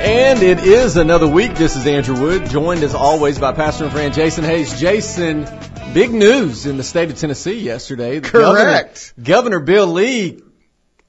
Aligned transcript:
And 0.00 0.42
it 0.42 0.60
is 0.60 0.96
another 0.96 1.26
week. 1.26 1.54
This 1.54 1.74
is 1.76 1.86
Andrew 1.86 2.20
Wood, 2.20 2.46
joined 2.48 2.82
as 2.82 2.94
always 2.94 3.38
by 3.38 3.52
Pastor 3.52 3.84
and 3.84 3.92
friend 3.92 4.14
Jason 4.14 4.44
Hayes. 4.44 4.78
Jason, 4.78 5.46
big 5.92 6.12
news 6.12 6.66
in 6.66 6.76
the 6.76 6.84
state 6.84 7.10
of 7.10 7.18
Tennessee 7.18 7.58
yesterday. 7.60 8.20
The 8.20 8.28
Correct. 8.28 9.14
Governor, 9.16 9.26
Governor 9.26 9.60
Bill 9.60 9.86
Lee 9.88 10.40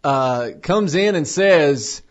uh, 0.03 0.49
comes 0.63 0.95
in 0.95 1.15
and 1.15 1.27
says, 1.27 2.01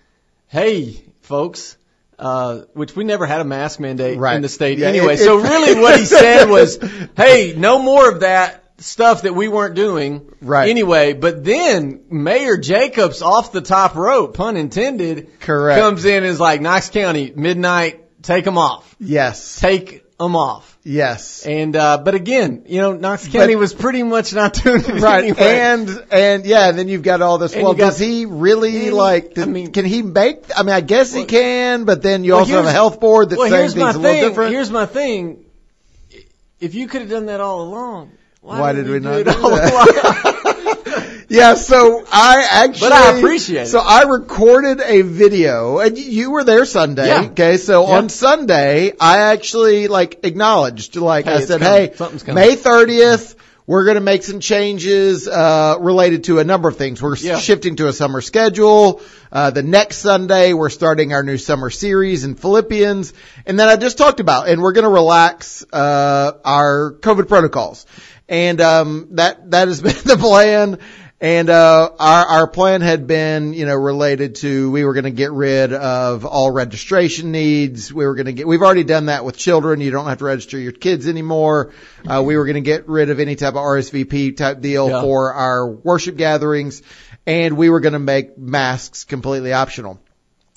"Hey, 0.47 1.03
folks." 1.23 1.77
Uh, 2.19 2.63
which 2.75 2.97
we 2.97 3.05
never 3.05 3.27
had 3.27 3.41
a 3.41 3.45
mask 3.45 3.79
mandate 3.79 4.19
Right. 4.19 4.35
in 4.35 4.43
the 4.43 4.49
state 4.49 4.79
Yeah, 4.79 4.89
anyway. 4.89 5.15
it- 5.15 5.19
so 5.19 5.37
really 5.37 5.81
what 5.81 6.01
he 6.01 6.05
said 6.05 6.49
was, 6.51 6.77
hey, 7.17 7.55
no 7.57 7.79
more 7.79 8.11
of 8.11 8.21
that 8.21 8.68
stuff 8.79 9.23
that 9.23 9.35
we 9.35 9.49
weren't 9.49 9.75
doing. 9.75 10.33
Right. 10.41 10.69
Anyway, 10.71 11.13
but 11.13 11.45
then 11.45 12.03
Mayor 12.11 12.57
Jacobs 12.57 13.23
off 13.23 13.53
the 13.53 13.61
top 13.61 13.95
rope, 13.97 14.35
pun 14.37 14.57
intended, 14.57 15.41
Correct. 15.41 15.81
comes 15.81 16.05
in 16.05 16.19
and 16.19 16.27
is 16.27 16.41
like, 16.41 16.61
Knox 16.61 16.89
County, 16.91 17.33
midnight, 17.35 18.05
take 18.23 18.45
them 18.45 18.59
off. 18.59 18.95
Yes. 19.01 19.59
Take 19.61 20.05
them 20.19 20.37
off. 20.37 20.77
Yes. 20.85 21.45
And, 21.45 21.77
uh, 21.77 21.99
but 21.99 22.15
again, 22.15 22.65
you 22.67 22.81
know, 22.81 22.93
Knox 22.93 23.29
County 23.29 23.57
was 23.57 23.75
pretty 23.75 24.03
much 24.03 24.33
not 24.33 24.55
doing 24.55 24.81
it 24.81 24.89
Right. 25.01 25.25
anyway. 25.25 25.59
And, 25.61 26.05
and 26.11 26.47
yeah, 26.47 26.69
and 26.69 26.79
then 26.79 26.89
you've 26.89 27.03
got 27.03 27.21
all 27.21 27.39
this. 27.39 27.55
And 27.55 27.63
well, 27.63 27.75
got- 27.75 27.91
does 27.91 27.99
he 27.99 28.25
really 28.27 28.87
and- 28.89 28.97
like, 28.97 29.37
I 29.39 29.45
mean- 29.45 29.73
can 29.73 29.85
he 29.85 30.03
make, 30.03 30.45
I 30.57 30.63
mean, 30.63 30.73
I 30.75 30.81
guess 30.81 31.13
he 31.13 31.25
can, 31.25 31.85
but 31.85 32.01
then 32.03 32.25
you 32.25 32.33
Well, 32.33 32.41
also 32.41 32.55
have 32.57 32.65
a 32.65 32.73
health 32.73 33.01
board 33.01 33.31
that's 33.31 33.39
well, 33.39 33.51
my 33.51 33.57
things 33.59 33.75
a 33.75 33.79
little 33.79 34.03
thing. 34.03 34.23
different. 34.25 34.53
Here's 34.53 34.71
my 34.71 34.87
thing. 34.87 35.45
If 36.61 36.75
you 36.75 36.89
could 36.89 37.03
have 37.03 37.11
done 37.11 37.27
that 37.27 37.41
all 37.41 37.63
along, 37.63 38.11
why, 38.49 38.61
Why 38.61 38.73
didn't 38.73 38.91
did 38.91 39.03
we 39.03 39.09
not 39.09 39.21
it 39.21 39.29
all 39.29 39.51
that? 39.51 40.35
Yeah, 41.31 41.55
so 41.57 42.03
I 42.11 42.47
actually. 42.51 42.89
But 42.89 42.93
I 42.93 43.19
appreciate 43.19 43.63
it. 43.65 43.67
So 43.67 43.81
I 43.81 44.05
recorded 44.05 44.81
a 44.81 45.03
video, 45.03 45.79
and 45.79 45.99
you 45.99 46.31
were 46.31 46.43
there 46.43 46.65
Sunday. 46.65 47.09
Yeah. 47.09 47.25
Okay, 47.33 47.59
so 47.59 47.87
Yeah. 47.87 47.99
on 47.99 48.09
Sunday, 48.09 48.95
I 48.99 49.19
actually 49.19 49.89
like 49.89 50.21
acknowledged, 50.23 50.97
like 50.97 51.27
Hey, 51.27 51.35
I 51.35 51.41
said, 51.41 51.61
coming. 51.61 51.91
hey. 52.25 52.33
May 52.33 52.57
thirtieth. 52.57 53.35
We're 53.69 53.85
going 53.85 53.97
to 53.97 54.01
make 54.01 54.23
some 54.23 54.41
changes 54.41 55.29
uh, 55.29 55.77
related 55.79 56.25
to 56.25 56.39
a 56.39 56.45
number 56.45 56.71
of 56.71 56.79
things. 56.79 57.03
We're 57.03 57.17
Yeah. 57.17 57.39
shifting 57.39 57.77
to 57.77 57.89
a 57.89 57.93
summer 57.93 58.23
schedule. 58.23 59.03
Uh, 59.31 59.51
the 59.51 59.63
next 59.63 59.99
Sunday, 59.99 60.55
we're 60.55 60.71
starting 60.71 61.13
our 61.13 61.23
new 61.23 61.37
summer 61.37 61.69
series 61.69 62.25
in 62.25 62.35
Philippians, 62.35 63.13
and 63.45 63.61
then 63.61 63.69
I 63.69 63.77
just 63.77 63.99
talked 63.99 64.21
about, 64.21 64.49
and 64.49 64.63
we're 64.63 64.73
going 64.73 64.85
to 64.87 64.91
relax 64.91 65.67
uh, 65.71 66.33
our 66.47 66.95
COVID 67.01 67.29
protocols, 67.29 67.85
and 68.27 68.59
um, 68.63 69.09
that 69.13 69.51
that 69.51 69.69
has 69.69 69.83
been 69.89 69.93
the 70.03 70.17
plan. 70.17 70.79
And 71.21 71.51
uh, 71.51 71.91
our 71.99 72.27
our 72.27 72.47
plan 72.47 72.81
had 72.81 73.09
been, 73.09 73.53
you 73.53 73.67
know, 73.67 73.75
related 73.75 74.37
to 74.37 74.71
we 74.71 74.85
were 74.85 74.95
going 74.95 75.03
to 75.05 75.11
get 75.11 75.33
rid 75.33 75.73
of 75.73 76.25
all 76.25 76.53
registration 76.53 77.33
needs. 77.33 77.93
We 77.93 78.07
were 78.07 78.15
going 78.15 78.27
to 78.27 78.33
get. 78.33 78.47
We've 78.47 78.63
already 78.63 78.85
done 78.85 79.07
that 79.07 79.25
with 79.25 79.37
children. 79.37 79.81
You 79.81 79.91
don't 79.91 80.07
have 80.07 80.19
to 80.19 80.25
register 80.27 80.61
your 80.61 80.71
kids 80.71 81.09
anymore. 81.09 81.73
Uh, 82.07 82.23
we 82.25 82.37
were 82.37 82.45
going 82.45 82.55
to 82.55 82.61
get 82.61 82.89
rid 82.89 83.11
of 83.11 83.19
any 83.19 83.35
type 83.35 83.55
of 83.55 83.61
RSVP 83.61 84.37
type 84.37 84.61
deal 84.61 84.89
Yeah. 84.89 85.03
for 85.03 85.35
our 85.35 85.67
worship 85.69 86.17
gatherings, 86.17 86.83
and 87.27 87.57
we 87.57 87.69
were 87.69 87.81
going 87.81 87.95
to 87.95 87.99
make 87.99 88.39
masks 88.39 89.03
completely 89.03 89.53
optional. 89.53 89.99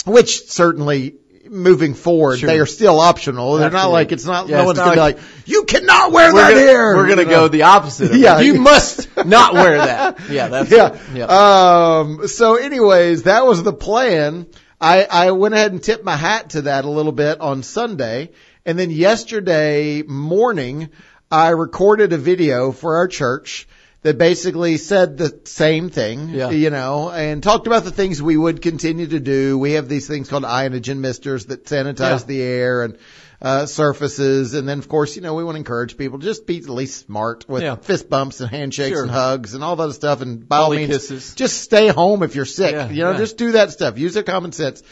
Which 0.06 0.48
certainly. 0.48 1.16
Moving 1.54 1.96
forward, 1.96 2.40
Sure. 2.40 2.48
they 2.48 2.60
are 2.60 2.66
still 2.66 2.98
optional. 3.02 3.56
They're 3.58 3.70
not 3.70 3.92
like 3.92 4.14
it's 4.14 4.24
not. 4.26 4.48
Yeah, 4.48 4.58
no 4.58 4.62
it's 4.62 4.68
one's 4.68 4.78
not 4.78 4.84
to 4.96 5.02
like- 5.02 5.16
be 5.18 5.22
like, 5.22 5.30
"You 5.46 5.64
cannot 5.66 6.14
wear 6.14 6.32
that 6.32 6.50
gonna, 6.52 6.62
here." 6.62 6.96
We're 6.96 7.10
gonna 7.10 7.24
You 7.24 7.28
go 7.28 7.48
the 7.50 7.64
opposite 7.64 8.12
of 8.12 8.16
Yeah. 8.26 8.40
You 8.40 8.54
must 8.54 9.10
not 9.26 9.54
wear 9.54 9.78
that. 9.78 10.20
Yeah, 10.30 10.48
that's 10.48 10.72
yeah. 10.72 10.98
yeah. 11.14 11.26
Um, 11.26 12.26
so 12.30 12.56
anyways, 12.56 13.24
that 13.24 13.46
was 13.46 13.64
the 13.64 13.74
plan. 13.74 14.48
I, 14.80 15.04
I 15.12 15.32
went 15.32 15.54
ahead 15.54 15.74
and 15.74 15.84
tipped 15.84 16.06
my 16.06 16.16
hat 16.16 16.52
to 16.52 16.62
that 16.64 16.86
a 16.86 16.90
little 16.90 17.12
bit 17.12 17.42
on 17.42 17.64
Sunday. 17.64 18.32
And 18.66 18.80
then 18.80 18.90
yesterday 18.90 20.04
morning, 20.04 20.90
I 21.30 21.50
recorded 21.50 22.14
a 22.14 22.18
video 22.18 22.72
for 22.72 22.96
our 22.96 23.08
church 23.10 23.68
that 24.04 24.18
basically 24.18 24.78
said 24.78 25.18
the 25.18 25.42
same 25.46 25.90
thing, 25.90 26.30
Yeah. 26.30 26.50
you 26.50 26.72
know, 26.72 27.12
and 27.12 27.44
talked 27.44 27.68
about 27.68 27.84
the 27.84 27.92
things 27.92 28.22
we 28.22 28.36
would 28.36 28.62
continue 28.62 29.06
to 29.08 29.20
do. 29.20 29.58
We 29.60 29.74
have 29.74 29.88
these 29.88 30.08
things 30.08 30.28
called 30.28 30.44
ionogen 30.44 30.98
misters 30.98 31.46
that 31.46 31.66
sanitize 31.66 32.22
Yeah. 32.22 32.26
the 32.26 32.42
air 32.42 32.84
and 32.84 32.98
uh, 33.44 33.66
surfaces. 33.66 34.54
And 34.54 34.68
then, 34.70 34.78
of 34.80 34.88
course, 34.88 35.16
you 35.16 35.22
know, 35.24 35.34
we 35.34 35.44
want 35.44 35.56
to 35.56 35.60
encourage 35.60 35.98
people 35.98 36.20
to 36.20 36.26
just 36.26 36.46
be 36.46 36.58
at 36.60 36.70
least 36.70 37.06
smart 37.08 37.46
with 37.50 37.64
Yeah. 37.64 37.76
fist 37.76 38.08
bumps 38.10 38.40
and 38.40 38.50
handshakes 38.50 38.96
Sure. 38.96 39.02
and 39.04 39.12
hugs 39.12 39.54
and 39.56 39.64
all 39.64 39.76
that 39.76 39.94
stuff. 39.94 40.22
And 40.22 40.48
by 40.48 40.58
all 40.58 40.70
means, 40.72 40.90
kisses. 40.92 41.34
just 41.36 41.60
stay 41.62 41.88
home 41.88 42.22
if 42.24 42.36
you're 42.36 42.46
sick. 42.46 42.72
Yeah, 42.74 42.90
you 42.90 43.04
know, 43.04 43.12
yeah. 43.12 43.18
just 43.18 43.38
do 43.38 43.54
that 43.54 43.72
stuff. 43.72 43.98
Use 43.98 44.14
their 44.14 44.24
common 44.24 44.52
sense. 44.52 44.84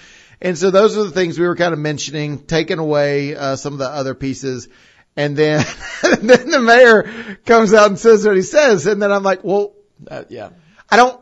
And 0.41 0.57
so 0.57 0.71
those 0.71 0.97
are 0.97 1.03
the 1.03 1.11
things 1.11 1.37
we 1.37 1.45
were 1.47 1.55
kind 1.55 1.73
of 1.73 1.79
mentioning, 1.79 2.39
taking 2.39 2.79
away 2.79 3.35
uh, 3.35 3.55
some 3.55 3.73
of 3.73 3.79
the 3.79 3.89
other 3.89 4.13
pieces. 4.15 4.67
And 5.19 5.35
then, 5.35 5.65
then 6.21 6.49
the 6.49 6.61
mayor 6.61 7.37
comes 7.45 7.73
out 7.73 7.87
and 7.87 7.99
says 7.99 8.25
what 8.25 8.35
he 8.37 8.41
says. 8.41 8.87
And 8.87 9.01
then 9.01 9.11
I'm 9.11 9.23
like, 9.23 9.43
well, 9.43 9.73
That- 10.05 10.31
yeah. 10.31 10.49
I 10.89 10.95
don't, 10.95 11.19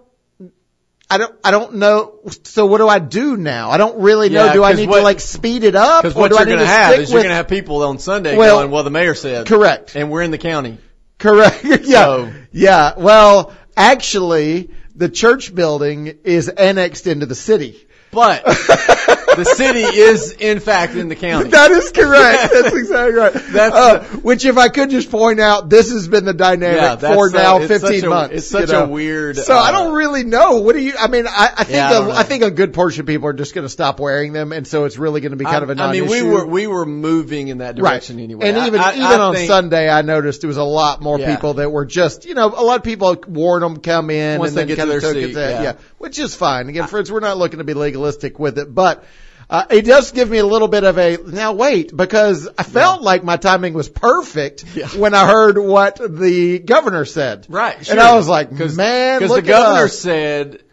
I 1.09 1.17
don't, 1.17 1.35
I 1.43 1.51
don't 1.51 1.75
know. 1.75 2.19
So 2.43 2.65
what 2.67 2.77
do 2.77 2.87
I 2.87 2.99
do 2.99 3.37
now? 3.37 3.71
I 3.71 3.77
don't 3.77 4.01
really 4.01 4.29
know. 4.29 4.45
Yeah, 4.45 4.53
do 4.53 4.63
I 4.63 4.73
need 4.73 4.87
what- 4.89 4.97
to 4.99 5.03
like 5.03 5.19
speed 5.19 5.63
it 5.63 5.75
up 5.75 6.03
Because 6.03 6.15
or 6.15 6.19
what 6.19 6.31
do 6.31 6.37
you're 6.37 6.45
going 6.45 6.59
to 6.59 6.65
have 6.65 6.99
is 6.99 7.11
you're 7.11 7.21
going 7.21 7.29
to 7.29 7.35
have 7.35 7.47
people 7.47 7.81
on 7.83 7.97
Sunday 7.97 8.37
Well, 8.37 8.59
going, 8.59 8.71
well, 8.71 8.83
the 8.83 8.91
mayor 8.91 9.15
said. 9.15 9.47
Correct. 9.47 9.95
And 9.95 10.11
we're 10.11 10.21
in 10.21 10.31
the 10.31 10.37
county. 10.37 10.77
Correct. 11.17 11.61
yeah. 11.63 12.03
So- 12.03 12.31
Yeah. 12.51 12.93
Well, 12.97 13.53
actually, 13.75 14.69
the 14.95 15.09
church 15.09 15.55
building 15.55 16.19
is 16.23 16.49
annexed 16.49 17.07
into 17.07 17.25
the 17.25 17.35
city. 17.35 17.87
But 18.11 18.43
the 19.37 19.45
city 19.45 19.79
is, 19.79 20.31
in 20.33 20.59
fact, 20.59 20.95
in 20.95 21.07
the 21.07 21.15
county. 21.15 21.49
That 21.51 21.71
is 21.71 21.91
correct. 21.91 22.51
That's 22.53 22.75
exactly 22.75 23.13
right. 23.15 23.33
That's 23.33 23.75
uh, 23.75 24.03
which, 24.21 24.43
if 24.43 24.57
I 24.57 24.67
could 24.67 24.89
just 24.89 25.09
point 25.09 25.39
out, 25.39 25.69
this 25.69 25.89
has 25.91 26.07
been 26.07 26.25
the 26.25 26.33
dynamic 26.33 27.01
Yeah, 27.01 27.13
for 27.15 27.29
now 27.29 27.59
15 27.65 28.03
a- 28.05 28.09
months. 28.09 28.35
it's 28.35 28.47
such 28.47 28.67
you 28.67 28.73
know? 28.73 28.83
a 28.83 28.87
weird, 28.87 29.37
So 29.37 29.55
uh, 29.55 29.59
I 29.59 29.71
don't 29.71 29.93
really 29.93 30.23
know. 30.25 30.57
What 30.57 30.73
do 30.73 30.81
you? 30.81 30.93
I 30.99 31.07
mean, 31.07 31.27
I, 31.27 31.51
I 31.57 31.63
think 31.63 31.75
Yeah, 31.75 31.91
I 31.91 32.05
a. 32.05 32.09
I 32.17 32.23
think 32.23 32.43
a 32.43 32.51
good 32.51 32.73
portion 32.73 33.01
of 33.01 33.07
people 33.07 33.27
are 33.29 33.33
just 33.33 33.53
going 33.55 33.65
to 33.65 33.69
stop 33.69 33.99
wearing 33.99 34.33
them, 34.33 34.51
and 34.51 34.67
so 34.67 34.83
it's 34.85 34.97
really 34.97 35.21
going 35.21 35.31
to 35.31 35.37
be 35.37 35.45
kind 35.45 35.63
of 35.63 35.69
a 35.69 35.73
I 35.73 35.75
non-issue. 35.75 36.03
mean, 36.03 36.09
we 36.11 36.29
were 36.29 36.45
we 36.45 36.67
were 36.67 36.85
moving 36.85 37.47
in 37.47 37.59
that 37.59 37.75
direction 37.75 38.17
right. 38.17 38.23
anyway. 38.23 38.49
And 38.49 38.57
I- 38.57 38.67
even 38.67 38.79
I- 38.81 38.93
even 38.93 39.05
I 39.05 39.19
on 39.19 39.35
think 39.35 39.47
Sunday, 39.47 39.89
I 39.89 40.01
noticed 40.01 40.41
there 40.41 40.47
was 40.49 40.57
a 40.57 40.63
lot 40.63 41.01
more 41.01 41.19
Yeah. 41.19 41.35
people 41.35 41.55
that 41.55 41.71
were 41.71 41.85
just, 41.85 42.25
you 42.25 42.33
know, 42.33 42.47
a 42.47 42.63
lot 42.63 42.77
of 42.77 42.83
people 42.83 43.15
wore 43.27 43.59
them, 43.59 43.77
come 43.77 44.09
in, 44.09 44.39
Once 44.39 44.49
and 44.51 44.57
they 44.57 44.61
then 44.61 44.67
get 44.67 44.77
kind 44.77 44.89
of 44.91 45.01
their 45.01 45.13
took 45.13 45.21
seat, 45.21 45.31
it. 45.31 45.33
to- 45.33 45.63
yeah. 45.63 45.73
which 45.97 46.17
is 46.19 46.35
fine. 46.35 46.69
Again, 46.69 46.87
friends, 46.87 47.11
we're 47.11 47.19
not 47.19 47.37
looking 47.37 47.59
to 47.59 47.63
be 47.63 47.73
legalistic 47.73 48.39
with 48.39 48.57
it, 48.57 48.73
but. 48.73 49.03
Uh, 49.49 49.65
it 49.69 49.83
does 49.83 50.11
give 50.11 50.29
me 50.29 50.39
a 50.39 50.45
little 50.45 50.67
bit 50.67 50.83
of 50.83 50.97
a 50.97 51.17
now 51.25 51.53
wait 51.53 51.95
because 51.95 52.49
I 52.57 52.63
felt 52.63 53.01
like 53.01 53.23
my 53.23 53.37
timing 53.37 53.73
was 53.73 53.87
perfect 53.87 54.65
Yeah. 54.75 54.87
when 54.89 55.13
I 55.13 55.25
heard 55.25 55.57
what 55.57 55.95
the 55.97 56.59
governor 56.59 57.05
said. 57.05 57.45
Right. 57.47 57.89
And 57.89 57.99
I 57.99 58.15
was 58.15 58.27
like, 58.27 58.55
Cause, 58.57 58.75
man, 58.75 59.19
because 59.19 59.35
the 59.35 59.41
governor 59.41 59.85
us. 59.85 59.97
said 59.97 60.63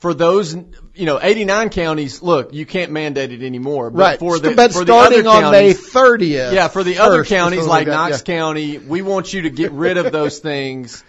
for 0.00 0.12
those, 0.12 0.54
you 0.54 1.06
know, 1.06 1.20
89 1.22 1.68
counties, 1.68 2.20
look, 2.20 2.52
you 2.52 2.66
can't 2.66 2.90
mandate 2.90 3.30
it 3.32 3.42
anymore. 3.42 3.90
But 3.90 4.00
right. 4.00 4.18
for 4.18 4.38
the, 4.40 4.54
but 4.54 4.72
for 4.72 4.82
starting 4.82 5.24
the 5.24 5.30
other 5.30 5.46
on 5.46 5.52
May 5.52 5.72
30th. 5.74 6.52
yeah, 6.52 6.68
for 6.68 6.82
the 6.82 6.98
other 6.98 7.24
counties 7.24 7.66
like 7.66 7.86
got, 7.86 8.10
Knox 8.10 8.22
yeah. 8.26 8.34
County, 8.34 8.78
we 8.78 9.02
want 9.02 9.32
you 9.32 9.42
to 9.42 9.50
get 9.50 9.70
rid 9.70 9.98
of 9.98 10.10
those 10.10 10.38
things 10.40 11.04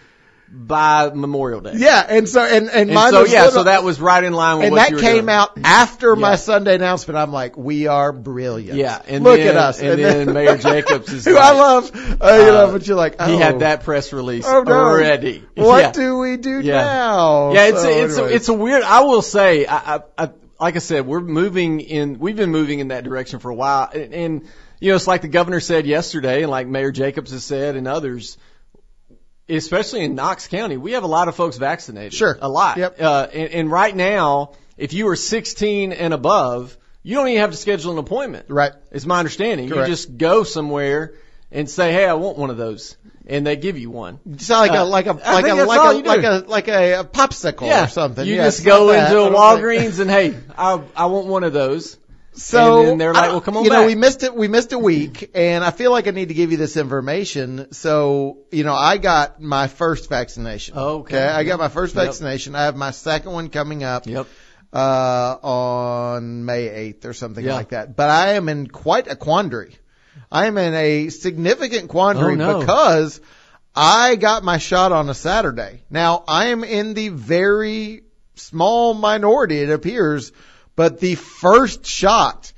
by 0.54 1.10
Memorial 1.14 1.62
Day. 1.62 1.74
Yeah, 1.76 2.06
and 2.08 2.28
so 2.28 2.42
and 2.42 2.68
and, 2.70 2.90
And 2.90 2.94
mine 2.94 3.12
so 3.12 3.26
yeah, 3.26 3.46
little- 3.46 3.52
so 3.52 3.64
that 3.64 3.84
was 3.84 4.02
right 4.02 4.24
in 4.24 4.34
line 4.34 4.58
with 4.58 4.68
and 4.68 4.78
that 4.78 4.90
came 4.90 5.00
doing. 5.26 5.30
out 5.30 5.52
after 5.64 6.16
my 6.16 6.36
Sunday 6.36 6.76
announcement. 6.76 7.18
I'm 7.18 7.32
like, 7.32 7.58
we 7.58 7.88
are 7.88 8.12
brilliant. 8.12 8.78
Yeah, 8.78 9.02
and 9.08 9.24
look 9.24 9.38
then, 9.38 9.48
at 9.50 9.56
us. 9.56 9.82
And, 9.82 10.00
then, 10.04 10.34
Mayor 10.34 10.58
Jacobs 10.60 11.12
is 11.12 11.26
who 11.26 11.36
like, 11.36 11.44
I 11.44 11.52
love, 11.54 11.92
uh, 11.96 11.98
you 12.00 12.12
know, 12.20 12.68
uh, 12.68 12.72
but 12.74 12.86
you're 12.86 12.98
like, 12.98 13.16
oh, 13.20 13.28
he 13.28 13.38
had 13.38 13.60
that 13.60 13.84
press 13.84 14.12
release 14.12 14.46
oh, 14.46 14.64
no. 14.64 14.74
already. 14.74 15.44
What 15.56 15.80
Yeah. 15.82 15.92
do 15.92 16.18
we 16.18 16.38
do 16.38 16.60
Yeah. 16.60 16.82
now? 16.84 17.54
Yeah, 17.54 17.68
it's 17.68 17.82
So 17.82 17.88
a, 17.90 18.04
it's 18.04 18.18
a, 18.18 18.26
it's 18.36 18.50
a 18.50 18.54
weird. 18.54 18.84
I 18.84 19.02
will 19.02 19.22
say, 19.22 19.66
I, 19.66 19.96
I, 19.96 20.02
I 20.18 20.30
like 20.60 20.76
I 20.76 20.80
said, 20.80 21.08
we're 21.08 21.22
moving 21.22 21.80
in. 21.80 22.20
We've 22.20 22.36
been 22.36 22.52
moving 22.52 22.80
in 22.80 22.90
that 22.90 23.04
direction 23.04 23.40
for 23.40 23.50
a 23.50 23.56
while, 23.56 23.90
and, 23.94 24.14
and 24.14 24.42
you 24.80 24.90
know, 24.90 24.96
it's 24.96 25.08
like 25.08 25.22
the 25.22 25.28
governor 25.28 25.60
said 25.60 25.86
yesterday, 25.88 26.42
and 26.44 26.52
like 26.52 26.68
Mayor 26.68 26.92
Jacobs 26.92 27.32
has 27.32 27.44
said, 27.44 27.76
and 27.78 27.88
others. 27.88 28.38
Especially 29.58 30.02
in 30.04 30.16
Knox 30.16 30.48
County, 30.48 30.78
we 30.78 30.94
have 30.94 31.04
a 31.04 31.08
lot 31.08 31.28
of 31.28 31.36
folks 31.36 31.58
vaccinated. 31.58 32.14
Sure. 32.14 32.38
a 32.42 32.50
lot. 32.50 32.78
Yep. 32.78 33.02
Uh, 33.02 33.28
and, 33.34 33.52
and 33.52 33.72
right 33.72 33.96
now, 33.96 34.54
if 34.78 34.94
you 34.94 35.08
are 35.10 35.16
16 35.16 35.92
and 35.94 36.14
above, 36.14 36.78
you 37.04 37.16
don't 37.16 37.28
even 37.28 37.42
have 37.42 37.52
to 37.52 37.58
schedule 37.58 37.92
an 37.92 37.98
appointment. 37.98 38.46
right. 38.50 38.72
It's 38.92 39.06
my 39.06 39.20
understanding. 39.20 39.70
Correct. 39.70 39.88
You 39.90 39.94
just 39.94 40.18
go 40.18 40.44
somewhere 40.44 41.14
and 41.52 41.70
say, 41.70 41.92
"Hey, 41.92 42.06
I 42.06 42.14
want 42.14 42.38
one 42.38 42.50
of 42.50 42.58
those," 42.58 42.96
and 43.28 43.46
they 43.46 43.56
give 43.58 43.78
you 43.78 43.90
one. 43.90 44.20
It's 44.32 44.50
like 44.50 44.72
Uh, 44.72 44.84
a 44.84 44.86
like 44.86 45.08
a 45.08 45.14
like 45.14 45.46
a 45.46 45.54
like 45.56 45.80
a 45.80 46.08
like 46.08 46.24
a 46.24 46.46
like 46.48 46.68
a, 46.70 47.04
popsicle 47.04 47.68
yeah, 47.68 47.86
or 47.86 47.88
something. 47.90 48.26
You 48.26 48.36
Yeah, 48.36 48.46
just 48.46 48.64
go 48.64 48.92
into 48.92 49.20
a 49.22 49.30
Walgreens 49.30 50.00
and 50.00 50.10
hey, 50.10 50.34
I 50.58 50.82
I 50.96 51.08
want 51.08 51.28
one 51.28 51.44
of 51.44 51.52
those. 51.54 51.98
So 52.34 52.92
And 52.92 53.02
they're 53.02 53.14
like, 53.14 53.32
well, 53.32 53.42
come 53.42 53.58
on 53.58 53.66
You 53.66 53.70
know, 53.72 53.86
we 53.86 53.96
missed 53.96 54.24
it. 54.24 54.34
We 54.34 54.48
missed 54.48 54.72
a 54.72 54.80
week, 54.80 55.32
and 55.36 55.64
I 55.66 55.72
feel 55.72 55.92
like 55.92 56.08
I 56.08 56.12
need 56.12 56.30
to 56.30 56.34
give 56.34 56.52
you 56.52 56.58
this 56.58 56.78
information. 56.78 57.72
So, 57.74 58.40
you 58.52 58.64
know, 58.64 58.74
I 58.74 58.98
got 58.98 59.42
my 59.42 59.68
first 59.68 60.08
vaccination. 60.08 60.76
Oh, 60.78 61.00
okay. 61.00 61.22
I 61.22 61.44
got 61.44 61.60
my 61.60 61.68
first 61.68 61.94
Yep. 61.94 62.06
vaccination. 62.06 62.56
I 62.56 62.64
have 62.64 62.78
my 62.78 62.92
second 62.92 63.32
one 63.34 63.50
coming 63.50 63.84
up. 63.84 64.08
Yep. 64.08 64.28
uh, 64.74 65.36
on 65.44 66.46
May 66.46 66.70
8th 66.94 67.04
or 67.04 67.12
something 67.14 67.44
Yeah. 67.44 67.56
like 67.56 67.70
that. 67.70 67.98
But 67.98 68.10
I 68.10 68.36
am 68.36 68.48
in 68.48 68.68
quite 68.68 69.08
a 69.12 69.18
quandary. 69.18 69.76
I 70.32 70.46
am 70.46 70.58
in 70.58 70.74
a 70.74 71.10
significant 71.10 71.90
quandary 71.90 72.34
Oh, 72.34 72.36
no. 72.36 72.60
because 72.60 73.20
I 73.76 74.16
got 74.16 74.46
my 74.46 74.58
shot 74.60 74.94
on 74.94 75.10
a 75.10 75.14
Saturday. 75.14 75.84
Now 75.90 76.24
I 76.26 76.46
am 76.48 76.64
in 76.64 76.94
the 76.94 77.10
very 77.10 78.04
small 78.36 78.94
minority, 78.94 79.60
it 79.60 79.70
appears, 79.70 80.32
but 80.76 81.00
the 81.00 81.16
first 81.16 81.86
shot 81.86 82.52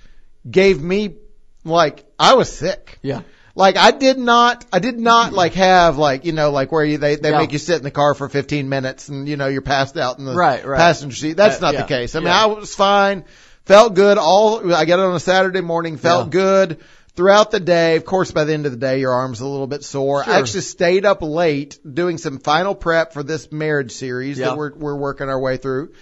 gave 0.50 0.82
me 0.82 1.16
like 1.64 2.06
I 2.20 2.36
was 2.36 2.52
sick. 2.52 3.00
Yeah. 3.02 3.22
Like 3.56 3.78
I 3.78 3.92
did 3.92 4.18
not, 4.18 4.66
I 4.74 4.80
did 4.80 4.98
not 5.00 5.32
like 5.32 5.54
have 5.54 5.98
like, 5.98 6.26
you 6.26 6.32
know, 6.32 6.50
like 6.52 6.72
where 6.72 6.84
you, 6.84 6.98
they, 6.98 7.16
they 7.18 7.30
Yeah. 7.30 7.38
make 7.38 7.52
you 7.54 7.60
sit 7.60 7.78
in 7.78 7.84
the 7.84 7.92
car 7.92 8.16
for 8.16 8.28
15 8.28 8.68
minutes 8.68 9.10
and 9.10 9.28
you 9.30 9.38
know, 9.38 9.48
you're 9.48 9.62
passed 9.62 9.96
out 9.96 10.18
in 10.18 10.26
the 10.26 10.34
Right, 10.34 10.66
right. 10.66 10.78
passenger 10.78 11.16
seat. 11.16 11.34
That's 11.38 11.58
Uh, 11.58 11.66
not 11.68 11.74
yeah, 11.76 11.82
the 11.82 11.88
case. 11.88 12.16
I 12.16 12.20
mean, 12.20 12.28
yeah. 12.28 12.44
I 12.44 12.46
was 12.48 12.74
fine, 12.74 13.26
felt 13.66 13.94
good 13.94 14.18
all, 14.18 14.74
I 14.74 14.86
got 14.86 15.00
it 15.00 15.06
on 15.06 15.16
a 15.16 15.20
Saturday 15.20 15.62
morning, 15.62 15.98
felt 15.98 16.32
good 16.32 16.80
throughout 17.16 17.52
the 17.52 17.60
day. 17.60 17.96
Of 17.96 18.06
course, 18.06 18.32
by 18.32 18.44
the 18.46 18.54
end 18.54 18.66
of 18.66 18.72
the 18.72 18.78
day, 18.80 19.00
your 19.00 19.14
arm's 19.14 19.40
a 19.40 19.46
little 19.48 19.68
bit 19.68 19.84
sore. 19.84 20.24
Sure. 20.24 20.34
I 20.34 20.40
actually 20.40 20.62
stayed 20.62 21.06
up 21.06 21.22
late 21.22 21.78
doing 21.88 22.18
some 22.18 22.40
final 22.40 22.74
prep 22.74 23.14
for 23.14 23.22
this 23.22 23.52
marriage 23.52 23.92
series 23.92 24.40
that 24.40 24.58
we're, 24.58 24.74
we're 24.74 24.96
working 24.98 25.30
our 25.30 25.40
way 25.40 25.58
through. 25.58 25.94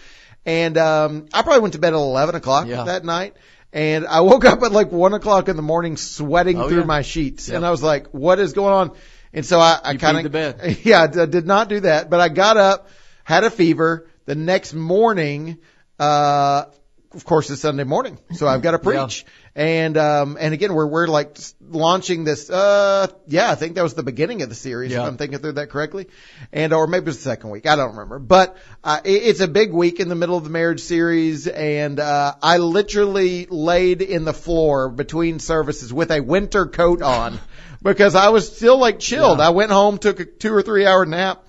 And, 0.46 0.78
um, 0.78 1.26
I 1.34 1.42
probably 1.44 1.62
went 1.62 1.74
to 1.74 1.80
bed 1.80 1.94
at 1.94 1.98
11 1.98 2.36
o'clock 2.36 2.68
Yeah. 2.68 2.84
that 2.86 3.06
night. 3.06 3.36
And 3.74 4.06
I 4.06 4.22
woke 4.22 4.44
up 4.44 4.62
at 4.64 4.72
like 4.72 4.92
one 4.92 5.14
o'clock 5.14 5.48
in 5.48 5.56
the 5.56 5.62
morning 5.62 5.96
sweating 5.98 6.58
Oh, 6.60 6.68
through 6.68 6.80
yeah. 6.80 6.86
my 6.86 7.02
sheets. 7.04 7.48
Yeah. 7.48 7.56
And 7.58 7.66
I 7.66 7.72
was 7.72 7.82
like, 7.82 8.08
what 8.08 8.40
is 8.40 8.54
going 8.54 8.74
on? 8.74 8.92
And 9.34 9.46
so 9.46 9.60
I, 9.60 9.80
I 9.82 9.96
kind 9.96 10.26
of, 10.26 10.34
yeah, 10.86 11.04
I 11.04 11.08
d- 11.08 11.26
did 11.28 11.48
not 11.48 11.70
do 11.70 11.80
that, 11.82 12.10
but 12.10 12.20
I 12.20 12.28
got 12.28 12.58
up, 12.58 12.90
had 13.24 13.44
a 13.46 13.50
fever. 13.50 14.08
The 14.26 14.36
next 14.36 14.74
morning, 14.74 15.60
uh, 16.00 16.66
of 17.14 17.24
course, 17.26 17.50
it's 17.50 17.62
Sunday 17.62 17.84
morning, 17.86 18.20
so 18.34 18.48
I've 18.48 18.62
got 18.62 18.72
to 18.72 18.80
preach. 18.90 19.26
And 19.54 19.98
um, 19.98 20.38
and 20.40 20.54
again, 20.54 20.74
we're 20.74 20.86
we're 20.88 21.08
like 21.08 21.38
launching 21.60 22.24
this. 22.24 22.50
Uh, 22.50 23.08
yeah, 23.28 23.52
I 23.52 23.56
think 23.56 23.76
that 23.76 23.84
was 23.84 23.94
the 23.96 24.04
beginning 24.04 24.44
of 24.44 24.50
the 24.50 24.56
series, 24.56 24.92
Yeah. 24.92 25.02
if 25.02 25.08
I'm 25.10 25.18
thinking 25.18 25.40
through 25.40 25.54
that 25.54 25.70
correctly, 25.70 26.08
and 26.54 26.72
or 26.72 26.88
maybe 26.88 27.04
it 27.04 27.08
was 27.08 27.18
the 27.18 27.24
second 27.24 27.50
week. 27.50 27.66
I 27.68 27.76
don't 27.76 27.90
remember, 27.92 28.18
but 28.20 28.56
uh, 28.82 29.02
it, 29.04 29.24
it's 29.24 29.42
a 29.42 29.50
big 29.50 29.74
week 29.74 30.00
in 30.00 30.08
the 30.08 30.16
middle 30.16 30.38
of 30.38 30.46
the 30.46 30.50
marriage 30.50 30.80
series, 30.80 31.48
and 31.48 32.00
uh, 32.00 32.34
I 32.42 32.58
literally 32.60 33.46
laid 33.48 34.02
in 34.02 34.24
the 34.24 34.34
floor 34.34 34.88
between 34.88 35.40
services 35.40 35.92
with 35.92 36.12
a 36.12 36.22
winter 36.22 36.66
coat 36.68 37.02
on 37.02 37.38
because 37.82 38.16
I 38.16 38.30
was 38.30 38.56
still 38.56 38.78
like 38.78 39.00
chilled. 39.00 39.40
Yeah. 39.40 39.48
I 39.48 39.50
went 39.50 39.72
home, 39.72 39.98
took 39.98 40.22
a 40.22 40.26
two 40.26 40.54
or 40.54 40.62
three 40.62 40.86
hour 40.86 41.06
nap, 41.06 41.44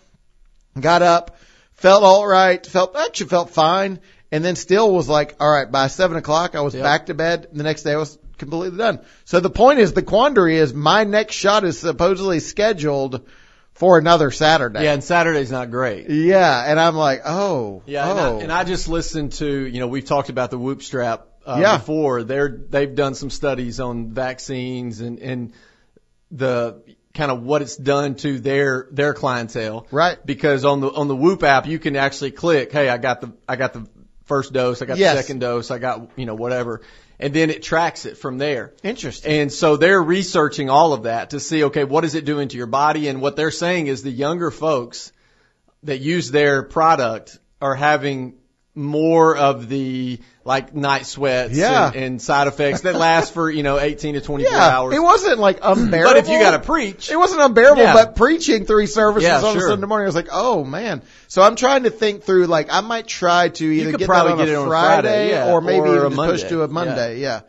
got 0.79 1.03
up, 1.03 1.37
felt 1.75 2.03
all 2.03 2.27
right, 2.27 2.67
felt 2.67 2.97
actually 2.97 3.29
felt 3.29 3.51
fine, 3.51 4.01
and 4.33 4.45
then 4.45 4.57
still 4.57 4.93
was 4.93 5.09
like, 5.09 5.37
all 5.39 5.49
right, 5.51 5.71
by 5.71 5.87
seven 5.87 6.17
o'clock 6.17 6.57
I 6.57 6.63
was 6.63 6.75
Yep. 6.75 6.83
back 6.83 7.07
to 7.07 7.15
bed. 7.15 7.49
The 7.53 7.63
next 7.63 7.83
day 7.85 7.93
I 7.93 7.97
was 7.99 8.19
completely 8.39 8.77
done. 8.79 8.99
So 9.25 9.39
the 9.39 9.51
point 9.51 9.79
is, 9.79 9.93
the 9.93 10.03
quandary 10.03 10.57
is 10.57 10.75
my 10.75 11.05
next 11.05 11.37
shot 11.37 11.65
is 11.65 11.79
supposedly 11.79 12.41
scheduled 12.41 13.29
for 13.75 13.99
another 13.99 14.31
Saturday. 14.31 14.85
Yeah, 14.85 14.93
and 14.95 15.05
Saturday's 15.05 15.51
not 15.51 15.71
great. 15.71 16.11
Yeah, 16.11 16.65
and 16.71 16.81
I'm 16.81 16.97
like, 16.97 17.23
oh, 17.25 17.83
Yeah, 17.87 18.07
oh, 18.09 18.11
and, 18.11 18.21
I, 18.21 18.43
and 18.45 18.53
I 18.53 18.65
just 18.65 18.89
listened 18.89 19.33
to, 19.35 19.47
you 19.47 19.81
know, 19.81 19.87
we've 19.87 20.05
talked 20.05 20.29
about 20.29 20.51
the 20.51 20.59
whoop 20.59 20.83
strap 20.83 21.27
uh, 21.47 21.59
Yeah. 21.61 21.79
before. 21.79 22.23
They're 22.23 22.49
they've 22.49 22.95
done 22.95 23.15
some 23.15 23.31
studies 23.31 23.81
on 23.81 24.13
vaccines 24.13 25.01
and 25.01 25.19
and 25.21 25.53
the 26.31 26.83
kind 27.15 27.31
of 27.31 27.43
what 27.43 27.61
it's 27.63 27.77
done 27.77 28.15
to 28.17 28.39
their 28.39 28.87
their 28.91 29.13
clientele. 29.15 29.87
Right. 29.91 30.19
Because 30.25 30.65
on 30.65 30.81
the 30.81 30.91
on 30.91 31.09
the 31.09 31.17
Whoop 31.17 31.43
app, 31.43 31.67
you 31.67 31.79
can 31.79 31.97
actually 31.97 32.31
click, 32.31 32.73
hey, 32.73 32.89
I 32.89 32.97
got 32.99 33.21
the 33.21 33.33
I 33.49 33.57
got 33.57 33.73
the 33.73 33.87
first 34.33 34.53
dose, 34.53 34.81
I 34.83 34.87
got 34.87 34.97
Yes. 34.99 35.17
the 35.17 35.23
second 35.23 35.39
dose, 35.41 35.71
I 35.71 35.79
got 35.79 36.11
you 36.17 36.27
know 36.27 36.35
whatever, 36.35 36.81
and 37.21 37.35
then 37.35 37.51
it 37.51 37.63
tracks 37.63 38.07
it 38.07 38.17
from 38.17 38.39
there. 38.39 38.73
interesting. 38.83 39.31
And 39.41 39.53
so 39.53 39.77
they're 39.77 40.03
researching 40.03 40.71
all 40.71 40.93
of 40.93 41.03
that 41.05 41.31
to 41.31 41.41
see, 41.41 41.65
okay, 41.65 41.85
what 41.85 42.05
is 42.05 42.15
it 42.15 42.25
doing 42.25 42.49
to 42.49 42.57
your 42.57 42.67
body? 42.67 43.09
And 43.09 43.21
what 43.21 43.37
they're 43.37 43.51
saying 43.51 43.89
is 43.89 44.03
the 44.03 44.11
younger 44.11 44.51
folks 44.51 45.13
that 45.83 46.01
use 46.01 46.31
their 46.31 46.63
product 46.63 47.39
are 47.61 47.75
having 47.75 48.35
more 48.75 49.37
of 49.37 49.69
the 49.69 50.19
like 50.45 50.75
night 50.75 51.05
sweats 51.05 51.53
Yeah. 51.55 51.89
and, 51.89 51.97
and 51.97 52.23
side 52.23 52.49
effects 52.49 52.81
that 52.83 52.95
last 52.95 53.35
for, 53.35 53.51
you 53.51 53.63
know, 53.63 53.79
18 53.79 54.15
to 54.15 54.21
24 54.23 54.51
yeah, 54.51 54.59
hours. 54.59 54.95
it 54.95 55.03
wasn't 55.03 55.39
like 55.39 55.59
unbearable. 55.63 56.11
but 56.15 56.17
if 56.17 56.29
you 56.29 56.39
got 56.39 56.53
to 56.53 56.59
preach, 56.59 57.11
It 57.11 57.17
wasn't 57.17 57.43
unbearable, 57.43 57.83
Yeah. 57.83 57.93
but 57.93 58.17
preaching 58.17 58.65
three 58.65 58.87
services 58.87 59.29
Yeah, 59.29 59.43
on 59.43 59.57
a. 59.57 59.61
Sunday 59.61 59.87
morning, 59.87 60.07
I 60.07 60.09
was 60.09 60.15
like, 60.15 60.29
oh 60.33 60.65
man. 60.65 61.03
So 61.29 61.43
I'm 61.43 61.55
trying 61.55 61.83
to 61.83 61.91
think 61.91 62.25
through, 62.25 62.47
like, 62.47 62.73
I 62.73 62.81
might 62.81 63.07
try 63.07 63.51
to 63.51 63.65
either 63.65 63.93
get 63.93 64.09
probably 64.09 64.33
that 64.33 64.41
on 64.41 64.47
get 64.47 64.49
a 64.49 64.53
it 64.53 64.57
on 64.63 64.69
Friday, 64.69 65.31
Friday, 65.33 65.53
or 65.53 65.61
maybe 65.61 65.89
or 65.89 66.07
even 66.07 66.17
push 66.17 66.43
to 66.45 66.63
a 66.63 66.69
Monday, 66.69 67.21
yeah. 67.21 67.43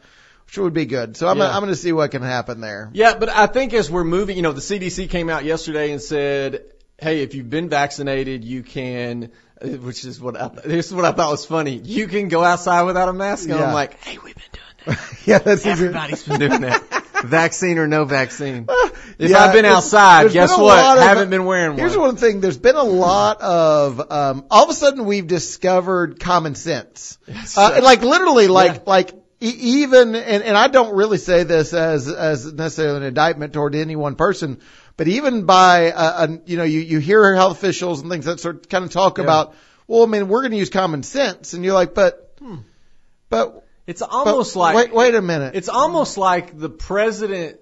Which 0.46 0.58
would 0.60 0.74
be 0.74 0.86
good. 0.86 1.18
So 1.18 1.28
I'm, 1.28 1.38
gonna, 1.38 1.52
I'm 1.52 1.62
gonna 1.62 1.75
see 1.75 1.94
what 1.94 2.12
can 2.12 2.22
happen 2.22 2.62
there. 2.62 2.92
Yeah, 2.94 3.16
but 3.18 3.30
I 3.30 3.48
think 3.48 3.74
as 3.74 3.90
we're 3.90 4.04
moving, 4.04 4.36
you 4.36 4.44
know, 4.44 4.52
the 4.52 4.62
CDC 4.62 5.10
came 5.10 5.30
out 5.30 5.46
yesterday 5.46 5.92
and 5.92 6.00
said, 6.00 6.66
"Hey, 7.00 7.24
if 7.24 7.34
you've 7.34 7.50
been 7.50 7.70
vaccinated, 7.70 8.44
you 8.44 8.62
can." 8.62 9.31
Which 9.81 10.06
is 10.06 10.19
what 10.19 10.36
I, 10.39 10.50
this 10.65 10.88
is 10.88 10.94
what 10.94 11.06
I 11.06 11.12
thought 11.12 11.31
was 11.31 11.45
funny. 11.45 11.75
You 11.77 12.07
can 12.07 12.27
go 12.27 12.44
outside 12.44 12.83
without 12.83 13.10
a 13.10 13.13
mask 13.13 13.50
on. 13.50 13.57
Yeah. 13.57 13.68
I'm 13.68 13.74
like, 13.74 14.01
hey, 14.04 14.18
we've 14.18 14.36
been 14.36 14.44
doing 14.51 14.98
that. 14.98 15.18
yeah, 15.25 15.38
that's 15.39 15.65
Everybody's 15.65 16.24
been 16.24 16.39
doing 16.39 16.62
that. 16.62 16.83
vaccine 17.24 17.77
or 17.77 17.88
no 17.88 18.04
vaccine. 18.04 18.65
If 19.18 19.30
Yeah, 19.31 19.38
I've 19.39 19.54
been 19.54 19.63
outside, 19.63 20.31
guess 20.33 20.51
been 20.54 20.62
what? 20.62 20.98
of- 20.98 21.04
Haven't 21.04 21.30
been 21.30 21.45
wearing 21.45 21.69
one. 21.71 21.80
Here's 21.80 21.95
one. 21.95 22.18
thing. 22.18 22.42
There's 22.42 22.57
been 22.57 22.75
a 22.75 22.83
lot 22.83 23.39
of, 23.42 24.12
um, 24.12 24.45
all 24.51 24.65
of 24.65 24.69
a 24.69 24.74
sudden 24.74 25.06
we've 25.06 25.25
discovered 25.27 26.19
common 26.19 26.56
sense. 26.56 27.18
Yes, 27.27 27.57
Uh, 27.57 27.80
like 27.81 28.01
literally, 28.01 28.48
like, 28.50 28.74
Yeah. 28.74 28.81
like 28.88 29.12
even, 29.39 30.15
and, 30.15 30.44
and 30.44 30.57
I 30.57 30.68
don't 30.68 30.95
really 30.95 31.18
say 31.18 31.44
this 31.44 31.74
as, 31.74 32.07
as 32.10 32.51
necessarily 32.51 32.98
an 32.98 33.04
indictment 33.04 33.54
toward 33.54 33.75
any 33.75 33.95
one 33.95 34.15
person, 34.15 34.60
but 34.98 35.07
even 35.07 35.45
by, 35.45 35.92
uh, 35.92 36.28
uh, 36.28 36.38
you 36.45 36.57
know, 36.57 36.63
you, 36.63 36.80
you 36.80 37.00
hear 37.00 37.36
health 37.36 37.57
officials 37.57 38.01
and 38.01 38.12
things 38.12 38.25
that 38.25 38.40
sort 38.40 38.57
of 38.57 38.69
kind 38.69 38.86
of 38.86 38.92
talk 38.92 39.18
Yeah. 39.18 39.24
about, 39.24 39.56
well, 39.88 40.04
I 40.04 40.06
mean, 40.06 40.28
we're 40.28 40.42
going 40.42 40.51
to 40.51 40.57
use 40.57 40.69
common 40.69 41.04
sense. 41.04 41.54
And 41.54 41.63
you're 41.66 41.74
like, 41.74 41.94
but, 41.94 42.38
but, 43.30 43.66
It's 43.88 44.01
but 44.01 44.10
almost 44.12 44.56
like 44.56 44.75
wait, 44.75 44.94
wait 44.94 45.16
a 45.16 45.22
minute. 45.22 45.56
It's 45.56 45.69
almost 45.69 46.18
like 46.18 46.57
the 46.57 46.69
president 46.69 47.60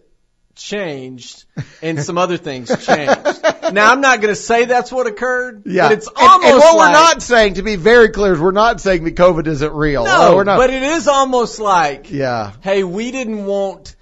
changed 0.54 1.46
and 1.82 2.04
some 2.04 2.18
other 2.18 2.38
things 2.38 2.68
changed. 2.86 3.42
now 3.74 3.92
I'm 3.92 4.02
not 4.02 4.22
going 4.22 4.34
to 4.34 4.40
say 4.40 4.66
that's 4.66 4.92
what 4.92 5.08
occurred, 5.08 5.64
yeah. 5.66 5.88
but 5.88 5.98
it's 5.98 6.10
almost 6.14 6.46
and, 6.46 6.58
what 6.58 6.78
like 6.78 6.88
we're 6.88 6.94
not 6.94 7.22
saying, 7.22 7.54
to 7.56 7.64
be 7.64 7.78
very 7.78 8.10
clear, 8.10 8.34
is 8.34 8.40
we're 8.40 8.52
not 8.52 8.82
saying 8.82 9.06
that 9.06 9.16
COVID 9.16 9.48
isn't 9.48 9.74
real. 9.74 10.04
no, 10.04 10.36
we're 10.36 10.44
not. 10.44 10.58
but 10.58 10.70
it 10.70 10.84
is 10.84 11.08
almost 11.08 11.60
like 11.60 12.12
yeah. 12.12 12.52
hey, 12.62 12.84
we 12.84 13.12
didn't 13.12 13.46
want 13.46 13.96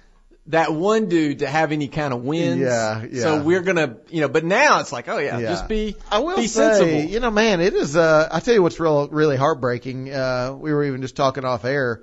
that 0.46 0.72
one 0.72 1.08
dude 1.08 1.40
to 1.40 1.46
have 1.46 1.70
any 1.70 1.86
kind 1.88 2.12
of 2.12 2.22
wins. 2.24 2.60
Yeah, 2.60 3.04
yeah. 3.10 3.22
So 3.22 3.42
we're 3.42 3.60
gonna, 3.62 3.98
you 4.08 4.20
know, 4.22 4.28
but 4.28 4.44
now 4.44 4.80
it's 4.80 4.90
like, 4.92 5.08
oh 5.08 5.18
yeah, 5.18 5.38
Yeah. 5.38 5.48
just 5.50 5.68
be, 5.68 5.94
I 6.10 6.18
will 6.20 6.36
be 6.36 6.46
say, 6.48 6.60
sensible. 6.62 7.10
you 7.12 7.20
know, 7.20 7.30
man, 7.30 7.60
it 7.60 7.74
is. 7.74 7.94
Uh, 7.96 8.28
I 8.30 8.40
tell 8.40 8.54
you 8.54 8.62
what's 8.62 8.80
real, 8.80 9.08
really 9.08 9.36
heartbreaking. 9.36 10.12
Uh, 10.12 10.56
we 10.58 10.72
were 10.72 10.84
even 10.84 11.02
just 11.02 11.14
talking 11.16 11.44
off 11.44 11.64
air. 11.64 12.02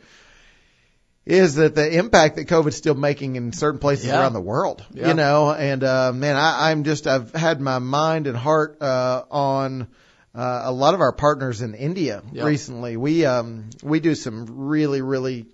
Is 1.26 1.56
that 1.56 1.76
the 1.76 1.98
impact 1.98 2.38
that 2.38 2.48
COVID's 2.48 2.78
still 2.78 2.96
making 2.96 3.36
in 3.36 3.52
certain 3.52 3.80
places 3.82 4.06
Yeah. 4.08 4.22
around 4.22 4.32
the 4.32 4.40
world? 4.40 4.86
Yeah. 4.94 5.10
You 5.10 5.14
know, 5.14 5.52
and 5.52 5.84
uh, 5.84 6.14
man, 6.14 6.38
I, 6.38 6.72
I'm 6.72 6.86
just 6.86 7.06
I've 7.06 7.34
had 7.34 7.60
my 7.60 7.80
mind 7.80 8.28
and 8.28 8.38
heart 8.38 8.82
uh, 8.82 9.24
on 9.30 9.88
uh, 10.34 10.62
a 10.66 10.72
lot 10.72 10.94
of 10.94 11.02
our 11.02 11.12
partners 11.12 11.62
in 11.62 11.74
India 11.74 12.22
Yeah. 12.32 12.46
recently. 12.46 12.96
We 12.96 13.26
um 13.26 13.72
we 13.84 14.00
do 14.00 14.16
some 14.16 14.46
really 14.68 15.02
really 15.02 15.48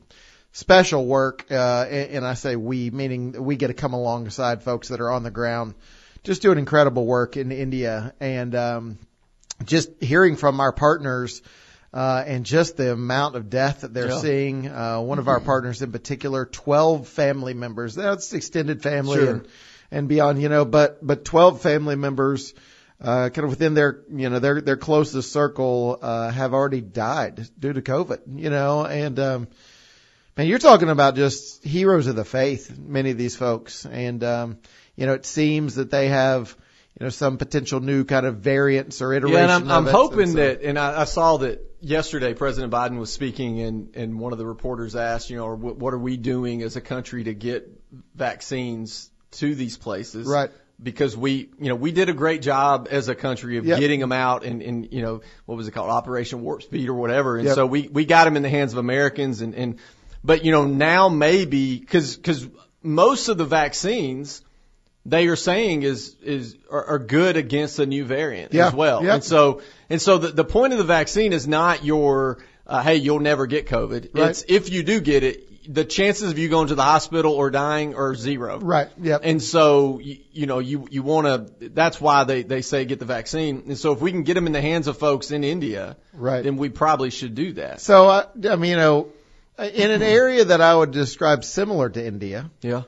special 0.54 1.06
work, 1.06 1.46
uh, 1.52 1.86
and, 1.90 2.26
I 2.26 2.36
say 2.36 2.56
we, 2.56 2.90
meaning 2.92 3.44
we 3.44 3.56
get 3.58 3.68
to 3.68 3.74
come 3.74 3.94
alongside 3.94 4.64
folks 4.64 4.88
that 4.90 5.02
are 5.02 5.12
on 5.12 5.24
the 5.24 5.32
ground, 5.32 5.74
just 6.24 6.42
doing 6.42 6.58
incredible 6.58 7.06
work 7.06 7.36
in 7.36 7.52
India, 7.52 8.14
and 8.20 8.56
um, 8.56 8.98
just 9.66 9.90
hearing 10.02 10.36
from 10.38 10.60
our 10.62 10.72
partners. 10.72 11.42
Uh, 11.96 12.24
and 12.26 12.44
just 12.44 12.76
the 12.76 12.92
amount 12.92 13.36
of 13.36 13.52
death 13.52 13.82
that 13.82 13.94
they're 13.94 14.08
Yeah. 14.10 14.18
seeing. 14.18 14.68
Uh, 14.68 15.00
one 15.00 15.20
of 15.20 15.28
our 15.28 15.40
partners 15.40 15.84
in 15.84 15.92
particular, 15.92 16.44
12 16.44 17.08
family 17.08 17.54
members. 17.54 17.94
That's 17.94 18.34
extended 18.34 18.82
family 18.82 19.20
Sure. 19.20 19.30
and, 19.30 19.48
and 19.92 20.08
beyond, 20.08 20.42
you 20.42 20.50
know, 20.50 20.66
but, 20.66 21.06
but 21.06 21.24
12 21.24 21.62
family 21.62 21.96
members, 21.96 22.56
uh, 23.00 23.30
kind 23.30 23.46
of 23.46 23.52
within 23.52 23.76
their, 23.76 24.00
you 24.12 24.32
know, 24.32 24.40
their, 24.40 24.60
their 24.60 24.76
closest 24.76 25.32
circle, 25.32 26.00
uh, 26.02 26.32
have 26.32 26.56
already 26.56 26.82
died 26.82 27.48
due 27.60 27.74
to 27.74 27.82
COVID, 27.84 28.22
you 28.40 28.50
know, 28.50 28.88
and, 28.88 29.20
um, 29.20 29.48
Man, 30.36 30.48
you're 30.48 30.60
talking 30.60 30.90
about 30.90 31.16
just 31.16 31.64
heroes 31.64 32.08
of 32.08 32.16
the 32.16 32.26
faith, 32.26 32.76
many 32.78 33.12
of 33.12 33.18
these 33.18 33.36
folks. 33.36 33.86
And, 33.86 34.24
um, 34.24 34.58
you 34.96 35.06
know, 35.06 35.14
it 35.14 35.26
seems 35.28 35.76
that 35.76 35.92
they 35.92 36.08
have, 36.08 36.56
you 37.00 37.06
know, 37.06 37.10
some 37.10 37.38
potential 37.38 37.80
new 37.82 38.04
kind 38.04 38.26
of 38.26 38.38
variants 38.38 39.02
or 39.02 39.14
iteration. 39.14 39.38
Yeah, 39.38 39.58
and 39.58 39.72
I'm, 39.72 39.86
I'm 39.86 39.92
hoping 39.92 40.28
so- 40.32 40.38
that, 40.38 40.62
and 40.64 40.80
I, 40.80 41.02
I 41.02 41.04
saw 41.04 41.38
that 41.38 41.62
yesterday 41.82 42.34
President 42.34 42.74
Biden 42.74 42.98
was 42.98 43.14
speaking, 43.14 43.62
and, 43.62 43.96
and 43.96 44.20
one 44.20 44.32
of 44.32 44.40
the 44.40 44.46
reporters 44.46 44.96
asked, 44.96 45.30
you 45.30 45.38
know, 45.38 45.54
what 45.54 45.78
what 45.78 45.94
are 45.94 46.00
we 46.00 46.18
doing 46.18 46.64
as 46.64 46.76
a 46.78 46.82
country 46.82 47.26
to 47.26 47.34
get 47.36 47.70
vaccines 48.16 49.12
to 49.34 49.54
these 49.54 49.78
places? 49.78 50.26
Right. 50.28 50.50
because 50.82 51.16
we, 51.16 51.50
you 51.60 51.70
know, 51.70 51.76
we 51.76 51.92
did 51.92 52.10
a 52.10 52.14
great 52.14 52.42
job 52.42 52.88
as 52.90 53.08
a 53.08 53.14
country 53.16 53.58
of 53.58 53.66
Yep. 53.66 53.80
getting 53.80 54.00
them 54.00 54.12
out 54.12 54.44
and, 54.44 54.62
and, 54.64 54.92
you 54.92 55.02
know, 55.04 55.22
what 55.46 55.56
was 55.56 55.68
it 55.68 55.72
called? 55.72 55.92
Operation 55.92 56.42
Warp 56.42 56.64
Speed 56.64 56.90
or 56.90 56.96
whatever. 56.96 57.38
And 57.38 57.46
Yep. 57.46 57.56
so 57.56 57.66
we, 57.68 57.88
we 57.88 58.06
got 58.06 58.26
them 58.26 58.36
in 58.36 58.42
the 58.44 58.50
hands 58.50 58.74
of 58.74 58.80
Americans 58.80 59.42
and, 59.42 59.54
and, 59.54 59.80
but 60.24 60.44
you 60.46 60.52
know, 60.52 60.66
now 60.66 61.10
maybe, 61.10 61.80
cause, 61.80 62.18
cause 62.18 62.48
most 62.82 63.30
of 63.30 63.38
the 63.38 63.46
vaccines, 63.46 64.42
they 65.06 65.28
are 65.28 65.36
saying 65.36 65.84
is 65.84 66.16
is 66.24 66.56
are, 66.72 66.86
are 66.86 67.00
good 67.00 67.36
against 67.38 67.80
a 67.80 67.86
new 67.86 68.06
variant 68.06 68.54
Yeah, 68.54 68.68
as 68.68 68.74
well. 68.74 69.04
yeah. 69.04 69.16
And 69.16 69.24
so 69.24 69.62
and 69.90 70.02
so 70.02 70.18
the 70.18 70.30
the 70.30 70.46
point 70.46 70.72
of 70.74 70.80
the 70.80 70.86
vaccine 70.86 71.34
is 71.34 71.46
not 71.48 71.84
your 71.84 72.40
uh, 72.66 72.82
hey 72.82 72.96
you'll 72.96 73.20
never 73.20 73.46
get 73.46 73.68
COVID. 73.68 74.10
Right. 74.14 74.30
It's 74.30 74.46
if 74.48 74.70
you 74.70 74.84
do 74.84 75.02
get 75.02 75.24
it, 75.24 75.74
the 75.74 75.84
chances 75.84 76.32
of 76.32 76.40
you 76.40 76.48
going 76.50 76.68
to 76.70 76.76
the 76.76 76.84
hospital 76.84 77.34
or 77.34 77.50
dying 77.52 77.96
are 77.96 78.16
zero. 78.16 78.60
Right. 78.60 78.88
Yep. 79.02 79.22
And 79.26 79.42
so 79.44 80.00
you, 80.00 80.18
you 80.32 80.46
know 80.46 80.60
you 80.60 80.88
you 80.90 81.04
want 81.04 81.28
to. 81.60 81.70
That's 81.70 82.00
why 82.00 82.24
they 82.24 82.44
they 82.44 82.62
say 82.62 82.86
get 82.86 83.00
the 83.00 83.06
vaccine. 83.06 83.64
And 83.68 83.78
so 83.78 83.92
if 83.92 84.00
we 84.00 84.12
can 84.12 84.24
get 84.24 84.36
them 84.36 84.48
in 84.48 84.54
the 84.54 84.62
hands 84.62 84.88
of 84.88 84.98
folks 84.98 85.32
in 85.32 85.44
India, 85.44 85.98
Right. 86.14 86.44
then 86.46 86.56
we 86.56 86.70
probably 86.70 87.10
should 87.10 87.36
do 87.36 87.54
that. 87.54 87.82
So, 87.82 88.08
uh, 88.08 88.26
I 88.50 88.56
mean, 88.56 88.72
you 88.72 88.78
know, 88.78 89.08
in 89.60 89.92
an 89.92 90.02
area 90.02 90.46
that 90.46 90.62
I 90.62 90.76
would 90.76 90.92
describe 90.92 91.44
similar 91.44 91.90
to 91.90 92.06
India, 92.06 92.50
Yeah. 92.62 92.84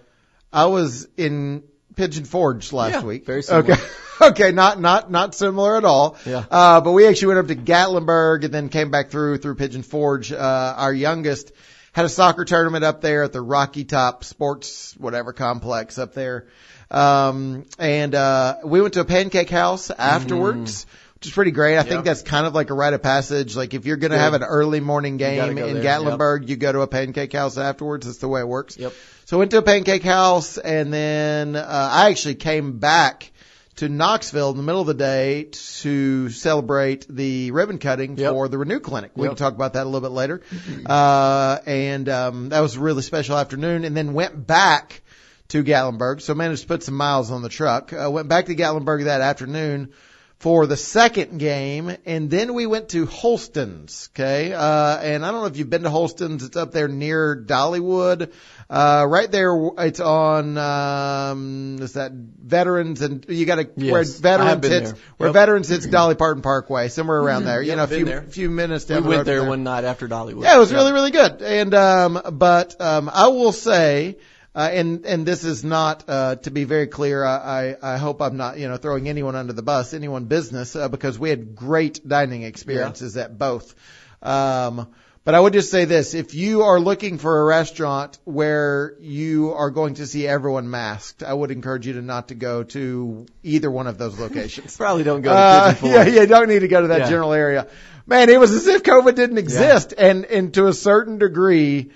I 0.52 0.66
was 0.66 1.08
in 1.18 1.64
Pigeon 1.96 2.26
Forge 2.26 2.72
last 2.74 2.94
Yeah, 2.94 3.04
week. 3.04 3.26
very 3.26 3.44
similar. 3.44 3.74
Okay. 3.74 3.84
Okay, 4.22 4.54
not 4.54 4.80
not 4.80 5.12
not 5.12 5.36
similar 5.36 5.76
at 5.76 5.84
all. 5.84 6.16
Yeah. 6.26 6.46
Uh, 6.50 6.80
but 6.80 6.94
we 6.94 7.06
actually 7.06 7.36
went 7.36 7.40
up 7.40 7.48
to 7.48 7.56
Gatlinburg 7.58 8.46
and 8.46 8.54
then 8.54 8.70
came 8.70 8.90
back 8.90 9.10
through 9.10 9.40
through 9.40 9.56
Pigeon 9.56 9.84
Forge. 9.84 10.32
Uh, 10.32 10.74
our 10.78 10.94
youngest 10.94 11.52
had 11.92 12.06
a 12.06 12.10
soccer 12.10 12.46
tournament 12.46 12.86
up 12.86 13.02
there 13.02 13.24
at 13.24 13.34
the 13.34 13.42
Rocky 13.42 13.84
Top 13.84 14.24
Sports 14.24 14.96
whatever 14.98 15.34
complex 15.34 15.98
up 15.98 16.14
there. 16.14 16.48
Um, 16.90 17.66
and 17.78 18.16
uh, 18.16 18.56
we 18.64 18.80
went 18.80 18.94
to 18.94 19.02
a 19.02 19.06
pancake 19.06 19.50
house 19.50 19.92
afterwards. 19.92 20.86
Which 20.86 21.05
is 21.26 21.32
pretty 21.32 21.52
great. 21.52 21.74
I. 21.74 21.78
Yeah. 21.78 21.84
think 21.84 22.06
that's 22.06 22.22
kind 22.22 22.46
of 22.46 22.54
like 22.54 22.70
a 22.70 22.74
rite 22.74 22.94
of 22.94 23.02
passage. 23.04 23.56
Like 23.56 23.74
if 23.74 23.86
you're 23.86 23.98
going 23.98 24.12
to 24.12 24.18
have 24.18 24.34
an 24.34 24.44
early 24.44 24.80
morning 24.80 25.18
game 25.18 25.38
go 25.56 25.66
in 25.68 25.74
there, 25.76 25.84
yep. 25.84 26.02
Gatlinburg, 26.02 26.48
you 26.48 26.56
go 26.56 26.72
to 26.72 26.82
a 26.82 26.88
pancake 26.88 27.34
house 27.34 27.58
afterwards. 27.58 28.06
That's 28.06 28.20
the 28.20 28.28
way 28.28 28.42
it 28.42 28.48
works. 28.48 28.78
Yep. 28.78 28.94
So 29.26 29.38
I 29.38 29.40
went 29.40 29.52
to 29.52 29.58
a 29.58 29.62
pancake 29.64 30.04
house 30.04 30.58
and 30.58 30.94
then 30.94 31.56
uh, 31.56 31.66
I 31.92 32.10
actually 32.10 32.36
came 32.36 32.80
back 32.80 33.32
to 33.78 33.90
Knoxville 33.90 34.52
in 34.52 34.58
the 34.58 34.64
middle 34.64 34.80
of 34.80 34.88
the 34.88 34.94
day 34.94 35.50
to 35.82 36.30
celebrate 36.30 37.06
the 37.10 37.52
ribbon 37.52 37.78
cutting 37.78 38.18
Yep. 38.18 38.32
for 38.32 38.48
the 38.48 38.58
Renew 38.58 38.80
Clinic. 38.80 39.12
We 39.16 39.24
Yep. 39.24 39.32
can 39.32 39.38
talk 39.38 39.54
about 39.54 39.74
that 39.74 39.84
a 39.84 39.90
little 39.90 40.00
bit 40.08 40.14
later. 40.16 40.42
Uh, 40.86 41.58
and 41.66 42.08
um, 42.08 42.50
that 42.50 42.62
was 42.62 42.76
a 42.76 42.80
really 42.80 43.02
special 43.02 43.38
afternoon. 43.38 43.84
And 43.84 43.96
then 43.98 44.14
went 44.14 44.48
back 44.48 45.02
to 45.50 45.64
Gatlinburg. 45.64 46.22
So 46.22 46.34
managed 46.34 46.62
to 46.64 46.68
put 46.68 46.84
some 46.84 46.96
miles 46.96 47.32
on 47.32 47.42
the 47.42 47.50
truck. 47.50 47.92
Uh, 47.94 48.10
went 48.10 48.28
back 48.28 48.46
to 48.46 48.56
Gatlinburg 48.56 49.06
that 49.06 49.22
afternoon 49.22 49.92
for 50.40 50.68
the 50.68 50.78
second 50.78 51.40
game, 51.40 51.96
and 52.06 52.30
then 52.30 52.54
we 52.54 52.66
went 52.68 52.90
to 52.90 53.06
Holston's. 53.06 54.10
Okay, 54.14 54.54
uh, 54.54 54.98
and 55.00 55.26
I 55.26 55.32
don't 55.32 55.42
know 55.42 55.48
if 55.48 55.58
you've 55.58 55.70
been 55.70 55.84
to 55.84 55.90
Holston's. 55.90 56.44
It's 56.44 56.58
up 56.58 56.72
there 56.72 56.88
near 56.88 57.36
Dollywood, 57.36 58.32
uh, 58.70 59.06
right 59.08 59.32
there. 59.32 59.56
It's 59.80 60.00
on 60.02 60.58
um, 60.58 61.78
is 61.82 61.94
that 61.94 62.12
Veterans, 62.12 63.02
and 63.02 63.26
you 63.30 63.46
got 63.46 63.56
to 63.56 63.70
Yes, 63.78 63.92
where 63.92 64.04
Veterans 64.04 64.68
hits 64.68 64.92
there. 64.92 65.02
where 65.18 65.28
Yep. 65.30 65.34
Veterans 65.34 65.70
hits 65.70 65.88
Dolly 65.88 66.16
Parton 66.16 66.42
Parkway, 66.42 66.90
somewhere 66.90 67.20
around 67.20 67.46
there. 67.46 67.62
You 67.62 67.70
Yep, 67.70 67.78
know, 67.78 67.84
a 67.84 67.88
few 67.88 68.06
there. 68.06 68.22
few 68.24 68.50
minutes 68.50 68.88
We 68.90 68.96
the 68.96 69.02
went 69.02 69.26
there 69.26 69.40
from 69.40 69.48
one 69.50 69.64
night 69.64 69.84
after 69.86 70.08
Dollywood. 70.08 70.44
yeah, 70.44 70.56
it 70.56 70.60
was 70.60 70.74
really, 70.74 70.92
really 70.92 71.12
good. 71.12 71.42
And, 71.42 71.74
um, 71.74 72.22
but, 72.34 72.80
um, 72.82 73.10
I 73.12 73.30
will 73.30 73.52
say, 73.54 74.18
uh, 74.56 74.70
and, 74.72 75.06
and 75.06 75.26
this 75.26 75.44
is 75.44 75.64
not, 75.64 76.06
uh, 76.08 76.36
to 76.38 76.50
be 76.52 76.64
very 76.64 76.88
clear, 76.88 77.24
I, 77.26 77.76
I, 77.82 77.94
I 77.96 77.98
hope 77.98 78.22
I'm 78.22 78.38
not, 78.38 78.58
you 78.58 78.68
know, 78.70 78.78
throwing 78.78 79.10
anyone 79.10 79.36
under 79.36 79.54
the 79.54 79.62
bus, 79.64 79.94
anyone 79.94 80.26
business, 80.26 80.76
uh, 80.76 80.88
because 80.88 81.20
we 81.20 81.30
had 81.30 81.56
great 81.56 82.08
dining 82.08 82.44
experiences 82.44 83.18
at 83.18 83.38
both. 83.38 83.76
Um, 84.22 84.88
but 85.26 85.34
I 85.34 85.40
would 85.40 85.54
just 85.54 85.72
say 85.72 85.86
this, 85.86 86.14
if 86.14 86.36
you 86.36 86.62
are 86.62 86.80
looking 86.80 87.18
for 87.18 87.42
a 87.42 87.46
restaurant 87.46 88.20
where 88.26 88.94
you 89.02 89.54
are 89.54 89.72
going 89.72 89.96
to 89.96 90.06
see 90.06 90.28
everyone 90.28 90.70
masked, 90.70 91.24
I 91.24 91.34
would 91.34 91.50
encourage 91.50 91.88
you 91.88 91.94
to 91.94 92.02
not 92.04 92.28
to 92.28 92.36
go 92.36 92.62
to 92.64 93.26
either 93.42 93.72
one 93.72 93.88
of 93.88 93.98
those 93.98 94.20
locations. 94.20 94.78
Probably 94.86 95.04
don't 95.04 95.22
go 95.22 95.32
to 95.32 95.36
Uh, 95.36 95.74
Pigeon 95.74 95.90
yeah, 95.92 96.06
yeah, 96.06 96.26
don't 96.28 96.48
need 96.48 96.60
to 96.60 96.68
go 96.68 96.82
to 96.82 96.88
that 96.90 97.00
Yeah. 97.02 97.10
general 97.10 97.34
area. 97.34 97.68
Man, 98.06 98.30
it 98.30 98.40
was 98.40 98.52
as 98.52 98.68
if 98.68 98.84
COVID 98.84 99.16
didn't 99.16 99.40
exist. 99.40 99.96
And, 99.98 100.26
and 100.26 100.54
to 100.54 100.68
a 100.68 100.74
certain 100.74 101.18
degree, 101.18 101.90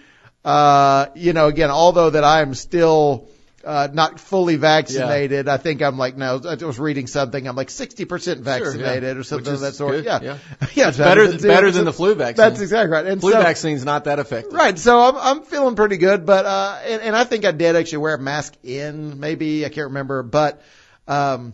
uh, 0.46 1.08
you 1.16 1.34
know, 1.34 1.48
again, 1.48 1.70
although 1.72 2.10
that 2.12 2.24
I 2.24 2.42
am 2.42 2.54
still, 2.54 3.28
uh, 3.66 3.90
not 3.92 4.20
fully 4.22 4.56
vaccinated, 4.56 5.50
I 5.50 5.58
think 5.58 5.82
I'm 5.82 5.98
like, 5.98 6.16
no, 6.16 6.40
I 6.48 6.56
was 6.64 6.80
reading 6.80 7.08
something, 7.08 7.46
I'm 7.46 7.58
like 7.58 7.68
60% 7.68 8.38
vaccinated 8.38 9.18
or 9.18 9.24
something 9.24 9.54
of 9.54 9.60
that 9.60 9.76
sort. 9.76 9.96
good, 9.96 10.06
Yeah. 10.06 10.20
yeah. 10.24 10.38
yeah. 10.76 10.88
It's 10.88 10.98
better, 10.98 11.28
than 11.28 11.42
better 11.42 11.70
than 11.72 11.82
0%. 11.82 11.86
the 11.86 11.94
flu 11.94 12.16
vaccine. 12.16 12.38
That's 12.38 12.62
exactly 12.62 12.92
right. 12.92 13.06
And 13.06 13.20
flu 13.20 13.34
so, 13.34 13.42
vaccine's 13.42 13.84
not 13.84 14.06
that 14.06 14.20
effective. 14.20 14.54
Right. 14.54 14.80
So 14.80 14.98
I'm 15.00 15.18
I'm 15.18 15.44
feeling 15.44 15.76
pretty 15.76 15.98
good, 15.98 16.26
but 16.26 16.46
uh 16.46 16.80
and, 16.86 17.02
and 17.02 17.16
I 17.18 17.26
think 17.26 17.44
I 17.44 17.52
did 17.52 17.76
actually 17.76 18.00
wear 18.00 18.16
a 18.16 18.20
mask 18.20 18.54
in 18.64 19.20
maybe 19.20 19.66
I 19.66 19.70
can't 19.70 19.88
remember, 19.88 20.24
but 20.24 20.62
um 21.08 21.54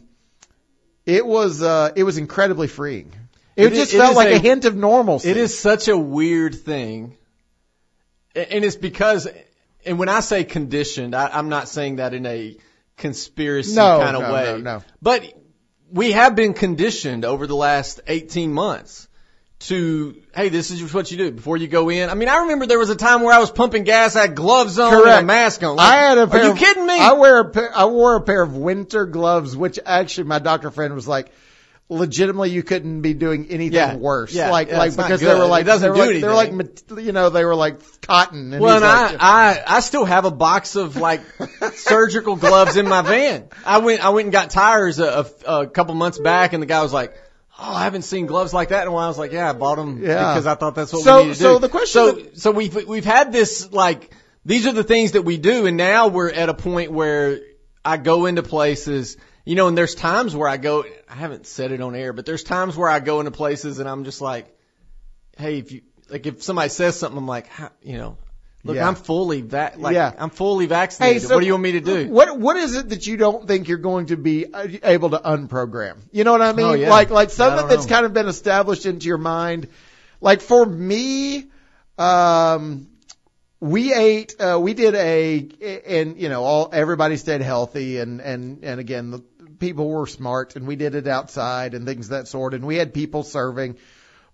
it 1.07 1.25
was 1.25 1.63
uh 1.63 1.91
it 1.95 2.03
was 2.03 2.17
incredibly 2.19 2.67
freeing. 2.67 3.13
It, 3.55 3.65
It 3.67 3.73
is- 3.73 3.79
just 3.79 3.93
it 3.95 3.97
felt 3.97 4.11
is 4.11 4.15
like 4.17 4.27
a, 4.29 4.35
a- 4.35 4.39
hint 4.39 4.65
of 4.65 4.75
normalcy. 4.75 5.29
It 5.29 5.37
is 5.37 5.57
such 5.57 5.87
a 5.87 5.97
weird 5.97 6.53
thing. 6.53 7.17
And 8.35 8.65
it's 8.65 8.75
because, 8.75 9.27
and 9.85 9.97
when 9.97 10.09
I 10.09 10.19
say 10.19 10.43
conditioned, 10.43 11.15
I, 11.15 11.27
I'm 11.31 11.49
not 11.49 11.67
saying 11.69 11.97
that 11.97 12.13
in 12.13 12.25
a 12.25 12.57
conspiracy 12.97 13.75
No, 13.75 13.99
kind 13.99 14.15
of 14.15 14.23
no, 14.23 14.33
way. 14.33 14.43
no, 14.45 14.57
no. 14.57 14.83
But 15.01 15.23
we 15.91 16.11
have 16.13 16.35
been 16.35 16.53
conditioned 16.53 17.23
over 17.25 17.47
the 17.47 17.55
last 17.55 18.01
18 18.07 18.51
months 18.51 19.07
to, 19.59 20.21
hey, 20.35 20.49
this 20.49 20.69
is 20.69 20.93
what 20.93 21.09
you 21.11 21.17
do 21.17 21.31
before 21.31 21.55
you 21.57 21.67
go 21.67 21.89
in. 21.89 22.09
I 22.09 22.13
mean, 22.15 22.27
I 22.27 22.39
remember 22.39 22.65
there 22.65 22.77
was 22.79 22.89
a 22.89 22.95
time 22.95 23.21
where 23.21 23.33
I 23.33 23.39
was 23.39 23.51
pumping 23.51 23.83
gas, 23.83 24.15
I 24.15 24.21
had 24.21 24.35
gloves 24.35 24.77
on, 24.79 24.93
and 24.93 25.01
Correct. 25.03 25.23
a 25.23 25.25
mask 25.25 25.63
on. 25.63 25.77
Like, 25.77 25.93
I 25.93 25.95
had 25.95 26.17
a 26.17 26.27
pair 26.27 26.41
Are 26.41 26.45
you 26.45 26.51
of- 26.51 26.57
kidding 26.57 26.85
me? 26.85 26.99
I 26.99 27.13
wear 27.13 27.39
a 27.39 27.49
pair, 27.49 27.75
I 27.75 27.85
wore 27.85 28.15
a 28.15 28.21
pair 28.21 28.41
of 28.41 28.55
winter 28.57 29.05
gloves, 29.05 29.55
which 29.55 29.79
actually 29.85 30.25
my 30.25 30.39
doctor 30.39 30.71
friend 30.71 30.93
was 30.93 31.07
like, 31.07 31.31
legitimately 31.87 32.49
you 32.49 32.63
couldn't 32.63 33.01
be 33.01 33.13
doing 33.13 33.47
anything 33.49 33.73
Yeah, 33.73 33.95
worse. 33.95 34.33
yeah, 34.33 34.49
like, 34.49 34.69
yeah, 34.69 34.77
like 34.79 34.95
because 34.95 35.21
they 35.21 35.27
were 35.35 35.45
like, 35.45 35.65
they 35.65 35.89
were 35.89 35.95
like, 35.95 36.19
they 36.21 36.27
were 36.27 36.33
like, 36.33 37.05
you 37.05 37.11
know, 37.11 37.29
they 37.29 37.45
were 37.45 37.55
like 37.55 37.79
cotton. 38.01 38.53
And 38.53 38.61
Well, 38.61 38.77
and 38.77 38.83
like, 38.83 39.21
I, 39.21 39.51
I, 39.67 39.77
I 39.77 39.79
still 39.81 40.03
have 40.05 40.25
a 40.25 40.31
box 40.31 40.75
of 40.75 40.95
like 40.97 41.21
surgical 41.73 42.35
gloves 42.37 42.75
in 42.77 42.87
my 42.87 43.01
van. 43.01 43.49
I 43.65 43.77
went, 43.79 44.03
I 44.03 44.09
went 44.09 44.25
and 44.25 44.31
got 44.33 44.49
tires 44.49 44.99
a, 44.99 45.27
a, 45.45 45.61
a 45.61 45.67
couple 45.67 45.93
months 45.95 46.17
back, 46.19 46.53
and 46.53 46.61
the 46.63 46.67
guy 46.67 46.81
was 46.81 46.91
like, 46.93 47.13
"Oh, 47.59 47.73
I 47.75 47.83
haven't 47.83 48.01
seen 48.03 48.25
gloves 48.25 48.53
like 48.53 48.69
that 48.69 48.81
in 48.83 48.87
a 48.87 48.91
while." 48.91 49.05
I 49.05 49.07
was 49.07 49.17
like, 49.19 49.31
"Yeah, 49.31 49.49
I 49.49 49.53
bought 49.53 49.75
them 49.75 50.01
Yeah. 50.03 50.33
because 50.33 50.47
I 50.47 50.55
thought 50.55 50.75
that's 50.75 50.91
what 50.91 51.03
So- 51.03 51.21
we 51.21 51.27
need 51.27 51.33
to 51.33 51.39
do." 51.39 51.43
so 51.45 51.59
the 51.59 51.69
question 51.69 51.87
so, 51.93 52.11
that- 52.13 52.39
so 52.39 52.51
we've 52.51 52.87
we've 52.87 53.05
had 53.05 53.31
this 53.31 53.71
like 53.71 54.11
these 54.43 54.65
are 54.65 54.73
the 54.73 54.83
things 54.83 55.11
that 55.11 55.21
we 55.21 55.37
do, 55.37 55.67
and 55.67 55.77
now 55.77 56.07
we're 56.07 56.31
at 56.31 56.49
a 56.49 56.53
point 56.55 56.91
where 56.91 57.39
I 57.83 57.97
go 57.97 58.25
into 58.25 58.41
places. 58.41 59.17
You 59.45 59.55
know, 59.55 59.67
and 59.67 59.77
there's 59.77 59.93
times 59.93 60.35
where 60.35 60.49
I 60.49 60.57
go, 60.57 60.83
I 61.07 61.13
haven't 61.13 61.45
said 61.45 61.71
it 61.71 61.79
on 61.79 61.95
air, 61.95 62.13
but 62.13 62.25
there's 62.25 62.43
times 62.43 62.75
where 62.75 62.89
I 62.89 62.99
go 62.99 63.19
into 63.19 63.31
places 63.31 63.77
and 63.79 63.87
I'm 63.87 64.03
just 64.03 64.19
like, 64.19 64.47
hey, 65.37 65.59
if 65.59 65.71
you, 65.71 65.81
like 66.09 66.25
if 66.25 66.41
somebody 66.41 66.69
says 66.69 66.97
something, 66.97 67.17
I'm 67.17 67.27
like, 67.27 67.47
how, 67.47 67.69
you 67.83 67.97
know, 67.97 68.17
look, 68.63 68.75
Yeah. 68.75 68.87
I'm 68.87 68.95
fully 68.95 69.41
vac, 69.41 69.77
like, 69.77 69.93
Yeah. 69.93 70.11
I'm 70.17 70.31
fully 70.31 70.65
vaccinated. 70.65 71.21
Hey, 71.21 71.27
so 71.27 71.35
what 71.35 71.41
do 71.41 71.45
you 71.45 71.53
want 71.53 71.63
me 71.63 71.73
to 71.73 71.81
do? 71.81 72.07
What 72.07 72.39
what 72.39 72.57
is 72.57 72.75
it 72.75 72.89
that 72.89 73.05
you 73.05 73.17
don't 73.17 73.47
think 73.47 73.67
you're 73.67 73.77
going 73.77 74.07
to 74.07 74.17
be 74.17 74.51
uh, 74.51 74.67
able 74.81 75.11
to 75.11 75.19
unprogram? 75.19 75.97
You 76.11 76.23
know 76.23 76.31
what 76.31 76.41
I 76.41 76.51
mean? 76.53 76.65
Oh, 76.65 76.73
yeah. 76.73 76.89
Like 76.89 77.11
like 77.11 77.29
something 77.29 77.67
that's 77.67 77.85
kind 77.85 78.05
of 78.07 78.13
been 78.13 78.27
established 78.27 78.87
into 78.87 79.05
your 79.07 79.19
mind. 79.19 79.67
Like 80.21 80.41
for 80.41 80.65
me, 80.65 81.45
um, 81.99 82.87
we 83.59 83.93
ate, 83.93 84.35
uh, 84.39 84.59
we 84.61 84.73
did 84.73 84.95
a, 84.95 85.49
and 85.87 86.17
you 86.19 86.29
know, 86.29 86.43
all 86.43 86.69
everybody 86.71 87.17
stayed 87.17 87.41
healthy, 87.41 87.99
and 87.99 88.21
and 88.21 88.63
and 88.63 88.79
again, 88.79 89.11
the 89.11 89.23
people 89.59 89.87
were 89.89 90.07
smart, 90.07 90.55
and 90.55 90.67
we 90.67 90.75
did 90.75 90.95
it 90.95 91.07
outside 91.07 91.73
and 91.73 91.85
things 91.85 92.07
of 92.07 92.09
that 92.11 92.27
sort, 92.27 92.53
and 92.53 92.65
we 92.65 92.75
had 92.77 92.93
people 92.93 93.23
serving. 93.23 93.77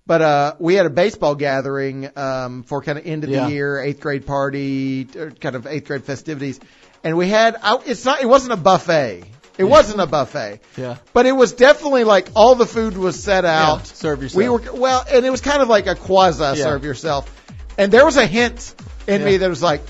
But 0.07 0.21
uh, 0.21 0.55
we 0.59 0.73
had 0.73 0.85
a 0.87 0.89
baseball 0.89 1.35
gathering 1.35 2.09
um, 2.17 2.63
for 2.63 2.81
kind 2.81 2.97
of 2.97 3.05
end 3.05 3.23
of 3.23 3.29
Yeah. 3.29 3.45
the 3.45 3.51
year 3.53 3.79
eighth 3.81 3.99
grade 4.01 4.25
party, 4.25 5.05
kind 5.05 5.55
of 5.55 5.67
eighth 5.67 5.87
grade 5.87 6.03
festivities, 6.03 6.59
and 7.03 7.15
we 7.17 7.27
had. 7.29 7.55
I, 7.61 7.77
it's 7.85 8.03
not. 8.03 8.21
It 8.21 8.25
wasn't 8.25 8.53
a 8.53 8.57
buffet. 8.57 9.23
It 9.57 9.63
wasn't 9.65 10.01
a 10.01 10.07
buffet. 10.07 10.59
Yeah. 10.75 10.97
But 11.13 11.27
it 11.27 11.33
was 11.33 11.53
definitely 11.53 12.03
like 12.03 12.29
all 12.35 12.55
the 12.55 12.65
food 12.65 12.97
was 12.97 13.21
set 13.21 13.45
out. 13.45 13.79
Yeah, 13.79 13.83
serve 13.83 14.23
yourself. 14.23 14.37
We 14.37 14.49
were 14.49 14.61
well, 14.73 15.05
and 15.07 15.23
it 15.25 15.29
was 15.29 15.41
kind 15.41 15.61
of 15.61 15.67
like 15.69 15.85
a 15.87 15.95
quasi 15.95 16.41
Yeah. 16.41 16.53
serve 16.55 16.83
yourself. 16.83 17.29
And 17.77 17.91
there 17.91 18.03
was 18.05 18.17
a 18.17 18.25
hint 18.25 18.73
in 19.07 19.23
me 19.23 19.37
that 19.37 19.49
was 19.49 19.61
like, 19.61 19.81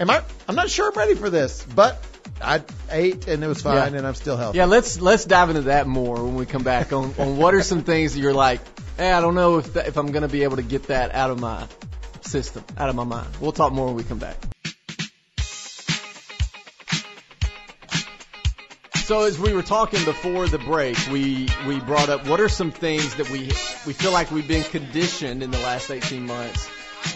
"Am 0.00 0.10
I? 0.10 0.22
I'm 0.48 0.54
not 0.54 0.68
sure 0.68 0.90
I'm 0.90 0.98
ready 0.98 1.14
for 1.14 1.30
this." 1.30 1.64
But 1.74 1.98
I 2.40 2.62
ate, 2.90 3.26
and 3.28 3.42
it 3.42 3.46
was 3.46 3.62
fine, 3.62 3.92
Yeah. 3.92 3.98
and 3.98 4.06
I'm 4.06 4.14
still 4.14 4.36
healthy. 4.36 4.58
Yeah, 4.58 4.66
let's 4.66 5.00
let's 5.00 5.24
dive 5.24 5.48
into 5.50 5.62
that 5.62 5.86
more 5.86 6.16
when 6.16 6.34
we 6.34 6.46
come 6.46 6.62
back 6.62 6.92
on 6.92 7.14
on 7.18 7.36
what 7.38 7.54
are 7.54 7.62
some 7.62 7.82
things 7.82 8.14
that 8.14 8.20
you're 8.20 8.34
like, 8.34 8.60
hey, 8.98 9.10
I 9.10 9.20
don't 9.20 9.34
know 9.34 9.58
if 9.58 9.72
that, 9.74 9.88
if 9.88 9.96
I'm 9.96 10.12
gonna 10.12 10.28
be 10.28 10.42
able 10.42 10.56
to 10.56 10.62
get 10.62 10.84
that 10.88 11.14
out 11.14 11.30
of 11.30 11.40
my 11.40 11.66
system, 12.22 12.64
out 12.76 12.88
of 12.88 12.94
my 12.94 13.04
mind. 13.04 13.28
We'll 13.40 13.52
talk 13.52 13.72
more 13.72 13.86
when 13.86 13.94
we 13.96 14.04
come 14.04 14.18
back. 14.18 14.36
So 19.04 19.22
as 19.22 19.38
we 19.38 19.52
were 19.54 19.62
talking 19.62 20.04
before 20.04 20.48
the 20.48 20.58
break, 20.58 20.96
we 21.12 21.48
we 21.66 21.78
brought 21.78 22.08
up 22.08 22.26
what 22.26 22.40
are 22.40 22.48
some 22.48 22.72
things 22.72 23.14
that 23.14 23.30
we 23.30 23.42
we 23.86 23.92
feel 23.92 24.10
like 24.10 24.32
we've 24.32 24.48
been 24.48 24.64
conditioned 24.64 25.44
in 25.44 25.52
the 25.52 25.58
last 25.58 25.90
18 25.90 26.26
months 26.26 26.68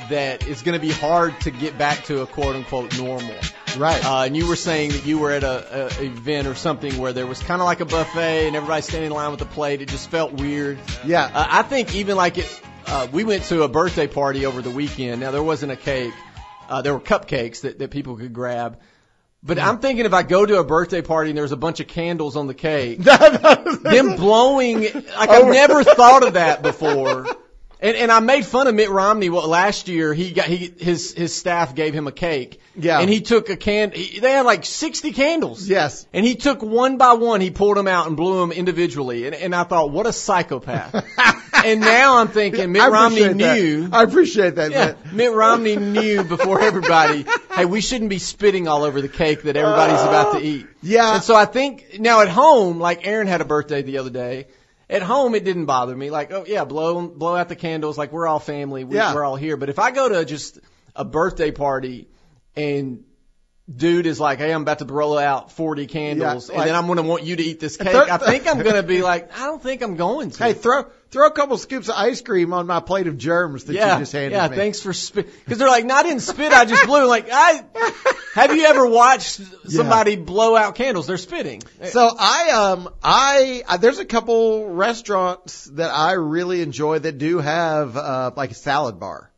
that 0.08 0.46
it's 0.46 0.62
going 0.62 0.78
to 0.80 0.86
be 0.86 0.92
hard 0.92 1.38
to 1.40 1.50
get 1.50 1.76
back 1.76 2.04
to 2.04 2.20
a 2.20 2.26
quote 2.26 2.54
unquote 2.54 2.96
normal. 2.96 3.34
Right. 3.76 4.04
Uh, 4.04 4.24
and 4.24 4.36
you 4.36 4.46
were 4.46 4.56
saying 4.56 4.90
that 4.90 5.06
you 5.06 5.18
were 5.18 5.30
at 5.30 5.42
a, 5.42 5.86
a 6.00 6.04
event 6.04 6.46
or 6.46 6.54
something 6.54 6.98
where 6.98 7.12
there 7.12 7.26
was 7.26 7.42
kind 7.42 7.60
of 7.60 7.66
like 7.66 7.80
a 7.80 7.84
buffet 7.84 8.46
and 8.46 8.56
everybody 8.56 8.82
standing 8.82 9.10
in 9.10 9.16
line 9.16 9.30
with 9.30 9.40
a 9.42 9.46
plate. 9.46 9.82
It 9.82 9.88
just 9.88 10.10
felt 10.10 10.32
weird. 10.32 10.78
Yeah. 11.04 11.24
Uh, 11.24 11.46
I 11.48 11.62
think 11.62 11.94
even 11.94 12.16
like 12.16 12.38
it, 12.38 12.60
uh, 12.86 13.08
we 13.12 13.24
went 13.24 13.44
to 13.44 13.62
a 13.62 13.68
birthday 13.68 14.06
party 14.06 14.46
over 14.46 14.62
the 14.62 14.70
weekend. 14.70 15.20
Now 15.20 15.30
there 15.30 15.42
wasn't 15.42 15.72
a 15.72 15.76
cake. 15.76 16.14
Uh, 16.68 16.82
there 16.82 16.94
were 16.94 17.00
cupcakes 17.00 17.62
that, 17.62 17.78
that 17.78 17.90
people 17.90 18.16
could 18.16 18.32
grab. 18.32 18.78
But 19.42 19.58
I'm 19.58 19.78
thinking 19.78 20.04
if 20.04 20.12
I 20.12 20.22
go 20.22 20.44
to 20.44 20.58
a 20.58 20.64
birthday 20.64 21.00
party 21.00 21.30
and 21.30 21.38
there's 21.38 21.52
a 21.52 21.56
bunch 21.56 21.80
of 21.80 21.86
candles 21.86 22.36
on 22.36 22.46
the 22.46 22.54
cake, 22.54 22.98
them 22.98 24.16
blowing, 24.16 24.82
like 24.82 25.04
I've 25.16 25.46
never 25.46 25.82
thought 25.82 26.26
of 26.26 26.34
that 26.34 26.62
before. 26.62 27.26
And, 27.82 27.96
and 27.96 28.12
I 28.12 28.20
made 28.20 28.44
fun 28.44 28.66
of 28.66 28.74
Mitt 28.74 28.90
Romney. 28.90 29.30
Well, 29.30 29.48
last 29.48 29.88
year 29.88 30.12
he 30.12 30.32
got 30.32 30.46
he 30.46 30.72
his 30.78 31.14
his 31.14 31.34
staff 31.34 31.74
gave 31.74 31.94
him 31.94 32.06
a 32.06 32.12
cake. 32.12 32.60
Yeah. 32.76 33.00
And 33.00 33.08
he 33.08 33.20
took 33.20 33.48
a 33.48 33.56
can. 33.56 33.90
He, 33.92 34.20
they 34.20 34.32
had 34.32 34.46
like 34.46 34.64
60 34.64 35.12
candles. 35.12 35.66
Yes. 35.66 36.06
And 36.12 36.24
he 36.24 36.34
took 36.34 36.62
one 36.62 36.98
by 36.98 37.14
one. 37.14 37.40
He 37.40 37.50
pulled 37.50 37.76
them 37.76 37.88
out 37.88 38.06
and 38.06 38.16
blew 38.16 38.40
them 38.40 38.52
individually. 38.52 39.26
And, 39.26 39.34
and 39.34 39.54
I 39.54 39.64
thought, 39.64 39.90
what 39.90 40.06
a 40.06 40.12
psychopath. 40.12 40.94
and 41.64 41.80
now 41.80 42.18
I'm 42.18 42.28
thinking 42.28 42.72
Mitt 42.72 42.90
Romney 42.90 43.22
that. 43.24 43.36
knew. 43.36 43.88
I 43.92 44.02
appreciate 44.02 44.56
that, 44.56 44.70
Yeah, 44.70 44.86
man. 44.86 44.96
Mitt 45.12 45.32
Romney 45.32 45.76
knew 45.76 46.22
before 46.22 46.60
everybody, 46.60 47.24
hey, 47.54 47.64
we 47.64 47.80
shouldn't 47.80 48.10
be 48.10 48.18
spitting 48.18 48.68
all 48.68 48.84
over 48.84 49.00
the 49.00 49.08
cake 49.08 49.42
that 49.42 49.56
everybody's 49.56 50.02
about 50.02 50.38
to 50.38 50.44
eat. 50.44 50.64
Uh, 50.64 50.68
yeah. 50.82 51.14
And 51.14 51.22
so 51.22 51.34
I 51.34 51.46
think 51.46 51.98
now 51.98 52.20
at 52.20 52.28
home, 52.28 52.78
like 52.78 53.06
Aaron 53.06 53.26
had 53.26 53.40
a 53.40 53.44
birthday 53.46 53.82
the 53.82 53.98
other 53.98 54.10
day. 54.10 54.46
At 54.90 55.02
home, 55.02 55.36
it 55.36 55.44
didn't 55.44 55.66
bother 55.66 55.94
me. 55.96 56.10
Like, 56.10 56.32
oh 56.32 56.44
yeah, 56.46 56.64
blow 56.64 57.06
blow 57.06 57.36
out 57.36 57.48
the 57.48 57.56
candles. 57.56 57.96
Like 57.96 58.12
we're 58.12 58.26
all 58.26 58.40
family. 58.40 58.82
We, 58.82 58.96
Yeah. 58.96 59.14
We're 59.14 59.24
all 59.24 59.36
here. 59.36 59.56
But 59.56 59.68
if 59.68 59.78
I 59.78 59.92
go 59.92 60.08
to 60.08 60.24
just 60.24 60.58
a 60.96 61.04
birthday 61.04 61.52
party 61.52 62.08
and 62.56 63.04
dude 63.74 64.06
is 64.06 64.18
like, 64.18 64.38
hey, 64.38 64.52
I'm 64.52 64.62
about 64.62 64.80
to 64.80 64.84
blow 64.84 65.18
out 65.18 65.52
40 65.52 65.86
candles, 65.86 66.50
Yeah, 66.50 66.58
and 66.58 66.68
then 66.68 66.74
I'm 66.74 66.86
going 66.86 66.96
to 66.96 67.02
want 67.02 67.24
you 67.24 67.36
to 67.36 67.42
eat 67.42 67.60
this 67.60 67.76
cake. 67.76 67.94
I 67.94 68.18
think 68.18 68.46
I'm 68.46 68.62
going 68.62 68.76
to 68.76 68.82
be 68.82 69.02
like, 69.02 69.36
I 69.38 69.46
don't 69.46 69.62
think 69.62 69.82
I'm 69.82 69.96
going 69.96 70.30
to. 70.30 70.44
Hey, 70.44 70.52
throw 70.54 70.84
throw 71.10 71.26
a 71.26 71.32
couple 71.32 71.58
scoops 71.58 71.88
of 71.88 71.96
ice 71.96 72.20
cream 72.20 72.52
on 72.52 72.66
my 72.66 72.80
plate 72.80 73.06
of 73.06 73.18
germs 73.18 73.64
that 73.64 73.74
yeah, 73.74 73.94
you 73.94 74.02
just 74.02 74.12
handed 74.12 74.32
yeah. 74.32 74.48
me. 74.48 74.54
Yeah, 74.54 74.62
thanks 74.62 74.80
for 74.80 74.92
spit. 74.92 75.28
Because 75.44 75.58
they're 75.58 75.68
like, 75.68 75.84
not 75.84 76.06
in 76.06 76.20
spit. 76.20 76.52
I 76.52 76.64
just 76.64 76.86
blew. 76.86 77.06
Like, 77.06 77.28
I 77.30 77.64
have 78.34 78.54
you 78.54 78.64
ever 78.64 78.86
watched 78.86 79.40
somebody 79.68 80.16
blow 80.16 80.56
out 80.56 80.74
candles? 80.74 81.06
They're 81.06 81.16
spitting. 81.16 81.62
So 81.84 82.10
I 82.18 82.50
um 82.50 82.88
I, 83.02 83.62
I 83.68 83.76
there's 83.76 83.98
a 83.98 84.04
couple 84.04 84.68
restaurants 84.68 85.64
that 85.72 85.90
I 85.90 86.12
really 86.12 86.62
enjoy 86.62 87.00
that 87.00 87.18
do 87.18 87.38
have 87.38 87.96
uh 87.96 88.30
like 88.36 88.50
a 88.52 88.54
salad 88.54 89.00
bar. 89.00 89.30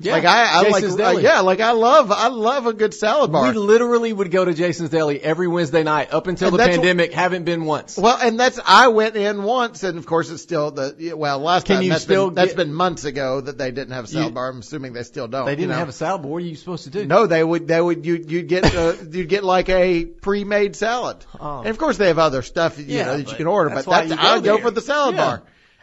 Yeah, 0.00 0.12
Like 0.12 0.24
I, 0.24 0.60
I 0.60 0.62
Jason's 0.64 0.96
like 0.96 1.16
uh, 1.16 1.20
yeah, 1.20 1.40
like 1.40 1.60
I 1.60 1.72
love 1.72 2.12
I 2.12 2.28
love 2.28 2.66
a 2.66 2.72
good 2.72 2.94
salad 2.94 3.32
bar. 3.32 3.48
We 3.52 3.58
literally 3.58 4.12
would 4.12 4.30
go 4.30 4.44
to 4.44 4.54
Jason's 4.54 4.90
Deli 4.90 5.20
every 5.20 5.48
Wednesday 5.48 5.82
night 5.82 6.12
up 6.12 6.26
until 6.28 6.48
And 6.48 6.54
the 6.54 6.58
that's 6.58 6.76
pandemic. 6.76 7.12
Haven't 7.12 7.44
been 7.44 7.64
once. 7.64 7.96
Well, 7.96 8.16
and 8.20 8.38
that's 8.38 8.60
I 8.64 8.88
went 8.88 9.16
in 9.16 9.42
once, 9.42 9.82
and 9.82 9.98
of 9.98 10.06
course 10.06 10.30
it's 10.30 10.42
still 10.42 10.70
the 10.70 11.14
well 11.16 11.40
last 11.40 11.66
Can 11.66 11.76
time 11.76 11.82
you 11.84 11.90
that's 11.90 12.02
still 12.04 12.26
been, 12.28 12.34
that's 12.34 12.50
get- 12.50 12.56
been 12.58 12.72
months 12.74 13.04
ago 13.04 13.40
that 13.40 13.58
they 13.58 13.70
didn't 13.72 13.92
have 13.92 14.04
a 14.04 14.08
salad 14.08 14.26
You- 14.28 14.34
bar. 14.34 14.48
I'm 14.50 14.58
assuming 14.60 14.92
they 14.92 15.02
still 15.02 15.26
don't. 15.26 15.46
they 15.46 15.52
didn't 15.52 15.62
you 15.62 15.66
know? 15.68 15.74
have 15.74 15.88
a 15.88 15.92
salad. 15.92 16.22
bar. 16.22 16.30
what 16.30 16.36
are 16.38 16.46
you 16.46 16.54
supposed 16.56 16.84
to 16.84 16.90
do? 16.90 17.04
No, 17.04 17.26
they 17.26 17.42
would. 17.42 17.66
They 17.66 17.80
would. 17.80 18.06
You 18.06 18.24
you'd 18.26 18.46
get 18.48 18.72
uh, 18.74 18.94
you'd 19.10 19.28
get 19.28 19.42
like 19.42 19.68
a 19.68 20.04
pre-made 20.04 20.76
salad, 20.76 21.24
Oh. 21.40 21.58
and 21.60 21.68
of 21.68 21.78
course 21.78 21.96
they 21.96 22.06
have 22.06 22.18
other 22.20 22.42
stuff 22.42 22.78
you 22.78 22.84
Yeah, 22.86 23.04
know 23.06 23.16
that 23.18 23.30
you 23.30 23.36
can 23.36 23.46
order. 23.48 23.70
that's 23.70 23.84
But 23.86 24.08
that's 24.08 24.20
go 24.22 24.28
I 24.28 24.34
would 24.36 24.44
go 24.44 24.58
for 24.58 24.70
the 24.70 24.80
salad 24.80 25.16
Yeah. 25.16 25.24
bar, 25.24 25.42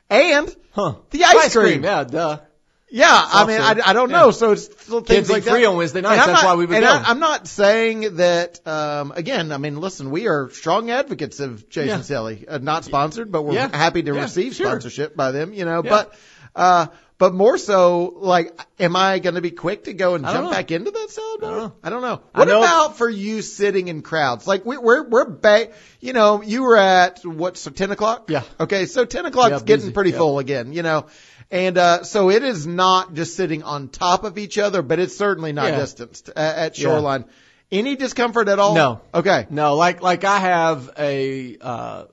and 0.10 0.56
Huh? 0.72 0.96
the 1.10 1.24
ice, 1.26 1.54
cream. 1.54 1.84
Yeah, 1.84 2.04
duh. 2.06 2.40
Yeah, 2.88 3.08
I 3.10 3.46
mean, 3.48 3.60
I, 3.60 3.76
I 3.90 3.94
don't 3.94 4.12
yeah. 4.12 4.18
know. 4.22 4.32
So 4.32 4.52
it's 4.52 4.68
little 4.88 5.02
things 5.02 5.28
Kids 5.28 5.30
like 5.32 5.44
free 5.44 5.62
that. 5.62 5.68
on 5.70 5.76
Wednesday 5.78 6.02
nights. 6.02 6.26
That's 6.26 6.44
not- 6.44 6.46
why 6.46 6.56
we 6.56 6.66
would 6.68 6.76
and. 6.78 6.86
I, 6.86 7.04
I'm 7.10 7.20
not 7.20 7.48
saying 7.48 8.18
that. 8.18 8.66
Um, 8.68 9.12
again, 9.16 9.52
I 9.52 9.58
mean, 9.58 9.78
listen, 9.82 10.12
we 10.12 10.28
are 10.28 10.50
strong 10.52 10.92
advocates 10.92 11.40
of 11.40 11.68
Jason 11.68 11.90
Yeah. 12.00 12.04
Selly. 12.06 12.46
Uh, 12.48 12.60
not 12.60 12.86
sponsored, 12.86 13.32
but 13.32 13.42
we're 13.42 13.56
Yeah. 13.56 13.76
happy 13.76 14.04
to 14.04 14.14
Yeah, 14.14 14.22
receive 14.22 14.54
sure. 14.56 14.68
sponsorship 14.68 15.16
by 15.16 15.32
them. 15.32 15.52
You 15.54 15.66
know, 15.66 15.82
Yeah. 15.84 15.90
but 15.90 16.16
uh, 16.56 16.88
but 17.18 17.34
more 17.34 17.58
so, 17.58 18.14
like, 18.18 18.58
am 18.80 18.96
I 18.96 19.20
going 19.20 19.36
to 19.36 19.42
be 19.42 19.52
quick 19.52 19.86
to 19.86 19.94
go 19.94 20.16
and 20.16 20.24
jump 20.26 20.46
know. 20.46 20.52
back 20.52 20.70
into 20.72 20.92
that 20.92 21.10
salad 21.10 21.42
bar? 21.42 21.52
I 21.52 21.58
don't 21.58 21.62
know. 21.62 21.74
I 21.82 21.90
don't 21.90 22.02
know. 22.02 22.22
What 22.34 22.48
know- 22.48 22.60
about 22.60 22.98
for 22.98 23.10
you 23.10 23.42
sitting 23.42 23.88
in 23.88 24.04
crowds? 24.04 24.46
Like 24.46 24.64
we, 24.66 24.78
we're 24.78 25.04
we're 25.10 25.26
ba- 25.30 25.70
You 26.02 26.14
know, 26.14 26.44
you 26.44 26.62
were 26.64 26.78
at 26.78 27.26
what? 27.26 27.58
So 27.58 27.72
ten 27.72 27.90
o'clock. 27.92 28.30
Yeah. 28.30 28.44
Okay, 28.60 28.86
so 28.86 29.06
ten 29.06 29.26
o'clock's 29.26 29.52
Yeah, 29.52 29.60
getting 29.60 29.86
busy. 29.88 29.92
pretty 29.94 30.12
Yeah. 30.12 30.18
full 30.18 30.38
again. 30.40 30.72
You 30.72 30.84
know. 30.84 31.08
And 31.56 31.78
uh, 31.78 32.04
so 32.04 32.30
it 32.30 32.44
is 32.44 32.68
not 32.68 33.14
just 33.14 33.36
sitting 33.36 33.64
on 33.64 33.88
top 33.88 34.24
of 34.26 34.38
each 34.38 34.58
other, 34.58 34.82
but 34.82 35.00
it's 35.00 35.16
certainly 35.16 35.54
not 35.54 35.68
Yeah. 35.70 35.78
distanced 35.80 36.30
uh, 36.30 36.34
at 36.40 36.78
Yeah. 36.78 36.84
Shoreline. 36.84 37.26
Any 37.72 37.96
discomfort 37.96 38.48
at 38.48 38.60
all? 38.60 38.76
No. 38.76 39.02
Okay. 39.14 39.48
No, 39.50 39.76
like 39.76 40.02
like 40.02 40.24
I 40.24 40.38
have 40.40 40.92
a. 41.00 41.58
uh 41.62 42.04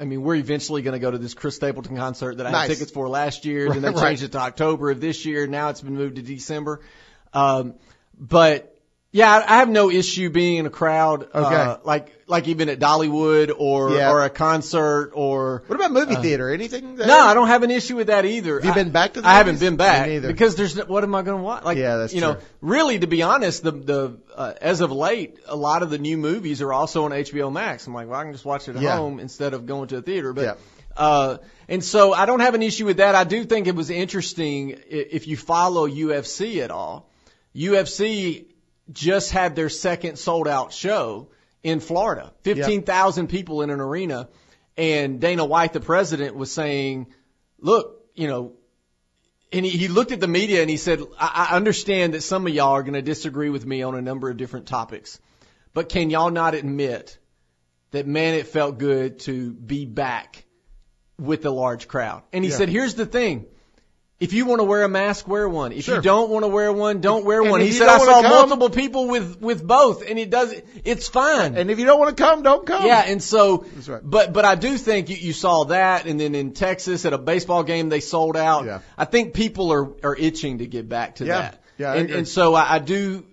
I 0.00 0.04
mean, 0.04 0.22
we're 0.22 0.36
eventually 0.36 0.82
going 0.82 0.92
to 0.92 1.00
go 1.00 1.10
to 1.10 1.18
this 1.18 1.34
Chris 1.34 1.56
Stapleton 1.56 1.96
concert 1.96 2.36
that 2.36 2.46
I 2.46 2.52
Nice. 2.52 2.68
had 2.68 2.74
tickets 2.74 2.92
for 2.92 3.08
last 3.08 3.44
year. 3.44 3.68
Then 3.68 3.82
they 3.82 3.88
Right, 3.90 4.00
changed 4.10 4.22
it 4.22 4.32
to 4.32 4.38
October 4.38 4.90
of 4.92 5.00
this 5.00 5.24
year. 5.24 5.48
Now 5.48 5.70
it's 5.70 5.80
been 5.80 5.96
moved 5.96 6.16
to 6.16 6.22
December. 6.22 6.80
Um, 7.32 7.74
but 8.16 8.77
yeah, 9.10 9.30
I, 9.32 9.54
I 9.54 9.56
have 9.58 9.68
no 9.70 9.90
issue 9.90 10.28
being 10.30 10.58
in 10.58 10.66
a 10.66 10.70
crowd. 10.70 11.22
Okay. 11.34 11.54
Uh, 11.54 11.78
like 11.84 12.14
like 12.26 12.46
even 12.48 12.68
at 12.68 12.78
Dollywood 12.78 13.50
or 13.56 13.92
Yeah. 13.96 14.10
or 14.12 14.22
a 14.22 14.28
concert 14.30 15.12
or. 15.14 15.62
What 15.66 15.76
about 15.76 15.92
movie 15.92 16.14
theater? 16.16 16.50
Anything? 16.50 16.96
There? 16.96 17.06
Uh, 17.06 17.08
No, 17.08 17.18
I 17.20 17.32
don't 17.32 17.46
have 17.48 17.62
an 17.62 17.70
issue 17.70 17.96
with 17.96 18.08
that 18.08 18.26
either. 18.26 18.56
Have 18.56 18.64
you 18.66 18.70
I- 18.72 18.74
been 18.74 18.90
back 18.90 19.14
to 19.14 19.22
the 19.22 19.28
I 19.28 19.34
haven't 19.34 19.60
been 19.60 19.76
back 19.76 20.06
Me 20.06 20.14
neither. 20.14 20.28
because 20.28 20.56
there's 20.56 20.76
no- 20.76 20.84
what 20.84 21.04
am 21.04 21.14
I 21.14 21.22
going 21.22 21.38
to 21.38 21.42
watch? 21.42 21.64
Like, 21.64 21.78
Yeah, 21.78 21.96
that's 21.96 22.12
you 22.12 22.20
know, 22.20 22.36
really 22.60 22.98
to 22.98 23.06
be 23.06 23.22
honest, 23.22 23.62
the 23.62 23.72
the 23.72 24.18
uh, 24.36 24.52
as 24.60 24.82
of 24.82 24.92
late, 24.92 25.38
a 25.46 25.56
lot 25.56 25.82
of 25.82 25.88
the 25.88 25.98
new 25.98 26.18
movies 26.18 26.60
are 26.60 26.72
also 26.72 27.04
on 27.06 27.12
HBO 27.12 27.50
Max. 27.50 27.86
I'm 27.86 27.94
like, 27.94 28.08
well, 28.08 28.20
I 28.20 28.24
can 28.24 28.32
just 28.32 28.44
watch 28.44 28.68
it 28.68 28.76
at 28.76 28.82
Yeah. 28.82 28.96
home 28.96 29.20
instead 29.20 29.54
of 29.54 29.64
going 29.66 29.88
to 29.88 29.96
a 29.96 30.02
theater. 30.02 30.34
But 30.34 30.42
Yeah. 30.44 30.54
uh, 30.98 31.36
and 31.66 31.82
so 31.82 32.12
I 32.12 32.26
don't 32.26 32.40
have 32.40 32.54
an 32.54 32.62
issue 32.62 32.84
with 32.84 32.98
that. 32.98 33.14
I 33.14 33.24
do 33.24 33.44
think 33.44 33.68
it 33.68 33.74
was 33.74 33.88
interesting 33.88 34.76
if 34.90 35.26
you 35.28 35.38
follow 35.38 35.86
UFC 35.88 36.60
at 36.62 36.70
all. 36.70 37.08
UFC 37.56 38.44
just 38.92 39.30
had 39.30 39.54
their 39.56 39.68
second 39.68 40.18
sold 40.18 40.48
out 40.48 40.72
show 40.72 41.28
in 41.62 41.80
Florida. 41.80 42.32
15,000 42.42 43.28
people 43.28 43.62
in 43.62 43.70
an 43.70 43.80
arena. 43.80 44.28
And 44.76 45.20
Dana 45.20 45.44
White, 45.44 45.72
the 45.72 45.80
president, 45.80 46.36
was 46.36 46.52
saying, 46.52 47.08
look, 47.60 48.04
you 48.14 48.28
know, 48.28 48.52
and 49.52 49.64
he, 49.64 49.70
he 49.72 49.88
looked 49.88 50.12
at 50.12 50.20
the 50.20 50.28
media 50.28 50.60
and 50.60 50.70
he 50.70 50.76
said, 50.76 51.00
I, 51.18 51.48
I 51.50 51.56
understand 51.56 52.14
that 52.14 52.22
some 52.22 52.46
of 52.46 52.52
y'all 52.54 52.72
are 52.72 52.82
going 52.82 52.94
to 52.94 53.02
disagree 53.02 53.50
with 53.50 53.66
me 53.66 53.82
on 53.82 53.94
a 53.94 54.02
number 54.02 54.30
of 54.30 54.36
different 54.36 54.66
topics, 54.66 55.18
but 55.74 55.88
can 55.88 56.10
y'all 56.10 56.30
not 56.30 56.54
admit 56.54 57.18
that, 57.90 58.06
man, 58.06 58.34
it 58.34 58.46
felt 58.46 58.78
good 58.78 59.20
to 59.20 59.52
be 59.52 59.84
back 59.86 60.44
with 61.18 61.44
a 61.46 61.50
large 61.50 61.88
crowd? 61.88 62.22
And 62.32 62.44
he 62.44 62.50
Yeah. 62.50 62.56
said, 62.58 62.68
here's 62.68 62.94
the 62.94 63.06
thing. 63.06 63.46
If 64.20 64.32
you 64.32 64.46
want 64.46 64.58
to 64.58 64.64
wear 64.64 64.82
a 64.82 64.88
mask, 64.88 65.28
wear 65.28 65.48
one. 65.48 65.70
If 65.70 65.84
Sure. 65.84 65.96
you 65.96 66.02
don't 66.02 66.28
want 66.30 66.42
to 66.44 66.48
wear 66.48 66.72
one, 66.72 67.00
don't 67.00 67.24
wear 67.24 67.40
And 67.40 67.50
one. 67.52 67.60
He 67.60 67.70
said, 67.70 67.86
I 67.88 67.98
saw 67.98 68.20
come- 68.20 68.30
multiple 68.30 68.68
people 68.70 69.06
with, 69.06 69.40
with 69.40 69.64
both 69.64 70.02
and 70.08 70.18
it 70.18 70.28
does, 70.28 70.52
it's 70.84 71.06
fine. 71.06 71.56
And 71.56 71.70
if 71.70 71.78
you 71.78 71.86
don't 71.86 72.00
want 72.00 72.16
to 72.16 72.20
come, 72.20 72.42
don't 72.42 72.66
come. 72.66 72.84
Yeah, 72.84 73.04
and 73.06 73.22
so, 73.22 73.64
right. 73.86 74.00
but 74.02 74.32
but 74.32 74.44
I 74.44 74.56
do 74.56 74.76
think 74.76 75.08
you, 75.08 75.16
you 75.16 75.32
saw 75.32 75.64
that, 75.66 76.06
and 76.06 76.18
then 76.18 76.34
in 76.34 76.52
Texas 76.52 77.04
at 77.04 77.12
a 77.12 77.18
baseball 77.18 77.62
game 77.62 77.90
they 77.90 78.00
sold 78.00 78.36
out. 78.36 78.64
Yeah. 78.66 78.80
I 78.96 79.04
think 79.04 79.34
people 79.34 79.72
are 79.72 79.86
are 80.02 80.16
itching 80.16 80.58
to 80.58 80.66
get 80.66 80.88
back 80.88 81.16
to 81.16 81.24
Yeah. 81.24 81.38
that. 81.40 81.62
Yeah, 81.78 81.94
and 81.94 82.10
and 82.10 82.26
so 82.26 82.54
I, 82.56 82.74
I 82.74 82.78
do, 82.80 83.24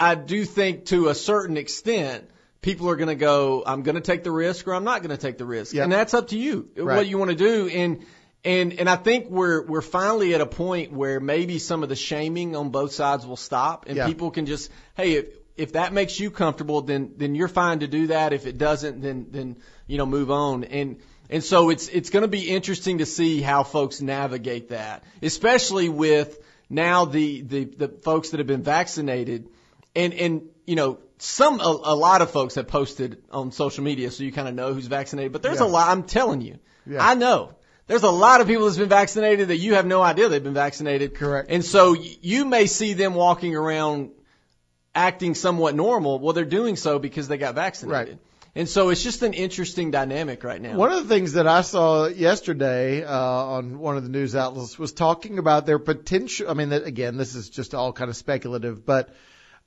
I 0.00 0.16
do 0.16 0.44
think 0.44 0.86
to 0.86 1.08
a 1.10 1.14
certain 1.14 1.56
extent. 1.56 2.24
People 2.60 2.88
are 2.88 2.96
going 2.96 3.08
to 3.10 3.14
go. 3.14 3.62
I'm 3.66 3.82
going 3.82 3.96
to 3.96 4.00
take 4.00 4.24
the 4.24 4.30
risk, 4.30 4.66
or 4.66 4.72
I'm 4.74 4.84
not 4.84 5.02
going 5.02 5.10
to 5.14 5.18
take 5.18 5.36
the 5.36 5.44
risk, 5.44 5.74
Yeah. 5.74 5.82
and 5.84 5.92
that's 5.92 6.14
up 6.14 6.28
to 6.28 6.38
you. 6.38 6.70
Right. 6.78 6.96
What 6.96 7.06
you 7.06 7.18
want 7.18 7.30
to 7.30 7.36
do, 7.36 7.68
and 7.68 8.06
and 8.44 8.72
and 8.74 8.88
I 8.88 8.96
think 8.96 9.28
we're 9.30 9.62
we're 9.66 9.80
finally 9.82 10.34
at 10.34 10.40
a 10.40 10.46
point 10.46 10.92
where 10.92 11.20
maybe 11.20 11.58
some 11.58 11.82
of 11.82 11.88
the 11.88 11.96
shaming 11.96 12.54
on 12.56 12.70
both 12.70 12.92
sides 12.92 13.26
will 13.26 13.36
stop, 13.36 13.86
and 13.86 13.96
Yeah. 13.96 14.06
people 14.06 14.30
can 14.30 14.46
just, 14.46 14.70
hey, 14.96 15.14
if, 15.14 15.26
if 15.56 15.72
that 15.72 15.92
makes 15.92 16.18
you 16.20 16.30
comfortable, 16.30 16.82
then 16.82 17.12
then 17.16 17.34
you're 17.34 17.48
fine 17.48 17.80
to 17.80 17.86
do 17.86 18.08
that. 18.08 18.32
If 18.32 18.46
it 18.46 18.58
doesn't, 18.58 19.00
then 19.00 19.26
then 19.30 19.56
you 19.86 19.98
know 19.98 20.06
move 20.06 20.30
on. 20.30 20.64
And 20.64 20.98
and 21.30 21.42
so 21.42 21.70
it's 21.70 21.88
it's 21.88 22.10
going 22.10 22.22
to 22.22 22.28
be 22.28 22.50
interesting 22.50 22.98
to 22.98 23.06
see 23.06 23.40
how 23.40 23.62
folks 23.62 24.00
navigate 24.02 24.68
that, 24.70 25.04
especially 25.22 25.88
with 25.88 26.38
now 26.68 27.04
the 27.06 27.40
the 27.42 27.64
the 27.64 27.88
folks 27.88 28.30
that 28.30 28.38
have 28.40 28.46
been 28.46 28.62
vaccinated, 28.62 29.48
and 29.96 30.12
and 30.14 30.42
you 30.66 30.76
know 30.76 30.98
some 31.18 31.60
a, 31.60 31.64
a 31.64 31.94
lot 31.94 32.20
of 32.20 32.30
folks 32.30 32.56
have 32.56 32.66
posted 32.68 33.22
on 33.30 33.52
social 33.52 33.84
media, 33.84 34.10
so 34.10 34.24
you 34.24 34.32
kind 34.32 34.48
of 34.48 34.54
know 34.54 34.74
who's 34.74 34.86
vaccinated. 34.86 35.32
But 35.32 35.42
there's 35.42 35.60
Yeah. 35.60 35.66
a 35.66 35.68
lot. 35.68 35.88
I'm 35.88 36.02
telling 36.02 36.40
you, 36.42 36.58
Yeah. 36.86 36.98
I 37.06 37.14
know. 37.14 37.54
There's 37.86 38.02
a 38.02 38.10
lot 38.10 38.40
of 38.40 38.46
people 38.46 38.64
that's 38.64 38.78
been 38.78 38.88
vaccinated 38.88 39.48
that 39.48 39.58
you 39.58 39.74
have 39.74 39.86
no 39.86 40.02
idea 40.02 40.28
they've 40.28 40.42
been 40.42 40.54
vaccinated. 40.54 41.14
Correct. 41.14 41.50
And 41.50 41.64
so 41.64 41.94
you 41.94 42.44
may 42.44 42.66
see 42.66 42.94
them 42.94 43.14
walking 43.14 43.54
around 43.54 44.10
acting 44.94 45.34
somewhat 45.34 45.74
normal. 45.74 46.18
Well, 46.18 46.32
they're 46.32 46.44
doing 46.44 46.76
so 46.76 46.98
because 46.98 47.28
they 47.28 47.36
got 47.36 47.54
vaccinated. 47.54 48.08
Right. 48.08 48.18
And 48.56 48.68
so 48.68 48.90
it's 48.90 49.02
just 49.02 49.22
an 49.22 49.32
interesting 49.32 49.90
dynamic 49.90 50.44
right 50.44 50.62
now. 50.62 50.76
One 50.76 50.92
of 50.92 51.02
the 51.02 51.12
things 51.12 51.32
that 51.32 51.48
I 51.48 51.62
saw 51.62 52.06
yesterday 52.06 53.02
uh, 53.02 53.12
on 53.12 53.80
one 53.80 53.96
of 53.96 54.04
the 54.04 54.08
news 54.08 54.36
outlets 54.36 54.78
was 54.78 54.92
talking 54.92 55.38
about 55.38 55.66
their 55.66 55.80
potential. 55.80 56.48
I 56.48 56.54
mean, 56.54 56.68
that, 56.68 56.84
again, 56.84 57.16
this 57.16 57.34
is 57.34 57.50
just 57.50 57.74
all 57.74 57.92
kind 57.92 58.08
of 58.08 58.16
speculative, 58.16 58.86
but 58.86 59.12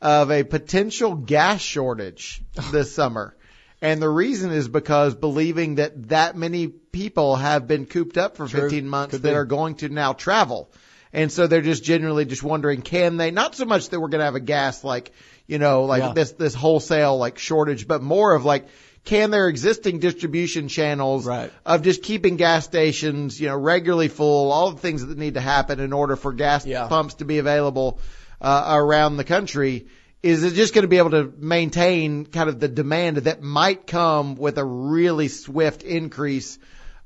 of 0.02 0.32
a 0.32 0.44
potential 0.44 1.16
gas 1.16 1.60
shortage 1.60 2.42
this 2.72 2.96
summer. 2.96 3.36
And 3.82 4.02
the 4.02 4.10
reason 4.10 4.52
is 4.52 4.68
because 4.68 5.14
believing 5.14 5.76
that 5.76 6.10
that 6.10 6.36
many 6.36 6.68
people 6.68 7.36
have 7.36 7.68
been 7.68 7.86
cooped 7.86 8.18
up 8.18 8.36
for 8.38 8.48
True. 8.48 8.62
15 8.62 8.88
months 8.88 9.12
Could 9.16 9.22
that 9.24 9.30
be. 9.32 9.36
are 9.36 9.46
going 9.46 9.76
to 9.76 9.90
now 9.90 10.14
travel. 10.14 10.72
And 11.14 11.32
so 11.32 11.48
they're 11.48 11.62
just 11.62 11.84
generally 11.84 12.26
just 12.26 12.44
wondering, 12.44 12.82
can 12.82 13.18
they, 13.18 13.32
not 13.32 13.56
so 13.56 13.66
much 13.66 13.90
that 13.90 14.00
we're 14.00 14.10
going 14.10 14.20
to 14.20 14.26
have 14.26 14.36
a 14.36 14.40
gas 14.40 14.84
like, 14.84 15.12
you 15.48 15.58
know, 15.60 15.86
like 15.86 16.02
Yeah. 16.02 16.14
this, 16.14 16.32
this 16.34 16.54
wholesale 16.56 17.18
like 17.18 17.38
shortage, 17.38 17.88
but 17.88 18.02
more 18.02 18.34
of 18.36 18.46
like, 18.46 18.68
can 19.06 19.32
their 19.32 19.48
existing 19.48 20.00
distribution 20.00 20.68
channels 20.68 21.26
Right. 21.26 21.52
of 21.66 21.82
just 21.84 22.04
keeping 22.04 22.36
gas 22.36 22.66
stations, 22.66 23.40
you 23.40 23.48
know, 23.48 23.56
regularly 23.58 24.10
full, 24.10 24.52
all 24.52 24.72
the 24.72 24.80
things 24.82 25.06
that 25.06 25.18
need 25.18 25.36
to 25.36 25.42
happen 25.42 25.80
in 25.80 25.94
order 25.94 26.16
for 26.18 26.34
gas 26.34 26.66
Yeah. 26.66 26.88
pumps 26.88 27.14
to 27.16 27.26
be 27.26 27.38
available 27.38 28.00
uh, 28.42 28.74
around 28.76 29.18
the 29.18 29.24
country. 29.24 29.88
Is 30.28 30.44
it 30.44 30.56
just 30.56 30.74
going 30.74 30.82
to 30.84 30.90
be 30.90 30.98
able 30.98 31.12
to 31.12 31.34
maintain 31.38 32.26
kind 32.26 32.50
of 32.50 32.60
the 32.60 32.68
demand 32.68 33.16
that 33.18 33.42
might 33.42 33.88
come 33.88 34.36
with 34.36 34.58
a 34.58 34.64
really 34.66 35.30
swift 35.30 35.84
increase 35.84 36.60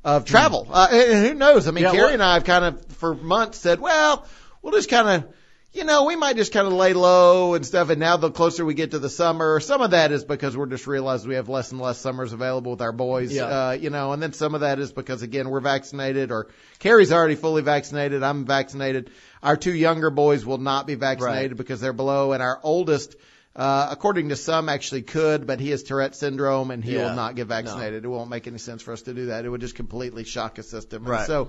of 0.04 0.26
travel? 0.26 0.68
Uh, 0.72 0.88
and 0.92 1.28
who 1.28 1.34
knows? 1.36 1.68
I 1.68 1.72
mean, 1.72 1.84
Hmm. 1.84 1.90
Yeah, 1.90 1.92
Carrie 1.92 2.04
what- 2.06 2.14
and 2.16 2.24
I 2.24 2.34
have 2.34 2.46
kind 2.46 2.66
of 2.66 2.84
for 2.96 3.14
months 3.14 3.60
said, 3.60 3.80
well, 3.80 4.26
we'll 4.64 4.74
just 4.74 4.90
kind 4.90 5.08
of, 5.08 5.34
you 5.74 5.86
know, 5.86 6.04
we 6.04 6.18
might 6.18 6.36
just 6.36 6.52
kind 6.52 6.68
of 6.68 6.74
lay 6.74 6.92
low 6.94 7.54
and 7.54 7.66
stuff. 7.66 7.90
And 7.90 8.00
now 8.00 8.18
the 8.18 8.30
closer 8.30 8.66
we 8.66 8.74
get 8.74 8.92
to 8.92 9.00
the 9.00 9.10
summer, 9.10 9.60
some 9.62 9.80
of 9.82 9.92
that 9.92 10.12
is 10.12 10.26
because 10.26 10.56
we're 10.58 10.66
just 10.66 10.86
realizing 10.86 11.30
we 11.30 11.36
have 11.36 11.48
less 11.48 11.72
and 11.72 11.80
less 11.80 11.98
summers 11.98 12.34
available 12.34 12.72
with 12.72 12.82
our 12.82 12.92
boys, 12.92 13.32
Yeah. 13.34 13.46
uh, 13.70 13.72
you 13.72 13.90
know, 13.90 14.12
and 14.12 14.22
then 14.22 14.34
some 14.34 14.54
of 14.54 14.62
that 14.62 14.80
is 14.80 14.92
because 14.92 15.22
again, 15.22 15.50
we're 15.50 15.62
vaccinated 15.62 16.30
or 16.30 16.48
Carrie's 16.80 17.14
already 17.14 17.36
fully 17.36 17.62
vaccinated. 17.62 18.22
I'm 18.22 18.46
vaccinated. 18.46 19.12
Our 19.42 19.56
two 19.56 19.74
younger 19.74 20.10
boys 20.10 20.46
will 20.46 20.58
not 20.58 20.88
be 20.88 20.96
vaccinated 20.96 21.52
Right. 21.52 21.58
because 21.58 21.80
they're 21.80 21.94
below 21.94 22.34
and 22.34 22.44
our 22.44 22.60
oldest, 22.64 23.16
uh, 23.56 23.88
according 23.92 24.28
to 24.30 24.36
some 24.36 24.68
actually 24.68 25.04
could, 25.04 25.48
but 25.48 25.62
he 25.62 25.70
has 25.70 25.84
Tourette 25.84 26.16
syndrome 26.18 26.72
and 26.72 26.84
he 26.84 26.96
Yeah. 26.96 27.08
will 27.08 27.16
not 27.16 27.36
get 27.36 27.48
vaccinated. 27.48 28.04
It 28.04 28.08
won't 28.10 28.30
make 28.30 28.46
any 28.46 28.58
sense 28.58 28.82
for 28.82 28.92
us 28.92 29.04
to 29.04 29.14
do 29.14 29.28
that. 29.28 29.46
It 29.46 29.50
would 29.50 29.62
just 29.62 29.76
completely 29.76 30.26
shock 30.26 30.58
a 30.58 30.64
system. 30.64 31.04
And 31.04 31.12
Right. 31.12 31.28
so, 31.28 31.48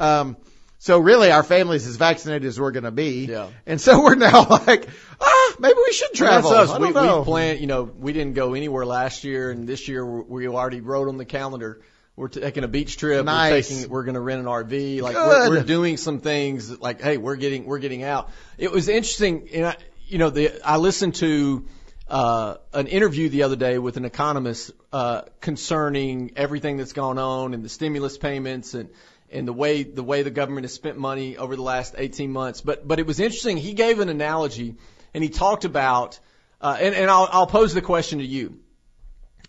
um, 0.00 0.36
so 0.80 0.98
really 0.98 1.30
our 1.30 1.42
family's 1.42 1.86
as 1.86 1.96
vaccinated 1.96 2.48
as 2.48 2.58
we're 2.58 2.70
going 2.70 2.84
to 2.84 2.90
be. 2.90 3.26
Yeah. 3.26 3.50
And 3.66 3.78
so 3.78 4.02
we're 4.02 4.14
now 4.14 4.46
like, 4.66 4.88
ah, 5.20 5.52
maybe 5.58 5.74
we 5.76 5.92
should 5.92 6.14
travel. 6.14 6.50
That's 6.50 6.70
us. 6.70 6.78
We, 6.78 6.90
know. 6.90 7.18
we 7.18 7.24
plan, 7.26 7.58
you 7.58 7.66
know, 7.66 7.82
we 7.82 8.14
didn't 8.14 8.32
go 8.32 8.54
anywhere 8.54 8.86
last 8.86 9.22
year, 9.22 9.50
and 9.50 9.68
this 9.68 9.88
year 9.88 10.04
we 10.04 10.46
we 10.46 10.48
already 10.48 10.80
wrote 10.80 11.08
on 11.08 11.18
the 11.18 11.26
calendar. 11.26 11.82
We're 12.16 12.28
taking 12.28 12.64
a 12.64 12.68
beach 12.68 12.96
trip. 12.96 13.26
Nice. 13.26 13.70
We're 13.70 13.76
taking. 13.76 13.90
We're 13.90 14.04
going 14.04 14.14
to 14.14 14.20
rent 14.20 14.40
an 14.40 14.46
RV. 14.46 15.02
Like 15.02 15.16
we're, 15.16 15.50
we're 15.50 15.62
doing 15.64 15.98
some 15.98 16.20
things. 16.20 16.80
Like 16.80 17.02
hey, 17.02 17.18
we're 17.18 17.36
getting 17.36 17.66
we're 17.66 17.78
getting 17.78 18.02
out. 18.02 18.30
It 18.56 18.72
was 18.72 18.88
interesting. 18.88 19.50
And 19.52 19.66
I, 19.66 19.76
you 20.08 20.16
know, 20.16 20.30
the 20.30 20.62
I 20.64 20.78
listened 20.78 21.16
to 21.16 21.66
uh, 22.08 22.54
an 22.72 22.86
interview 22.86 23.28
the 23.28 23.42
other 23.42 23.56
day 23.56 23.78
with 23.78 23.98
an 23.98 24.06
economist 24.06 24.70
uh, 24.94 25.22
concerning 25.42 26.32
everything 26.36 26.78
that's 26.78 26.94
gone 26.94 27.18
on 27.18 27.52
and 27.52 27.62
the 27.62 27.68
stimulus 27.68 28.16
payments 28.16 28.72
and 28.72 28.88
and 29.32 29.46
the 29.46 29.52
way 29.52 29.82
the 29.82 30.02
way 30.02 30.22
the 30.22 30.30
government 30.30 30.64
has 30.64 30.74
spent 30.74 30.98
money 30.98 31.36
over 31.36 31.56
the 31.56 31.62
last 31.62 31.94
18 31.96 32.32
months. 32.32 32.60
But 32.60 32.86
but 32.86 32.98
it 32.98 33.06
was 33.06 33.20
interesting. 33.20 33.56
He 33.56 33.74
gave 33.74 34.00
an 34.00 34.08
analogy 34.08 34.76
and 35.14 35.22
he 35.22 35.30
talked 35.30 35.64
about 35.64 36.18
uh, 36.60 36.76
and 36.80 36.94
and 36.94 37.10
I'll 37.10 37.28
I'll 37.30 37.46
pose 37.46 37.74
the 37.74 37.82
question 37.82 38.18
to 38.18 38.26
you. 38.26 38.60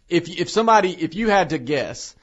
If 0.08 0.30
if 0.30 0.50
somebody 0.50 0.91
if 0.91 1.15
you 1.15 1.30
had 1.30 1.50
to 1.50 1.58
guess 1.58 2.15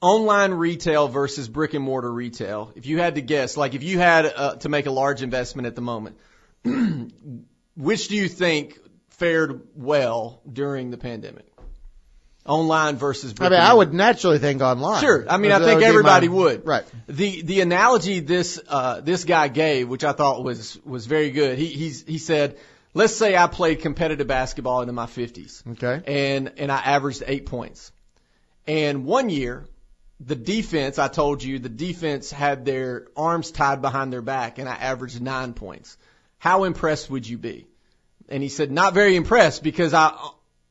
online 0.00 0.52
retail 0.52 1.08
versus 1.08 1.48
brick 1.48 1.74
and 1.74 1.84
mortar 1.84 2.12
retail, 2.12 2.72
if 2.74 2.86
you 2.86 2.98
had 2.98 3.16
to 3.16 3.22
guess, 3.22 3.56
like 3.56 3.74
if 3.74 3.82
you 3.82 3.98
had 3.98 4.26
uh, 4.26 4.56
to 4.56 4.68
make 4.68 4.86
a 4.86 4.90
large 4.90 5.22
investment 5.22 5.66
at 5.66 5.74
the 5.74 5.82
moment, 5.82 6.18
which 7.76 8.08
do 8.08 8.16
you 8.16 8.28
think 8.28 8.78
fared 9.10 9.62
well 9.74 10.40
during 10.50 10.90
the 10.90 10.98
pandemic? 10.98 11.49
Online 12.46 12.96
versus 12.96 13.34
I 13.38 13.48
mean, 13.50 13.60
I 13.60 13.72
would 13.72 13.92
naturally 13.92 14.38
think 14.38 14.62
online. 14.62 15.00
Sure. 15.02 15.26
I 15.28 15.36
mean, 15.36 15.52
I 15.52 15.58
think 15.58 15.82
everybody 15.82 16.26
my- 16.28 16.34
would. 16.34 16.66
Right. 16.66 16.84
The 17.06 17.42
the 17.42 17.60
analogy 17.60 18.20
this 18.20 18.58
uh, 18.66 19.00
this 19.02 19.24
guy 19.24 19.48
gave, 19.48 19.88
which 19.88 20.04
I 20.04 20.12
thought 20.12 20.42
was 20.42 20.78
was 20.84 21.06
very 21.06 21.30
good. 21.30 21.58
He 21.58 21.66
he's, 21.66 22.02
he 22.02 22.16
said, 22.18 22.56
let's 22.94 23.14
say 23.14 23.36
I 23.36 23.46
played 23.46 23.80
competitive 23.80 24.26
basketball 24.26 24.80
into 24.80 24.94
my 24.94 25.04
50s, 25.06 25.62
Okay. 25.72 26.02
and 26.06 26.52
and 26.56 26.72
I 26.72 26.78
averaged 26.78 27.22
eight 27.26 27.44
points. 27.44 27.92
And 28.66 29.04
one 29.04 29.28
year, 29.28 29.66
the 30.18 30.36
defense, 30.36 30.98
I 30.98 31.08
told 31.08 31.42
you, 31.42 31.58
the 31.58 31.68
defense 31.68 32.30
had 32.30 32.64
their 32.64 33.06
arms 33.16 33.50
tied 33.50 33.82
behind 33.82 34.12
their 34.12 34.22
back, 34.22 34.58
and 34.58 34.68
I 34.68 34.74
averaged 34.76 35.20
nine 35.20 35.52
points. 35.52 35.96
How 36.38 36.64
impressed 36.64 37.10
would 37.10 37.28
you 37.28 37.36
be? 37.36 37.66
And 38.30 38.42
he 38.42 38.48
said, 38.48 38.70
not 38.70 38.94
very 38.94 39.14
impressed 39.16 39.62
because 39.62 39.92
I 39.92 40.16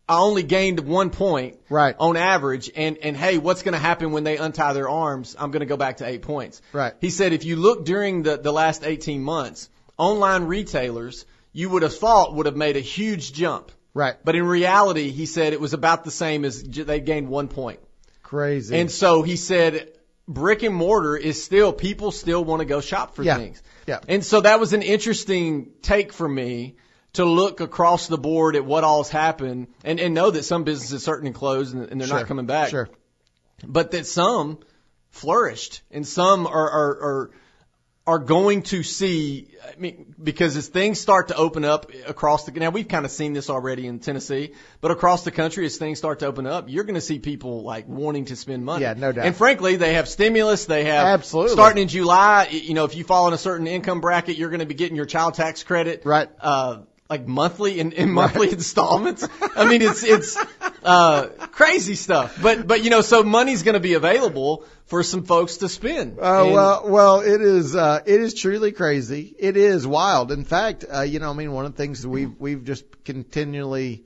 I 0.09 0.19
only 0.19 0.43
gained 0.43 0.79
one 0.81 1.11
point 1.11 1.57
Right. 1.69 1.95
on 1.99 2.17
average. 2.17 2.69
And, 2.75 2.97
and 2.97 3.15
hey, 3.15 3.37
what's 3.37 3.61
going 3.63 3.73
to 3.73 3.79
happen 3.79 4.11
when 4.11 4.23
they 4.23 4.37
untie 4.37 4.73
their 4.73 4.89
arms? 4.89 5.35
I'm 5.39 5.51
going 5.51 5.61
to 5.61 5.65
go 5.67 5.77
back 5.77 5.97
to 5.97 6.07
eight 6.07 6.23
points. 6.23 6.61
Right. 6.73 6.93
He 6.99 7.11
said 7.11 7.31
if 7.31 7.45
you 7.45 7.55
look 7.55 7.85
during 7.85 8.23
the, 8.23 8.37
the 8.37 8.51
last 8.51 8.83
18 8.83 9.21
months, 9.21 9.69
online 9.97 10.45
retailers, 10.45 11.25
you 11.53 11.69
would 11.69 11.83
have 11.83 11.95
thought 11.95 12.33
would 12.35 12.47
have 12.47 12.55
made 12.57 12.75
a 12.75 12.79
huge 12.81 13.33
jump. 13.33 13.71
Right. 13.93 14.15
But 14.23 14.35
in 14.35 14.45
reality, 14.45 15.11
he 15.11 15.25
said 15.25 15.53
it 15.53 15.61
was 15.61 15.73
about 15.73 16.03
the 16.03 16.11
same 16.11 16.43
as 16.43 16.63
j- 16.63 16.83
they 16.83 16.99
gained 16.99 17.27
one 17.29 17.47
point. 17.47 17.79
Crazy. 18.23 18.75
And 18.77 18.89
so 18.91 19.21
he 19.23 19.35
said 19.35 19.91
brick 20.27 20.63
and 20.63 20.75
mortar 20.75 21.17
is 21.17 21.43
still, 21.43 21.73
people 21.73 22.11
still 22.11 22.43
want 22.43 22.59
to 22.61 22.65
go 22.65 22.81
shop 22.81 23.15
for 23.15 23.23
Yeah. 23.23 23.37
things. 23.37 23.61
Yeah. 23.87 23.99
And 24.07 24.23
so 24.23 24.41
that 24.41 24.59
was 24.59 24.73
an 24.73 24.83
interesting 24.83 25.71
take 25.81 26.13
for 26.13 26.27
me 26.29 26.75
to 27.13 27.25
look 27.25 27.59
across 27.59 28.07
the 28.07 28.17
board 28.17 28.55
at 28.55 28.63
what 28.65 28.83
all's 28.83 29.09
happened 29.09 29.67
and, 29.83 29.99
and 29.99 30.13
know 30.13 30.29
that 30.29 30.43
some 30.43 30.63
businesses 30.63 31.03
certainly 31.03 31.33
closed 31.33 31.73
and, 31.73 31.89
and 31.89 31.99
they're 31.99 32.07
Sure. 32.07 32.17
not 32.17 32.27
coming 32.27 32.45
back. 32.45 32.69
Sure. 32.69 32.89
But 33.65 33.91
that 33.91 34.05
some 34.05 34.59
flourished 35.09 35.81
and 35.91 36.07
some 36.07 36.45
are, 36.45 36.69
are, 36.69 37.01
are, 37.01 37.31
are 38.07 38.19
going 38.19 38.63
to 38.63 38.81
see, 38.81 39.49
I 39.63 39.79
mean, 39.79 40.15
because 40.21 40.55
as 40.57 40.67
things 40.67 40.99
start 40.99 41.27
to 41.27 41.35
open 41.35 41.63
up 41.65 41.91
across 42.07 42.45
the, 42.45 42.51
now 42.53 42.69
we've 42.71 42.87
kind 42.87 43.05
of 43.05 43.11
seen 43.11 43.33
this 43.33 43.49
already 43.51 43.85
in 43.85 43.99
Tennessee, 43.99 44.53
but 44.81 44.89
across 44.89 45.23
the 45.23 45.31
country 45.31 45.65
as 45.65 45.77
things 45.77 45.99
start 45.99 46.19
to 46.19 46.25
open 46.25 46.47
up, 46.47 46.69
you're 46.69 46.85
going 46.85 46.95
to 46.95 47.01
see 47.01 47.19
people 47.19 47.61
like 47.63 47.87
wanting 47.87 48.25
to 48.25 48.35
spend 48.35 48.65
money. 48.65 48.81
Yeah, 48.83 48.93
no 48.93 49.11
doubt. 49.11 49.25
And 49.25 49.35
frankly, 49.35 49.75
they 49.75 49.93
have 49.93 50.07
stimulus, 50.07 50.65
they 50.65 50.85
have, 50.85 51.05
Absolutely. 51.19 51.53
starting 51.53 51.81
in 51.83 51.87
July, 51.87 52.47
you 52.51 52.73
know, 52.73 52.85
if 52.85 52.95
you 52.95 53.03
fall 53.03 53.27
in 53.27 53.33
a 53.33 53.37
certain 53.37 53.67
income 53.67 54.01
bracket, 54.01 54.37
you're 54.37 54.49
going 54.49 54.61
to 54.61 54.65
be 54.65 54.73
getting 54.75 54.95
your 54.95 55.05
child 55.05 55.35
tax 55.35 55.63
credit. 55.63 56.01
Right. 56.03 56.29
Uh, 56.39 56.83
like 57.09 57.27
monthly 57.27 57.79
in, 57.79 57.91
in 57.91 58.11
monthly 58.11 58.51
installments. 58.51 59.27
I 59.55 59.67
mean, 59.67 59.81
it's, 59.81 60.03
it's, 60.03 60.37
uh, 60.83 61.27
crazy 61.51 61.95
stuff. 61.95 62.39
But, 62.41 62.67
but 62.67 62.83
you 62.83 62.91
know, 62.91 63.01
so 63.01 63.23
money's 63.23 63.63
going 63.63 63.73
to 63.73 63.79
be 63.79 63.95
available 63.95 64.63
for 64.85 65.01
some 65.01 65.23
folks 65.23 65.57
to 65.57 65.69
spend. 65.69 66.19
Oh 66.21 66.45
And- 66.45 66.53
well, 66.53 66.83
well, 66.87 67.19
it 67.21 67.41
is. 67.41 67.75
Uh, 67.75 68.01
it 68.05 68.21
is 68.21 68.35
truly 68.35 68.71
crazy. 68.71 69.35
It 69.39 69.57
is 69.57 69.87
wild. 69.87 70.31
In 70.31 70.45
fact, 70.45 70.85
uh, 70.91 71.01
you 71.01 71.19
know, 71.19 71.31
I 71.31 71.33
mean, 71.33 71.51
one 71.51 71.65
of 71.65 71.75
the 71.75 71.77
things 71.77 72.05
we've 72.05 72.33
we've 72.39 72.63
just 72.63 73.03
continually, 73.03 74.05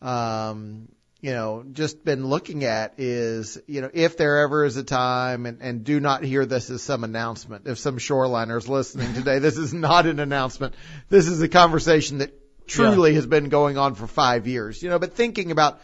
um, 0.00 0.88
you 1.26 1.32
know, 1.32 1.64
just 1.72 2.04
been 2.04 2.24
looking 2.24 2.62
at 2.62 3.00
is, 3.00 3.58
you 3.66 3.80
know, 3.80 3.90
if 3.92 4.16
there 4.16 4.38
ever 4.38 4.64
is 4.64 4.76
a 4.76 4.84
time, 4.84 5.44
and, 5.44 5.60
and 5.60 5.82
do 5.82 5.98
not 5.98 6.22
hear 6.22 6.46
this 6.46 6.70
as 6.70 6.82
some 6.82 7.02
announcement. 7.02 7.66
If 7.66 7.80
some 7.80 7.98
shoreliners 7.98 8.68
listening 8.68 9.12
today, 9.12 9.40
this 9.40 9.56
is 9.56 9.74
not 9.74 10.06
an 10.06 10.20
announcement. 10.20 10.74
This 11.08 11.26
is 11.26 11.42
a 11.42 11.48
conversation 11.48 12.18
that 12.18 12.32
truly 12.68 13.14
has 13.14 13.26
been 13.26 13.48
going 13.48 13.76
on 13.76 13.96
for 13.96 14.06
five 14.06 14.46
years. 14.46 14.80
You 14.80 14.88
know, 14.88 15.00
but 15.00 15.14
thinking 15.14 15.50
about 15.50 15.80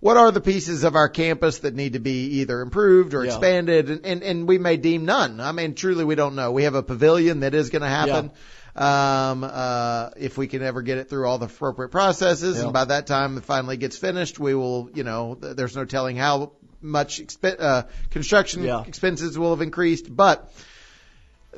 what 0.00 0.16
are 0.16 0.30
the 0.30 0.40
pieces 0.40 0.84
of 0.84 0.96
our 0.96 1.10
campus 1.10 1.58
that 1.58 1.74
need 1.74 1.92
to 1.92 1.98
be 1.98 2.40
either 2.40 2.62
improved 2.62 3.12
or 3.12 3.22
Yeah. 3.26 3.32
expanded 3.32 3.90
and, 3.90 4.06
and, 4.06 4.22
and 4.22 4.48
we 4.48 4.56
may 4.56 4.78
deem 4.78 5.04
none. 5.04 5.38
I 5.38 5.52
mean, 5.52 5.74
truly 5.74 6.04
we 6.06 6.14
don't 6.14 6.34
know. 6.34 6.50
We 6.52 6.62
have 6.62 6.74
a 6.74 6.82
pavilion 6.82 7.40
that 7.40 7.52
is 7.52 7.68
going 7.68 7.82
to 7.82 7.88
happen. 7.88 8.30
Um, 8.78 9.42
uh, 9.42 10.10
if 10.16 10.38
we 10.38 10.46
can 10.46 10.62
ever 10.62 10.82
get 10.82 10.98
it 10.98 11.08
through 11.10 11.26
all 11.26 11.38
the 11.38 11.46
appropriate 11.46 11.88
processes 11.88 12.60
and 12.60 12.72
by 12.72 12.84
that 12.84 13.08
time 13.08 13.36
it 13.36 13.44
finally 13.44 13.76
gets 13.76 13.98
finished, 13.98 14.38
we 14.38 14.54
will, 14.54 14.88
you 14.94 15.02
know, 15.02 15.34
th- 15.34 15.56
there's 15.56 15.74
no 15.74 15.84
telling 15.84 16.14
how 16.16 16.52
much 16.80 17.20
exp- 17.20 17.60
uh, 17.60 17.82
construction 18.10 18.62
Yeah. 18.62 18.84
expenses 18.86 19.36
will 19.36 19.50
have 19.50 19.62
increased, 19.62 20.14
but 20.14 20.48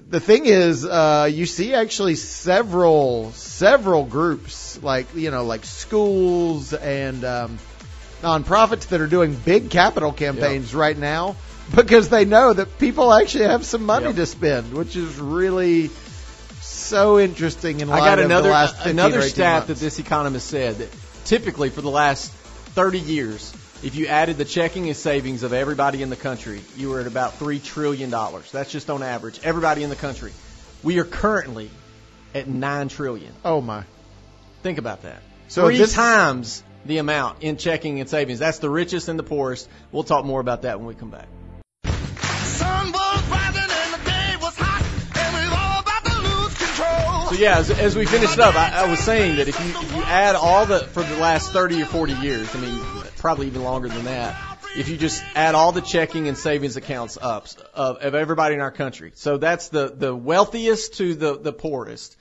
the 0.08 0.18
thing 0.20 0.46
is, 0.46 0.86
uh, 0.86 1.28
you 1.30 1.44
see 1.44 1.74
actually 1.74 2.14
several, 2.14 3.32
several 3.32 4.04
groups 4.04 4.82
like, 4.82 5.14
you 5.14 5.30
know, 5.30 5.44
like 5.44 5.66
schools 5.66 6.72
and, 6.72 7.22
um, 7.24 7.58
nonprofits 8.22 8.88
that 8.88 9.00
are 9.02 9.06
doing 9.06 9.34
big 9.34 9.68
capital 9.68 10.12
campaigns 10.12 10.74
right 10.74 10.96
now 10.96 11.36
because 11.74 12.08
they 12.08 12.24
know 12.24 12.52
that 12.52 12.78
people 12.78 13.12
actually 13.12 13.44
have 13.44 13.64
some 13.66 13.84
money 13.84 14.06
Yep. 14.06 14.16
to 14.16 14.26
spend, 14.26 14.72
which 14.72 14.96
is 14.96 15.16
really 15.18 15.90
so 16.90 17.18
interesting 17.18 17.80
in 17.80 17.88
light 17.88 18.02
I 18.02 18.06
got 18.06 18.18
of 18.18 18.24
another 18.26 18.48
the 18.48 18.54
last 18.54 18.76
15 18.76 18.90
another 18.90 19.22
stat 19.22 19.68
that 19.68 19.76
this 19.78 19.98
economist 19.98 20.48
said 20.48 20.76
that 20.78 20.88
typically 21.24 21.70
for 21.70 21.80
the 21.80 21.90
last 21.90 22.32
30 22.32 22.98
years, 22.98 23.52
if 23.82 23.94
you 23.94 24.08
added 24.08 24.36
the 24.36 24.44
checking 24.44 24.88
and 24.88 24.96
savings 24.96 25.42
of 25.42 25.52
everybody 25.52 26.02
in 26.02 26.10
the 26.10 26.16
country, 26.16 26.60
you 26.76 26.90
were 26.90 27.00
at 27.00 27.06
about 27.06 27.34
three 27.34 27.58
trillion 27.60 28.10
dollars. 28.10 28.50
That's 28.52 28.70
just 28.70 28.90
on 28.90 29.02
average. 29.02 29.40
Everybody 29.42 29.82
in 29.82 29.90
the 29.90 29.96
country. 29.96 30.32
We 30.82 30.98
are 30.98 31.04
currently 31.04 31.70
at 32.34 32.48
nine 32.48 32.88
trillion. 32.88 33.32
Oh 33.44 33.60
my. 33.60 33.84
Think 34.62 34.78
about 34.78 35.02
that. 35.02 35.22
So 35.48 35.66
Three 35.66 35.78
this- 35.78 35.94
times 35.94 36.62
the 36.84 36.98
amount 36.98 37.42
in 37.42 37.56
checking 37.56 38.00
and 38.00 38.08
savings. 38.08 38.38
That's 38.38 38.58
the 38.58 38.70
richest 38.70 39.08
and 39.08 39.18
the 39.18 39.22
poorest. 39.22 39.68
We'll 39.92 40.04
talk 40.04 40.24
more 40.24 40.40
about 40.40 40.62
that 40.62 40.78
when 40.78 40.86
we 40.88 40.94
come 40.94 41.10
back. 41.10 41.26
So 47.30 47.36
yeah, 47.36 47.58
as, 47.58 47.70
as 47.70 47.94
we 47.94 48.06
finished 48.06 48.40
up, 48.40 48.56
I, 48.56 48.82
I 48.82 48.90
was 48.90 48.98
saying 48.98 49.36
that 49.36 49.46
if 49.46 49.56
you 49.60 49.70
if 49.70 49.94
you 49.94 50.02
add 50.02 50.34
all 50.34 50.66
the 50.66 50.80
for 50.80 51.04
the 51.04 51.16
last 51.18 51.52
thirty 51.52 51.80
or 51.80 51.84
forty 51.84 52.14
years, 52.14 52.52
I 52.56 52.58
mean 52.58 52.80
probably 53.18 53.46
even 53.46 53.62
longer 53.62 53.86
than 53.86 54.06
that, 54.06 54.58
if 54.76 54.88
you 54.88 54.96
just 54.96 55.22
add 55.36 55.54
all 55.54 55.70
the 55.70 55.80
checking 55.80 56.26
and 56.26 56.36
savings 56.36 56.76
accounts 56.76 57.16
up 57.22 57.46
of, 57.72 57.98
of 57.98 58.16
everybody 58.16 58.56
in 58.56 58.60
our 58.60 58.72
country, 58.72 59.12
so 59.14 59.36
that's 59.36 59.68
the 59.68 59.94
the 59.96 60.12
wealthiest 60.12 60.94
to 60.94 61.14
the 61.14 61.38
the 61.38 61.52
poorest, 61.52 62.16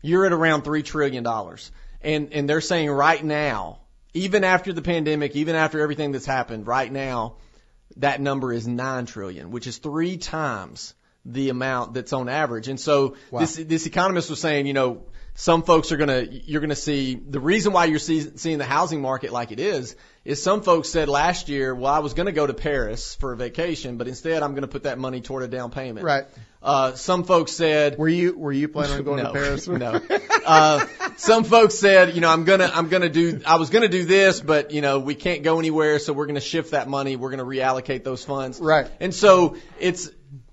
you're 0.00 0.26
at 0.26 0.32
around 0.32 0.62
three 0.62 0.84
trillion 0.84 1.24
dollars, 1.24 1.72
and 2.00 2.32
and 2.32 2.48
they're 2.48 2.60
saying 2.60 2.88
right 2.88 3.24
now, 3.24 3.80
even 4.14 4.44
after 4.44 4.72
the 4.72 4.82
pandemic, 4.82 5.34
even 5.34 5.56
after 5.56 5.80
everything 5.80 6.12
that's 6.12 6.24
happened, 6.24 6.68
right 6.68 6.92
now, 6.92 7.34
that 7.96 8.20
number 8.20 8.52
is 8.52 8.68
nine 8.68 9.06
trillion, 9.06 9.50
which 9.50 9.66
is 9.66 9.78
three 9.78 10.18
times 10.18 10.94
the 11.24 11.48
amount 11.50 11.94
that's 11.94 12.12
on 12.12 12.28
average. 12.28 12.68
And 12.68 12.80
so 12.80 13.16
Wow. 13.30 13.40
this 13.40 13.56
this 13.56 13.86
economist 13.86 14.28
was 14.30 14.40
saying, 14.40 14.66
you 14.66 14.72
know, 14.72 15.04
some 15.34 15.62
folks 15.62 15.92
are 15.92 15.96
gonna 15.96 16.26
you're 16.30 16.60
gonna 16.60 16.74
see 16.74 17.14
the 17.14 17.40
reason 17.40 17.72
why 17.72 17.86
you're 17.86 17.98
see, 17.98 18.20
seeing 18.36 18.58
the 18.58 18.64
housing 18.64 19.00
market 19.00 19.32
like 19.32 19.50
it 19.50 19.60
is 19.60 19.96
is 20.24 20.42
some 20.42 20.62
folks 20.62 20.88
said 20.88 21.08
last 21.08 21.48
year, 21.48 21.74
well, 21.74 21.92
I 21.92 22.00
was 22.00 22.12
gonna 22.14 22.32
go 22.32 22.46
to 22.46 22.52
Paris 22.54 23.14
for 23.14 23.32
a 23.32 23.36
vacation, 23.36 23.96
but 23.96 24.08
instead 24.08 24.42
I'm 24.42 24.54
gonna 24.54 24.68
put 24.68 24.82
that 24.82 24.98
money 24.98 25.20
toward 25.20 25.42
a 25.44 25.48
down 25.48 25.70
payment. 25.70 26.04
Right. 26.04 26.24
Uh, 26.62 26.92
some 26.94 27.24
folks 27.24 27.52
said, 27.52 27.98
Were 27.98 28.08
you 28.08 28.36
were 28.38 28.52
you 28.52 28.68
planning 28.68 28.98
on 28.98 29.04
going 29.04 29.22
no, 29.22 29.32
to 29.32 29.32
Paris? 29.32 29.66
no. 29.68 30.00
Uh, 30.44 30.86
some 31.16 31.44
folks 31.44 31.74
said, 31.76 32.14
you 32.14 32.20
know, 32.20 32.28
I'm 32.28 32.44
gonna, 32.44 32.70
I'm 32.72 32.88
gonna 32.88 33.08
do, 33.08 33.40
I 33.46 33.56
was 33.56 33.70
gonna 33.70 33.88
do 33.88 34.04
this, 34.04 34.40
but 34.40 34.70
you 34.70 34.80
know, 34.80 34.98
we 34.98 35.14
can't 35.14 35.42
go 35.42 35.58
anywhere, 35.58 35.98
so 35.98 36.12
we're 36.12 36.26
gonna 36.26 36.40
shift 36.40 36.72
that 36.72 36.88
money. 36.88 37.16
We're 37.16 37.30
gonna 37.30 37.44
reallocate 37.44 38.04
those 38.04 38.24
funds. 38.24 38.60
Right. 38.60 38.88
And 39.00 39.14
so 39.14 39.56
it's 39.80 40.10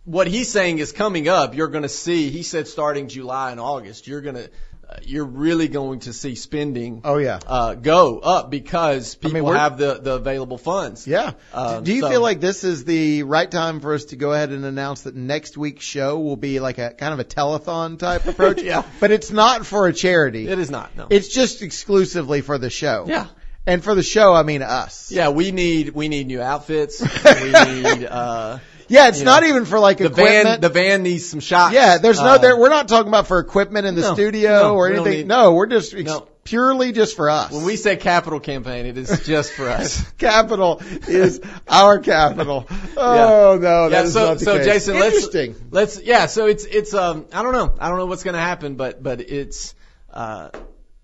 what 0.09 0.27
he's 0.27 0.51
saying 0.51 0.79
is 0.79 0.91
coming 0.91 1.27
up. 1.27 1.55
You're 1.55 1.67
gonna 1.67 1.89
see. 1.89 2.29
He 2.29 2.43
said 2.43 2.67
starting 2.67 3.07
July 3.07 3.51
and 3.51 3.59
August, 3.59 4.07
you're 4.07 4.21
gonna, 4.21 4.47
uh, 4.89 4.95
you're 5.03 5.25
really 5.25 5.67
going 5.67 5.99
to 6.01 6.13
see 6.13 6.33
spending. 6.33 7.01
Oh 7.03 7.17
yeah. 7.17 7.39
Uh, 7.45 7.75
go 7.75 8.17
up 8.17 8.49
because 8.49 9.13
people 9.13 9.41
mean, 9.43 9.53
have 9.55 9.77
the, 9.77 9.99
the 10.01 10.13
available 10.13 10.57
funds. 10.57 11.05
Yeah. 11.05 11.33
Um, 11.53 11.83
Do 11.83 11.93
you 11.93 12.01
so- 12.01 12.09
feel 12.09 12.21
like 12.21 12.39
this 12.41 12.63
is 12.63 12.85
the 12.85 13.21
right 13.21 13.49
time 13.49 13.81
for 13.81 13.93
us 13.93 14.05
to 14.05 14.15
go 14.15 14.33
ahead 14.33 14.49
and 14.49 14.65
announce 14.65 15.01
that 15.03 15.15
next 15.15 15.57
week's 15.57 15.85
show 15.85 16.17
will 16.19 16.37
be 16.37 16.59
like 16.59 16.79
a 16.79 16.89
kind 16.91 17.13
of 17.13 17.19
a 17.19 17.23
telethon 17.23 17.99
type 17.99 18.25
approach? 18.33 18.63
Yeah. 18.63 18.83
But 18.99 19.11
it's 19.11 19.29
not 19.31 19.65
for 19.65 19.87
a 19.87 19.93
charity. 19.93 20.47
It 20.47 20.57
is 20.57 20.71
not. 20.71 20.95
No. 20.97 21.05
It's 21.11 21.27
just 21.27 21.61
exclusively 21.61 22.41
for 22.41 22.57
the 22.57 22.71
show. 22.71 23.05
yeah. 23.07 23.27
And 23.67 23.83
for 23.83 23.93
the 23.93 24.01
show, 24.01 24.33
I 24.33 24.41
mean 24.41 24.63
us. 24.63 25.11
Yeah. 25.11 25.29
We 25.29 25.51
need, 25.51 25.89
we 25.89 26.07
need 26.07 26.25
new 26.25 26.41
outfits. 26.41 26.99
we 27.25 27.51
need, 27.51 28.05
uh, 28.05 28.57
Yeah, 28.89 29.07
it's 29.07 29.19
You 29.19 29.25
not 29.25 29.43
know, 29.43 29.49
even 29.49 29.65
for 29.65 29.79
like 29.79 29.99
the 29.99 30.05
equipment. 30.07 30.43
van 30.45 30.61
the 30.61 30.69
van 30.69 31.03
needs 31.03 31.25
some 31.29 31.39
shots. 31.39 31.73
yeah, 31.73 31.97
there's 31.99 32.19
no 32.19 32.33
Uh, 32.33 32.37
there. 32.39 32.57
We're 32.57 32.69
not 32.69 32.87
talking 32.87 33.07
about 33.07 33.27
for 33.27 33.39
equipment 33.39 33.85
in 33.87 33.95
the 33.95 34.01
No, 34.01 34.13
studio 34.13 34.49
no, 34.63 34.75
or 34.75 34.87
anything. 34.91 35.11
need- 35.11 35.27
no, 35.27 35.53
we're 35.53 35.67
just 35.67 35.93
ex- 35.93 36.03
No. 36.09 36.27
purely 36.43 36.91
just 36.91 37.15
for 37.15 37.29
us. 37.29 37.51
When 37.51 37.63
we 37.63 37.75
say 37.75 37.95
capital 37.97 38.39
campaign, 38.39 38.87
it 38.87 38.97
is 38.97 39.25
just 39.25 39.53
for 39.53 39.69
us. 39.69 40.03
capital 40.17 40.81
is 41.07 41.39
our 41.67 41.99
capital. 41.99 42.67
Oh 43.01 43.57
no, 43.61 43.89
that 43.89 44.05
yeah, 44.05 44.09
so 44.11 44.35
so 44.37 44.57
case. 44.57 44.65
Jason, 44.65 44.99
let's 44.99 45.35
let's 45.71 46.01
yeah, 46.01 46.25
so 46.25 46.47
it's 46.47 46.65
it's 46.65 46.93
um 46.93 47.25
I 47.31 47.43
don't 47.43 47.53
know. 47.53 47.73
I 47.79 47.87
don't 47.87 47.97
know 47.97 48.07
what's 48.07 48.23
going 48.23 48.33
to 48.33 48.39
happen, 48.41 48.75
but 48.75 49.01
but 49.01 49.21
it's 49.21 49.73
uh 50.13 50.49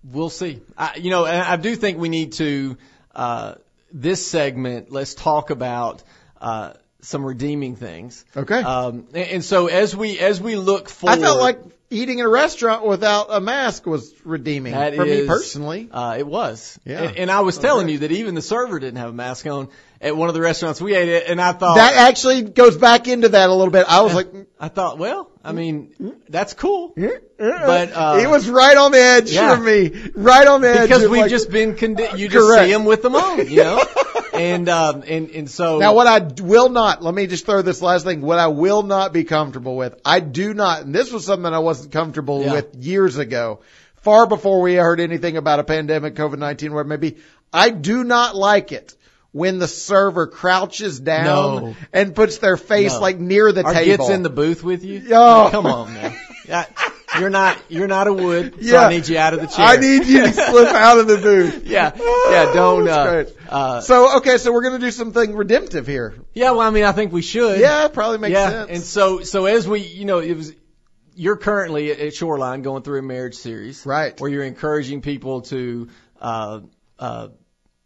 we'll 0.04 0.28
see. 0.28 0.60
I, 0.76 0.96
you 0.96 1.08
know, 1.10 1.24
and 1.24 1.40
I 1.40 1.56
do 1.56 1.74
think 1.74 1.98
we 1.98 2.08
need 2.10 2.32
to 2.34 2.76
uh 3.14 3.54
this 3.92 4.26
segment, 4.26 4.90
let's 4.92 5.14
talk 5.14 5.48
about 5.50 6.02
uh 6.40 6.72
some 7.00 7.24
redeeming 7.24 7.76
things. 7.76 8.24
Okay. 8.36 8.60
Um 8.62 9.06
and, 9.14 9.28
and 9.28 9.44
so 9.44 9.66
as 9.68 9.94
we 9.94 10.18
as 10.18 10.40
we 10.40 10.56
look 10.56 10.88
forward 10.88 11.18
I 11.18 11.22
felt 11.22 11.40
like 11.40 11.60
eating 11.88 12.18
in 12.18 12.26
a 12.26 12.28
restaurant 12.28 12.84
without 12.84 13.26
a 13.30 13.40
mask 13.40 13.86
was 13.86 14.12
redeeming 14.24 14.72
That 14.72 14.96
for 14.96 15.04
me 15.04 15.24
personally. 15.24 15.88
Uh, 15.92 16.16
it 16.18 16.26
was. 16.26 16.76
Yeah. 16.84 17.02
And, 17.02 17.16
and 17.16 17.30
I 17.30 17.40
was 17.40 17.58
telling 17.58 17.84
Okay. 17.84 17.92
you 17.92 17.98
that 18.00 18.10
even 18.10 18.34
the 18.34 18.42
server 18.42 18.80
didn't 18.80 18.96
have 18.96 19.10
a 19.10 19.12
mask 19.12 19.46
on 19.46 19.68
at 20.00 20.16
one 20.16 20.28
of 20.28 20.34
the 20.34 20.40
restaurants 20.40 20.80
we 20.80 20.96
ate 20.96 21.08
at, 21.08 21.30
and 21.30 21.40
I 21.40 21.52
thought 21.52 21.76
That 21.76 21.94
actually 21.94 22.42
goes 22.42 22.76
back 22.76 23.06
into 23.06 23.28
that 23.30 23.48
a 23.50 23.54
little 23.54 23.70
bit. 23.70 23.86
I 23.88 24.00
was 24.02 24.14
like, 24.14 24.26
I 24.58 24.66
thought, 24.68 24.98
well, 24.98 25.30
I 25.44 25.52
mean, 25.52 25.94
that's 26.28 26.54
cool. 26.54 26.92
but 26.96 27.36
But, 27.38 27.92
uh, 27.92 28.18
he 28.18 28.26
was 28.26 28.48
right 28.50 28.76
on 28.76 28.90
the 28.90 29.00
edge 29.00 29.30
yeah. 29.30 29.54
for 29.54 29.62
me, 29.62 29.92
right 30.16 30.46
on 30.48 30.62
the 30.62 30.68
edge. 30.70 30.88
Because 30.88 31.08
we've 31.08 31.22
like- 31.22 31.30
just 31.30 31.50
been 31.50 31.74
condi- 31.76 32.18
you 32.18 32.28
just 32.28 32.44
Correct. 32.46 32.64
see 32.66 32.72
them 32.72 32.84
with 32.84 33.02
them 33.02 33.14
on, 33.14 33.48
you 33.48 33.62
know, 33.62 33.82
and 34.36 34.68
um, 34.68 35.02
and 35.06 35.30
and 35.30 35.50
so 35.50 35.78
Now, 35.78 35.94
what 35.94 36.06
I 36.06 36.18
will 36.42 36.68
not, 36.68 37.02
let 37.02 37.14
me 37.14 37.26
just 37.26 37.46
throw 37.46 37.62
this 37.62 37.82
last 37.82 38.04
thing. 38.04 38.20
What 38.20 38.38
I 38.38 38.48
will 38.48 38.82
not 38.82 39.12
be 39.12 39.24
comfortable 39.24 39.76
with, 39.76 40.00
I 40.04 40.20
do 40.20 40.54
not, 40.54 40.82
and 40.82 40.94
this 40.94 41.12
was 41.12 41.24
something 41.26 41.52
I 41.52 41.58
wasn't 41.60 41.92
comfortable 41.92 42.42
Yeah. 42.42 42.52
with 42.52 42.74
years 42.76 43.18
ago, 43.18 43.60
far 44.02 44.26
before 44.26 44.60
we 44.60 44.74
heard 44.74 45.00
anything 45.00 45.36
about 45.36 45.58
a 45.60 45.64
pandemic, 45.64 46.14
COVID-19, 46.14 46.70
where 46.70 46.84
maybe, 46.84 47.16
I 47.52 47.70
do 47.70 48.04
not 48.04 48.36
like 48.36 48.72
it 48.72 48.94
when 49.32 49.58
the 49.58 49.68
server 49.68 50.26
crouches 50.26 50.98
down 51.00 51.24
No. 51.64 51.76
and 51.92 52.14
puts 52.14 52.38
their 52.38 52.56
face 52.56 52.94
No. 52.94 53.00
like 53.00 53.18
near 53.18 53.52
the 53.52 53.64
or 53.64 53.72
table. 53.72 53.96
gets 54.06 54.10
in 54.10 54.22
the 54.22 54.30
booth 54.30 54.62
with 54.62 54.84
you. 54.84 55.02
Oh. 55.10 55.48
come 55.50 55.66
on, 55.66 55.92
man. 55.92 56.16
You're 57.20 57.30
not 57.30 57.58
you're 57.68 57.86
not 57.88 58.06
a 58.06 58.12
wood, 58.12 58.54
so 58.54 58.60
Yeah. 58.60 58.86
I 58.86 58.90
need 58.90 59.08
you 59.08 59.18
out 59.18 59.34
of 59.34 59.40
the 59.40 59.46
chair. 59.46 59.64
I 59.66 59.76
need 59.76 60.06
you 60.06 60.22
to 60.22 60.32
slip 60.32 60.68
out 60.68 60.98
of 60.98 61.06
the 61.08 61.16
booth. 61.18 61.66
yeah, 61.66 61.92
yeah. 61.96 62.52
Don't. 62.52 62.88
Uh, 62.88 63.24
uh, 63.48 63.80
So, 63.80 64.16
okay, 64.18 64.38
so 64.38 64.52
we're 64.52 64.62
going 64.62 64.80
to 64.80 64.84
do 64.86 64.90
something 64.90 65.34
redemptive 65.34 65.86
here. 65.86 66.14
yeah. 66.34 66.50
Well, 66.52 66.60
I 66.60 66.70
mean, 66.70 66.84
I 66.84 66.92
think 66.92 67.12
we 67.12 67.22
should. 67.22 67.60
Yeah, 67.60 67.88
probably 67.88 68.18
makes 68.18 68.32
yeah, 68.34 68.50
sense. 68.50 68.70
and 68.70 68.82
so 68.82 69.20
so 69.22 69.46
as 69.46 69.66
we, 69.68 69.80
you 69.80 70.04
know, 70.04 70.18
it 70.18 70.36
was 70.36 70.52
you're 71.14 71.36
currently 71.36 71.90
at, 71.92 71.98
at 72.00 72.14
Shoreline 72.14 72.62
going 72.62 72.82
through 72.82 72.98
a 72.98 73.02
marriage 73.02 73.36
series, 73.36 73.86
Right. 73.86 74.18
Where 74.20 74.30
you're 74.30 74.44
encouraging 74.44 75.00
people 75.00 75.40
to 75.42 75.88
uh, 76.20 76.60
uh, 76.98 77.28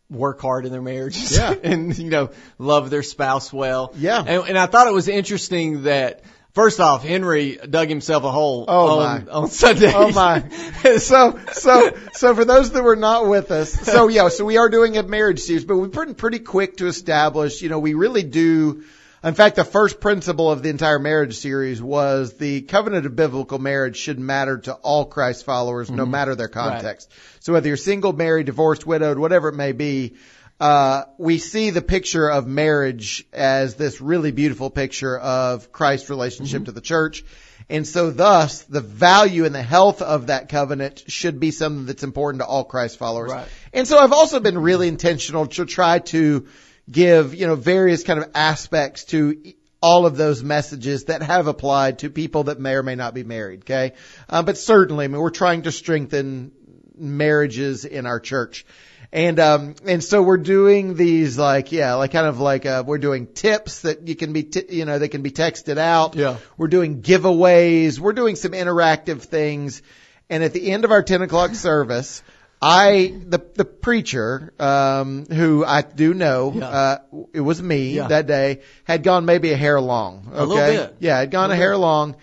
work 0.08 0.40
hard 0.40 0.66
in 0.66 0.72
their 0.72 0.82
marriages, 0.82 1.36
Yeah. 1.36 1.54
and 1.62 1.96
you 1.96 2.10
know, 2.10 2.30
love 2.58 2.90
their 2.90 3.04
spouse 3.04 3.52
well, 3.52 3.92
Yeah. 3.96 4.18
And, 4.26 4.48
and 4.48 4.58
I 4.58 4.66
thought 4.66 4.88
it 4.88 4.92
was 4.94 5.08
interesting 5.08 5.84
that. 5.84 6.22
First 6.52 6.80
off, 6.80 7.04
Henry 7.04 7.58
dug 7.68 7.88
himself 7.88 8.24
a 8.24 8.30
hole 8.30 8.64
Oh, 8.66 8.98
on, 8.98 9.24
my. 9.26 9.32
on 9.32 9.48
Sunday. 9.48 9.92
Oh 9.94 10.10
my. 10.10 10.44
So, 10.98 11.38
so, 11.52 11.92
so 12.12 12.34
for 12.34 12.44
those 12.44 12.70
that 12.70 12.82
were 12.82 12.96
not 12.96 13.28
with 13.28 13.50
us, 13.50 13.70
so 13.70 14.08
yeah, 14.08 14.28
so 14.28 14.44
we 14.44 14.56
are 14.56 14.68
doing 14.68 14.96
a 14.96 15.02
marriage 15.02 15.40
series, 15.40 15.64
but 15.64 15.76
we've 15.76 15.90
been 15.92 16.14
pretty 16.14 16.38
quick 16.38 16.78
to 16.78 16.86
establish, 16.86 17.60
you 17.62 17.68
know, 17.68 17.78
we 17.78 17.94
really 17.94 18.22
do, 18.22 18.82
in 19.22 19.34
fact, 19.34 19.56
the 19.56 19.64
first 19.64 20.00
principle 20.00 20.50
of 20.50 20.62
the 20.62 20.70
entire 20.70 20.98
marriage 20.98 21.36
series 21.36 21.82
was 21.82 22.32
the 22.32 22.62
covenant 22.62 23.06
of 23.06 23.14
biblical 23.14 23.58
marriage 23.58 23.98
should 23.98 24.18
matter 24.18 24.58
to 24.58 24.72
all 24.72 25.04
Christ 25.04 25.44
followers, 25.44 25.90
no 25.90 26.04
mm-hmm. 26.04 26.12
matter 26.12 26.34
their 26.34 26.48
context. 26.48 27.12
So 27.40 27.52
whether 27.52 27.68
you're 27.68 27.76
single, 27.76 28.12
married, 28.12 28.46
divorced, 28.46 28.86
widowed, 28.86 29.18
whatever 29.18 29.50
it 29.50 29.54
may 29.54 29.72
be, 29.72 30.16
uh, 30.60 31.04
we 31.16 31.38
see 31.38 31.70
the 31.70 31.82
picture 31.82 32.30
of 32.30 32.46
marriage 32.46 33.26
as 33.32 33.76
this 33.76 34.00
really 34.00 34.30
beautiful 34.30 34.68
picture 34.68 35.18
of 35.18 35.72
Christ's 35.72 36.10
relationship 36.10 36.66
to 36.66 36.72
the 36.72 36.82
church. 36.82 37.24
And 37.70 37.86
so 37.86 38.10
thus, 38.10 38.62
the 38.62 38.80
value 38.80 39.44
and 39.44 39.54
the 39.54 39.62
health 39.62 40.02
of 40.02 40.26
that 40.26 40.48
covenant 40.48 41.04
should 41.06 41.40
be 41.40 41.50
something 41.50 41.86
that's 41.86 42.02
important 42.02 42.42
to 42.42 42.46
all 42.46 42.64
Christ 42.64 42.98
followers. 42.98 43.30
Right. 43.30 43.48
And 43.72 43.88
so 43.88 43.98
I've 43.98 44.12
also 44.12 44.40
been 44.40 44.58
really 44.58 44.88
intentional 44.88 45.46
to 45.46 45.64
try 45.64 46.00
to 46.00 46.46
give, 46.90 47.34
you 47.34 47.46
know, 47.46 47.54
various 47.54 48.02
kind 48.02 48.18
of 48.18 48.30
aspects 48.34 49.04
to 49.06 49.54
all 49.80 50.04
of 50.04 50.16
those 50.16 50.42
messages 50.42 51.04
that 51.04 51.22
have 51.22 51.46
applied 51.46 52.00
to 52.00 52.10
people 52.10 52.44
that 52.44 52.58
may 52.58 52.74
or 52.74 52.82
may 52.82 52.96
not 52.96 53.14
be 53.14 53.22
married, 53.22 53.60
okay? 53.60 53.92
Uh, 54.28 54.42
but 54.42 54.58
certainly, 54.58 55.06
I 55.06 55.08
mean, 55.08 55.20
we're 55.20 55.30
trying 55.30 55.62
to 55.62 55.72
strengthen 55.72 56.52
marriages 56.98 57.86
in 57.86 58.04
our 58.04 58.20
church. 58.20 58.66
And 59.12 59.40
um 59.40 59.74
and 59.86 60.04
so 60.04 60.22
we're 60.22 60.36
doing 60.36 60.94
these 60.94 61.36
like 61.36 61.72
yeah 61.72 61.94
like 61.94 62.12
kind 62.12 62.26
of 62.28 62.38
like 62.38 62.64
uh 62.64 62.84
we're 62.86 62.98
doing 62.98 63.26
tips 63.26 63.80
that 63.80 64.06
you 64.06 64.14
can 64.14 64.32
be 64.32 64.44
t- 64.44 64.66
you 64.68 64.84
know 64.84 65.00
they 65.00 65.08
can 65.08 65.22
be 65.22 65.32
texted 65.32 65.78
out. 65.78 66.14
Yeah. 66.14 66.36
We're 66.56 66.68
doing 66.68 67.02
giveaways. 67.02 67.98
We're 67.98 68.12
doing 68.12 68.36
some 68.36 68.52
interactive 68.52 69.22
things. 69.22 69.82
And 70.28 70.44
at 70.44 70.52
the 70.52 70.70
end 70.70 70.84
of 70.84 70.92
our 70.92 71.02
10 71.02 71.22
o'clock 71.22 71.56
service, 71.56 72.22
I, 72.62 73.12
the, 73.26 73.38
the 73.54 73.64
preacher, 73.64 74.52
um, 74.60 75.26
who 75.26 75.64
I 75.64 75.82
do 75.82 76.14
know, 76.14 76.52
Yeah. 76.54 76.68
uh, 76.68 76.98
it 77.32 77.40
was 77.40 77.60
me 77.60 77.94
Yeah. 77.94 78.06
that 78.06 78.28
day, 78.28 78.60
had 78.84 79.02
gone 79.02 79.24
maybe 79.24 79.50
a 79.50 79.56
hair 79.56 79.80
long. 79.80 80.28
Okay. 80.28 80.38
A 80.38 80.44
little 80.44 80.86
bit. 80.86 80.96
Yeah, 81.00 81.18
had 81.18 81.32
gone 81.32 81.50
a 81.50 81.56
hair 81.56 81.76
long. 81.76 82.14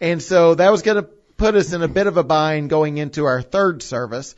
And 0.00 0.22
so 0.22 0.54
that 0.54 0.70
was 0.70 0.82
going 0.82 0.98
to 1.02 1.08
put 1.38 1.56
us 1.56 1.72
in 1.72 1.82
a 1.82 1.88
bit 1.88 2.06
of 2.06 2.18
a 2.18 2.22
bind 2.22 2.70
going 2.70 2.98
into 2.98 3.24
our 3.24 3.42
third 3.42 3.82
service. 3.82 4.36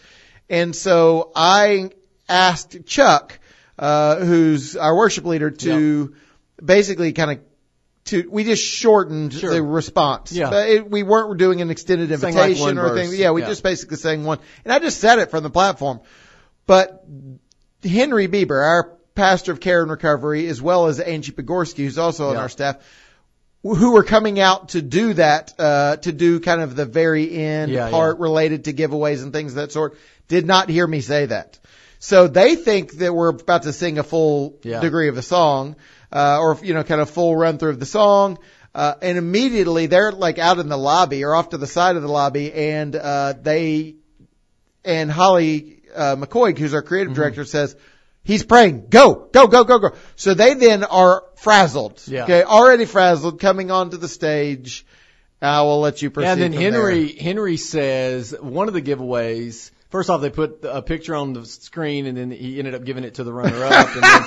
And 0.48 0.74
so 0.74 1.30
I 1.36 1.90
asked 2.28 2.84
Chuck, 2.86 3.38
uh, 3.78 4.16
who's 4.16 4.76
our 4.76 4.96
worship 4.96 5.24
leader, 5.24 5.50
to 5.50 6.14
basically 6.62 7.12
kind 7.12 7.32
of 7.32 7.38
to 8.06 8.28
we 8.30 8.44
just 8.44 8.64
shortened 8.64 9.34
Sure. 9.34 9.52
the 9.52 9.62
response. 9.62 10.32
Yeah. 10.32 10.50
But 10.50 10.68
it, 10.68 10.90
we 10.90 11.02
weren't 11.02 11.38
doing 11.38 11.60
an 11.60 11.70
extended 11.70 12.08
Sang 12.18 12.34
like 12.34 12.48
invitation 12.50 12.78
or 12.78 12.88
verse. 12.88 12.98
anything. 12.98 13.20
Yeah, 13.20 13.30
we 13.32 13.42
Yeah. 13.42 13.48
just 13.48 13.62
basically 13.62 13.96
sang 13.98 14.24
one, 14.24 14.38
and 14.64 14.72
I 14.72 14.78
just 14.78 14.98
said 14.98 15.18
it 15.18 15.30
from 15.30 15.42
the 15.42 15.50
platform. 15.50 16.00
But 16.66 17.04
Henry 17.82 18.28
Bieber, 18.28 18.62
our 18.62 18.94
pastor 19.14 19.52
of 19.52 19.60
care 19.60 19.82
and 19.82 19.90
recovery, 19.90 20.46
as 20.48 20.60
well 20.62 20.86
as 20.86 21.00
Angie 21.00 21.32
Pogorski, 21.32 21.78
who's 21.84 21.98
also 21.98 22.30
on 22.30 22.36
our 22.36 22.48
staff, 22.48 22.76
who 23.62 23.92
were 23.92 24.04
coming 24.04 24.38
out 24.38 24.70
to 24.70 24.82
do 24.82 25.12
that, 25.14 25.52
uh, 25.58 25.96
to 25.96 26.12
do 26.12 26.40
kind 26.40 26.60
of 26.62 26.76
the 26.76 26.84
very 26.86 27.30
end 27.34 27.72
Yeah, 27.72 27.90
part 27.90 28.18
related 28.20 28.64
to 28.64 28.72
giveaways 28.72 29.22
and 29.22 29.32
things 29.32 29.52
of 29.52 29.56
that 29.56 29.72
sort, 29.72 29.96
did 30.28 30.46
not 30.46 30.68
hear 30.68 30.86
me 30.86 31.00
say 31.00 31.26
that. 31.26 31.58
So 31.98 32.28
they 32.28 32.54
think 32.56 32.92
that 32.98 33.12
we're 33.14 33.30
about 33.30 33.62
to 33.64 33.72
sing 33.72 33.98
a 33.98 34.02
full 34.02 34.56
Yeah. 34.62 34.80
degree 34.80 35.08
of 35.08 35.14
the 35.16 35.22
song, 35.22 35.76
uh, 36.12 36.38
or, 36.40 36.58
you 36.62 36.74
know, 36.74 36.84
kind 36.84 37.00
of 37.00 37.10
full 37.10 37.36
run 37.36 37.58
through 37.58 37.70
of 37.70 37.80
the 37.80 37.86
song. 37.86 38.38
Uh, 38.74 38.94
and 39.02 39.18
immediately 39.18 39.86
they're 39.86 40.12
like 40.12 40.38
out 40.38 40.58
in 40.58 40.68
the 40.68 40.76
lobby 40.78 41.24
or 41.24 41.34
off 41.34 41.48
to 41.50 41.58
the 41.58 41.66
side 41.66 41.96
of 41.96 42.02
the 42.02 42.08
lobby 42.08 42.52
and, 42.52 42.94
uh, 42.94 43.34
they, 43.40 43.96
and 44.84 45.10
Holly, 45.10 45.82
uh, 45.94 46.16
McCoy, 46.16 46.56
who's 46.56 46.74
our 46.74 46.80
Mm-hmm. 46.82 46.88
creative 46.88 47.14
director 47.14 47.44
says, 47.44 47.74
He's 48.24 48.44
praying. 48.44 48.88
Go, 48.90 49.28
go, 49.32 49.46
go, 49.46 49.64
go, 49.64 49.78
go. 49.78 49.92
So 50.16 50.34
they 50.34 50.52
then 50.52 50.84
are 50.84 51.24
frazzled. 51.36 52.02
Yeah. 52.06 52.24
Okay. 52.24 52.42
Already 52.42 52.84
frazzled 52.84 53.40
coming 53.40 53.70
onto 53.70 53.96
the 53.96 54.08
stage. 54.08 54.84
I 55.40 55.62
will 55.62 55.80
let 55.80 56.02
you 56.02 56.10
proceed. 56.10 56.28
And 56.32 56.40
then 56.42 56.52
Henry 56.52 57.12
Henry 57.16 57.56
says 57.56 58.34
one 58.38 58.68
of 58.68 58.74
the 58.74 58.82
giveaways. 58.82 59.70
First 59.90 60.10
off, 60.10 60.20
they 60.20 60.30
put 60.30 60.60
a 60.64 60.82
picture 60.82 61.14
on 61.14 61.32
the 61.32 61.46
screen, 61.46 62.06
and 62.06 62.16
then 62.16 62.30
he 62.30 62.58
ended 62.58 62.74
up 62.74 62.84
giving 62.84 63.04
it 63.04 63.14
to 63.14 63.24
the 63.24 63.32
runner 63.32 63.64
up. 63.64 63.88
And 63.94 64.02
then, 64.02 64.22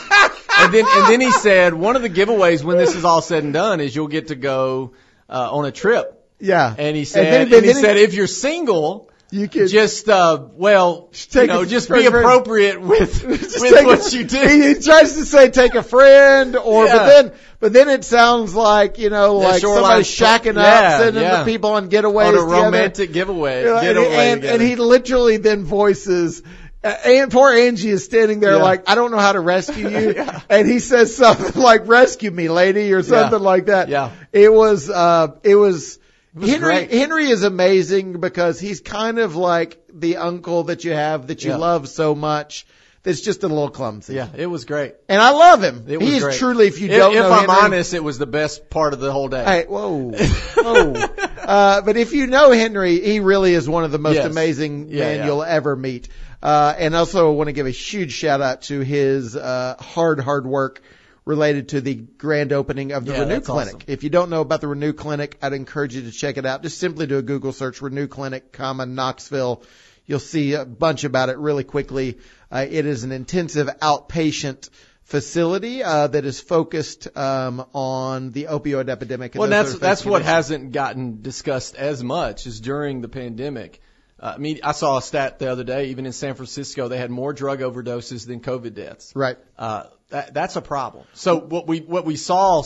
and 0.58 0.74
then 0.74 0.86
and 0.88 1.14
then 1.14 1.22
he 1.22 1.32
said 1.32 1.74
one 1.76 1.96
of 1.96 2.02
the 2.02 2.10
giveaways 2.10 2.64
when 2.64 2.78
this 2.78 2.96
is 2.96 3.06
all 3.06 3.22
said 3.22 3.44
and 3.44 3.54
done 3.54 3.80
is 3.80 3.96
you'll 3.96 4.08
get 4.08 4.30
to 4.30 4.36
go 4.36 4.94
uh, 5.30 5.52
on 5.52 5.66
a 5.66 5.72
trip. 5.72 6.18
Yeah. 6.40 6.74
And 6.76 6.98
he 6.98 7.06
said, 7.06 7.52
then- 7.52 7.54
and, 7.54 7.66
he 7.66 7.74
said, 7.74 7.98
if 7.98 8.16
you're 8.16 8.26
single, 8.26 9.11
you 9.32 9.48
can 9.48 9.68
just 9.68 10.08
uh, 10.10 10.46
well, 10.54 11.10
take 11.30 11.48
you 11.50 11.56
know, 11.56 11.66
just 11.66 11.90
be 11.90 12.06
appropriate 12.06 12.82
with 12.82 13.24
with 13.26 13.62
what 13.62 14.14
a- 14.14 14.18
you 14.18 14.24
do. 14.26 14.38
He, 14.40 14.68
he 14.68 14.74
tries 14.82 15.14
to 15.16 15.26
say 15.26 15.50
take 15.50 15.74
a 15.76 15.84
friend 15.84 16.56
or, 16.56 16.86
but 16.86 17.06
then, 17.08 17.32
but 17.60 17.74
then 17.74 17.88
it 17.90 18.04
sounds 18.04 18.54
like, 18.54 19.00
you 19.00 19.10
know, 19.10 19.40
Yeah, 19.42 19.48
like 19.48 19.62
somebody's 19.62 20.08
shacking 20.08 20.56
yeah, 20.56 20.62
up, 20.96 21.02
sending 21.02 21.24
yeah. 21.24 21.44
the 21.44 21.46
people 21.52 21.72
on 21.72 21.90
getaways 21.90 22.28
on 22.28 22.36
a 22.36 22.38
together. 22.40 22.46
romantic 22.66 23.14
giveaway. 23.14 23.62
You 23.62 23.66
know, 23.68 23.78
and, 23.78 23.84
getaway 23.88 24.16
and, 24.32 24.42
together. 24.42 24.54
and 24.60 24.70
he 24.70 24.76
literally 24.76 25.38
then 25.38 25.64
voices, 25.64 26.42
uh, 26.84 26.88
and 27.06 27.32
poor 27.32 27.52
Angie 27.54 27.90
is 27.90 28.04
standing 28.04 28.40
there 28.42 28.58
Yeah. 28.58 28.64
like, 28.64 28.90
I 28.90 28.96
don't 28.96 29.12
know 29.12 29.20
how 29.20 29.32
to 29.34 29.40
rescue 29.40 29.88
you. 29.90 30.26
And 30.50 30.68
he 30.68 30.80
says 30.80 31.16
something 31.16 31.62
like, 31.62 31.88
rescue 31.88 32.32
me, 32.32 32.50
lady, 32.50 32.92
or 32.92 33.02
something 33.04 33.40
like 33.40 33.68
that. 33.68 33.88
Yeah. 33.88 34.12
It 34.34 34.52
was, 34.52 34.90
uh, 34.90 35.28
it 35.44 35.56
was 35.56 36.00
Henry, 36.40 36.58
great. 36.60 36.92
Henry 36.92 37.30
is 37.30 37.44
amazing 37.44 38.20
because 38.22 38.60
he's 38.60 38.80
kind 38.80 39.20
of 39.20 39.36
like 39.36 39.80
the 39.94 40.18
uncle 40.18 40.64
that 40.64 40.84
you 40.84 40.92
have 40.94 41.28
that 41.28 41.44
you 41.44 41.52
Yeah. 41.52 41.58
love 41.58 41.90
so 41.90 42.16
much 42.16 42.66
that's 43.04 43.22
just 43.22 43.44
a 43.44 43.48
little 43.48 43.70
clumsy. 43.70 44.14
yeah, 44.14 44.28
it 44.38 44.46
was 44.46 44.64
great. 44.66 44.94
And 45.10 45.20
I 45.22 45.32
love 45.32 45.64
him. 45.64 45.86
It 45.90 46.00
was 46.00 46.08
He's 46.08 46.24
great. 46.24 46.38
truly, 46.38 46.68
if 46.68 46.80
you 46.80 46.88
If- 46.88 46.98
don't 46.98 47.14
if 47.16 47.20
know 47.20 47.32
I'm 47.32 47.50
Henry, 47.50 47.64
honest, 47.66 47.94
it 47.96 48.04
was 48.04 48.18
the 48.20 48.28
best 48.28 48.70
part 48.70 48.94
of 48.94 49.00
the 49.00 49.12
whole 49.12 49.28
day. 49.28 49.44
Hey, 49.44 49.66
whoa, 49.68 50.12
whoa. 50.56 50.94
Uh, 51.42 51.82
but 51.82 51.98
if 51.98 52.14
you 52.14 52.28
know 52.28 52.52
Henry, 52.52 53.00
he 53.02 53.20
really 53.20 53.54
is 53.56 53.68
one 53.68 53.84
of 53.84 53.92
the 53.92 53.98
most 54.00 54.16
Yes. 54.16 54.26
amazing 54.28 54.88
Yeah, 54.90 55.00
men 55.06 55.18
yeah. 55.18 55.26
you'll 55.26 55.44
ever 55.44 55.76
meet. 55.76 56.10
Uh, 56.44 56.74
and 56.78 56.96
also 56.96 57.30
I 57.30 57.34
want 57.34 57.48
to 57.50 57.54
give 57.54 57.66
a 57.66 57.72
huge 57.72 58.14
shout 58.14 58.40
out 58.42 58.62
to 58.64 58.80
his, 58.82 59.36
uh, 59.36 59.76
hard, 59.80 60.20
hard 60.20 60.46
work 60.46 60.82
related 61.26 61.70
to 61.70 61.82
the 61.82 61.96
grand 61.96 62.52
opening 62.52 62.92
of 62.92 63.06
the 63.06 63.14
Yeah, 63.14 63.22
Renew 63.22 63.42
Clinic. 63.42 63.76
awesome. 63.76 63.88
If 63.88 64.04
you 64.04 64.10
don't 64.10 64.30
know 64.30 64.42
about 64.42 64.62
the 64.62 64.68
Renew 64.68 64.94
Clinic, 64.94 65.38
I'd 65.42 65.54
encourage 65.54 65.96
you 65.96 66.04
to 66.04 66.12
check 66.12 66.38
it 66.38 66.46
out. 66.46 66.64
Just 66.64 66.80
simply 66.80 67.08
do 67.08 67.18
a 67.18 67.22
Google 67.22 67.52
search, 67.52 67.82
Renew 67.82 68.08
Clinic, 68.08 68.52
comma, 68.52 68.86
Knoxville. 68.86 69.64
You'll 70.06 70.20
see 70.20 70.54
a 70.54 70.66
bunch 70.66 71.04
about 71.04 71.30
it 71.30 71.38
really 71.38 71.64
quickly. 71.64 72.18
Uh, 72.52 72.66
it 72.70 72.86
is 72.86 73.04
an 73.04 73.12
intensive 73.12 73.68
outpatient 73.82 74.70
facility 75.04 75.84
uh, 75.84 76.08
that 76.08 76.26
is 76.26 76.40
focused 76.40 77.16
um, 77.18 77.66
on 77.74 78.32
the 78.32 78.46
opioid 78.46 78.90
epidemic. 78.90 79.36
and 79.36 79.40
Well, 79.42 79.50
that's 79.50 79.78
that's 79.78 80.06
what 80.06 80.24
hasn't 80.24 80.72
gotten 80.72 81.22
discussed 81.22 81.76
as 81.76 82.04
much 82.04 82.48
is 82.48 82.60
during 82.62 83.02
the 83.02 83.10
pandemic. 83.10 83.80
Uh, 84.20 84.34
I 84.36 84.38
mean, 84.38 84.60
I 84.64 84.72
saw 84.72 84.98
a 84.98 85.02
stat 85.02 85.40
the 85.40 85.52
other 85.52 85.64
day. 85.64 85.88
Even 85.88 86.06
in 86.06 86.14
San 86.14 86.36
Francisco, 86.36 86.88
they 86.88 86.98
had 86.98 87.12
more 87.12 87.34
drug 87.34 87.60
overdoses 87.60 88.26
than 88.26 88.40
COVID 88.40 88.74
deaths. 88.74 89.12
Right. 89.16 89.38
Uh, 89.58 89.86
that, 90.12 90.34
that's 90.34 90.56
a 90.56 90.62
problem. 90.62 91.06
So 91.14 91.40
what 91.40 91.68
we 91.68 91.80
what 91.80 92.06
we 92.06 92.16
saw 92.16 92.64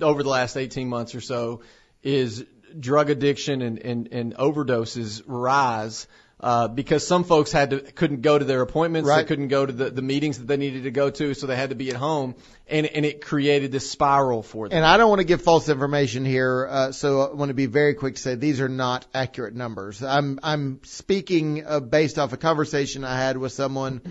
over 0.00 0.22
the 0.22 0.28
last 0.28 0.56
18 0.56 0.88
months 0.88 1.14
or 1.14 1.20
so 1.20 1.62
is 2.02 2.44
drug 2.78 3.10
addiction 3.10 3.62
and, 3.62 3.78
and, 3.78 4.08
and 4.12 4.34
overdoses 4.36 5.22
rise. 5.26 6.06
Uh, 6.38 6.68
because 6.68 7.06
some 7.06 7.24
folks 7.24 7.50
had 7.50 7.70
to 7.70 7.80
couldn't 7.80 8.20
go 8.20 8.38
to 8.38 8.44
their 8.44 8.60
appointments, 8.60 9.08
Right. 9.08 9.22
they 9.22 9.24
couldn't 9.24 9.48
go 9.48 9.64
to 9.64 9.72
the, 9.72 9.88
the 9.88 10.02
meetings 10.02 10.36
that 10.38 10.46
they 10.46 10.58
needed 10.58 10.82
to 10.82 10.90
go 10.90 11.08
to, 11.08 11.32
so 11.32 11.46
they 11.46 11.56
had 11.56 11.70
to 11.70 11.76
be 11.76 11.88
at 11.88 11.96
home, 11.96 12.34
and 12.68 12.84
and 12.84 13.06
it 13.06 13.22
created 13.24 13.72
this 13.72 13.90
spiral 13.90 14.42
for 14.42 14.68
them. 14.68 14.76
And 14.76 14.84
I 14.84 14.98
don't 14.98 15.08
want 15.08 15.20
to 15.20 15.26
give 15.26 15.40
false 15.40 15.70
information 15.70 16.26
here, 16.26 16.68
uh, 16.70 16.92
so 16.92 17.22
I 17.22 17.34
want 17.34 17.48
to 17.48 17.54
be 17.54 17.64
very 17.64 17.94
quick 17.94 18.16
to 18.16 18.20
say 18.20 18.34
these 18.34 18.60
are 18.60 18.68
not 18.68 19.06
accurate 19.14 19.54
numbers. 19.54 20.02
I'm 20.02 20.38
I'm 20.42 20.80
speaking 20.84 21.64
uh, 21.66 21.80
based 21.80 22.18
off 22.18 22.34
a 22.34 22.36
conversation 22.36 23.02
I 23.02 23.16
had 23.16 23.38
with 23.38 23.52
someone 23.52 24.02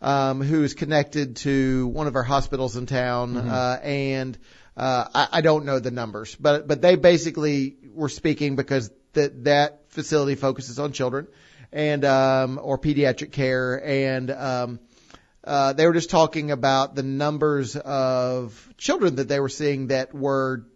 um, 0.00 0.42
who 0.42 0.62
is 0.62 0.74
connected 0.74 1.36
to 1.36 1.86
one 1.88 2.06
of 2.06 2.16
our 2.16 2.22
hospitals 2.22 2.76
in 2.76 2.86
town, 2.86 3.36
uh, 3.36 3.80
and 3.82 4.38
uh, 4.76 5.06
I, 5.14 5.28
I 5.32 5.40
don't 5.40 5.64
know 5.64 5.78
the 5.78 5.90
numbers, 5.90 6.34
but 6.34 6.68
but 6.68 6.82
they 6.82 6.96
basically 6.96 7.76
were 7.94 8.08
speaking 8.08 8.56
because 8.56 8.90
that 9.14 9.44
that 9.44 9.90
facility 9.90 10.34
focuses 10.34 10.78
on 10.78 10.92
children 10.92 11.26
and 11.72 12.04
um, 12.04 12.60
or 12.62 12.78
pediatric 12.78 13.32
care 13.32 13.82
and 13.84 14.30
um, 14.30 14.80
uh, 15.42 15.72
they 15.72 15.86
were 15.86 15.92
just 15.92 16.10
talking 16.10 16.50
about 16.50 16.94
the 16.94 17.02
numbers 17.02 17.76
of 17.76 18.68
children 18.76 19.16
that 19.16 19.28
they 19.28 19.40
were 19.40 19.48
seeing 19.48 19.88
that 19.88 20.12
were 20.14 20.66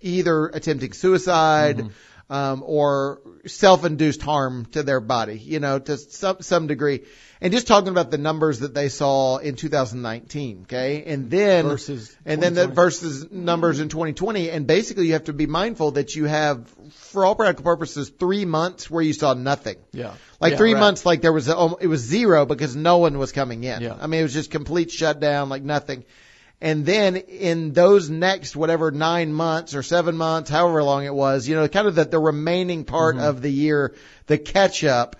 either 0.00 0.46
attempting 0.46 0.92
suicide 0.92 1.90
um, 2.30 2.62
or 2.64 3.20
self-induced 3.46 4.22
harm 4.22 4.66
to 4.66 4.82
their 4.82 5.00
body, 5.00 5.38
you 5.38 5.60
know, 5.60 5.78
to 5.78 5.96
some 5.96 6.38
some 6.40 6.66
degree. 6.66 7.02
And 7.40 7.52
just 7.52 7.66
talking 7.66 7.88
about 7.88 8.12
the 8.12 8.18
numbers 8.18 8.60
that 8.60 8.72
they 8.72 8.88
saw 8.88 9.38
in 9.38 9.56
2019, 9.56 10.60
okay, 10.62 11.02
and 11.04 11.28
then 11.28 11.64
Versus 11.64 12.16
and 12.24 12.40
then 12.40 12.54
the 12.54 12.68
versus 12.68 13.32
numbers 13.32 13.80
in 13.80 13.88
2020, 13.88 14.48
and 14.48 14.64
basically 14.64 15.08
you 15.08 15.14
have 15.14 15.24
to 15.24 15.32
be 15.32 15.46
mindful 15.46 15.92
that 15.92 16.14
you 16.14 16.26
have, 16.26 16.72
for 16.92 17.24
all 17.24 17.34
practical 17.34 17.64
purposes, 17.64 18.10
three 18.10 18.44
months 18.44 18.88
where 18.88 19.02
you 19.02 19.12
saw 19.12 19.34
nothing. 19.34 19.76
Yeah. 19.92 20.14
Like 20.40 20.52
Yeah, 20.52 20.58
three 20.58 20.74
right. 20.74 20.80
months, 20.80 21.04
like 21.04 21.20
there 21.20 21.32
was, 21.32 21.48
a, 21.48 21.74
it 21.80 21.88
was 21.88 22.00
zero 22.00 22.46
because 22.46 22.76
no 22.76 22.98
one 22.98 23.18
was 23.18 23.32
coming 23.32 23.64
in. 23.64 23.82
Yeah. 23.82 23.96
I 24.00 24.06
mean, 24.06 24.20
it 24.20 24.24
was 24.24 24.34
just 24.34 24.52
complete 24.52 24.92
shutdown, 24.92 25.48
like 25.48 25.64
nothing. 25.64 26.04
And 26.62 26.86
then 26.86 27.16
in 27.16 27.72
those 27.72 28.08
next, 28.08 28.54
whatever, 28.54 28.92
nine 28.92 29.32
months 29.32 29.74
or 29.74 29.82
seven 29.82 30.16
months, 30.16 30.48
however 30.48 30.84
long 30.84 31.04
it 31.04 31.12
was, 31.12 31.48
you 31.48 31.56
know, 31.56 31.66
kind 31.66 31.88
of 31.88 31.96
the, 31.96 32.04
the 32.04 32.20
remaining 32.20 32.84
part 32.84 33.16
Mm-hmm. 33.16 33.24
of 33.24 33.42
the 33.42 33.50
year, 33.50 33.96
the 34.28 34.38
catch 34.38 34.84
up 34.84 35.16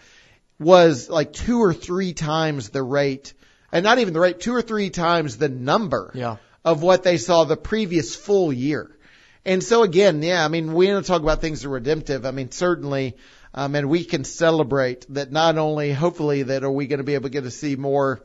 was 0.61 1.11
like 1.11 1.33
two 1.33 1.59
or 1.59 1.75
three 1.75 2.13
times 2.13 2.69
the 2.71 2.83
rate, 2.83 3.35
and 3.73 3.83
not 3.83 3.99
even 3.99 4.15
the 4.15 4.21
rate, 4.21 4.39
two 4.39 4.55
or 4.55 4.63
three 4.63 4.91
times 4.91 5.37
the 5.37 5.49
number 5.49 6.13
Yeah. 6.15 6.37
of 6.65 6.81
what 6.81 7.03
they 7.03 7.17
saw 7.19 7.43
the 7.43 7.57
previous 7.57 8.15
full 8.15 8.53
year. 8.53 8.97
And 9.45 9.65
so 9.65 9.83
again, 9.83 10.23
yeah, 10.23 10.45
I 10.45 10.47
mean, 10.49 10.73
we 10.75 10.93
want 10.93 11.05
to 11.05 11.11
talk 11.11 11.23
about 11.23 11.41
things 11.41 11.63
that 11.63 11.69
are 11.69 11.73
redemptive. 11.73 12.25
I 12.25 12.31
mean, 12.31 12.53
certainly, 12.53 13.17
um, 13.53 13.75
and 13.75 13.89
we 13.89 14.05
can 14.05 14.23
celebrate 14.23 15.07
that 15.15 15.33
not 15.33 15.59
only, 15.59 15.93
hopefully, 15.93 16.45
that 16.45 16.63
are 16.63 16.71
we 16.71 16.87
going 16.87 16.99
to 16.99 17.05
be 17.05 17.15
able 17.15 17.25
to 17.25 17.31
get 17.31 17.43
to 17.43 17.51
see 17.51 17.75
more 17.75 18.21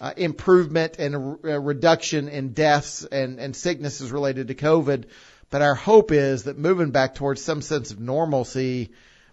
uh, 0.00 0.12
improvement 0.16 0.96
and 0.98 1.14
a, 1.14 1.54
a 1.54 1.60
reduction 1.60 2.28
in 2.28 2.52
deaths 2.52 3.04
and, 3.04 3.38
and 3.40 3.54
sicknesses 3.56 4.12
related 4.12 4.48
to 4.48 4.54
COVID, 4.54 5.04
but 5.50 5.62
our 5.62 5.74
hope 5.74 6.12
is 6.12 6.44
that 6.44 6.58
moving 6.58 6.90
back 6.90 7.14
towards 7.14 7.42
some 7.42 7.62
sense 7.62 7.90
of 7.90 7.98
normalcy, 7.98 8.90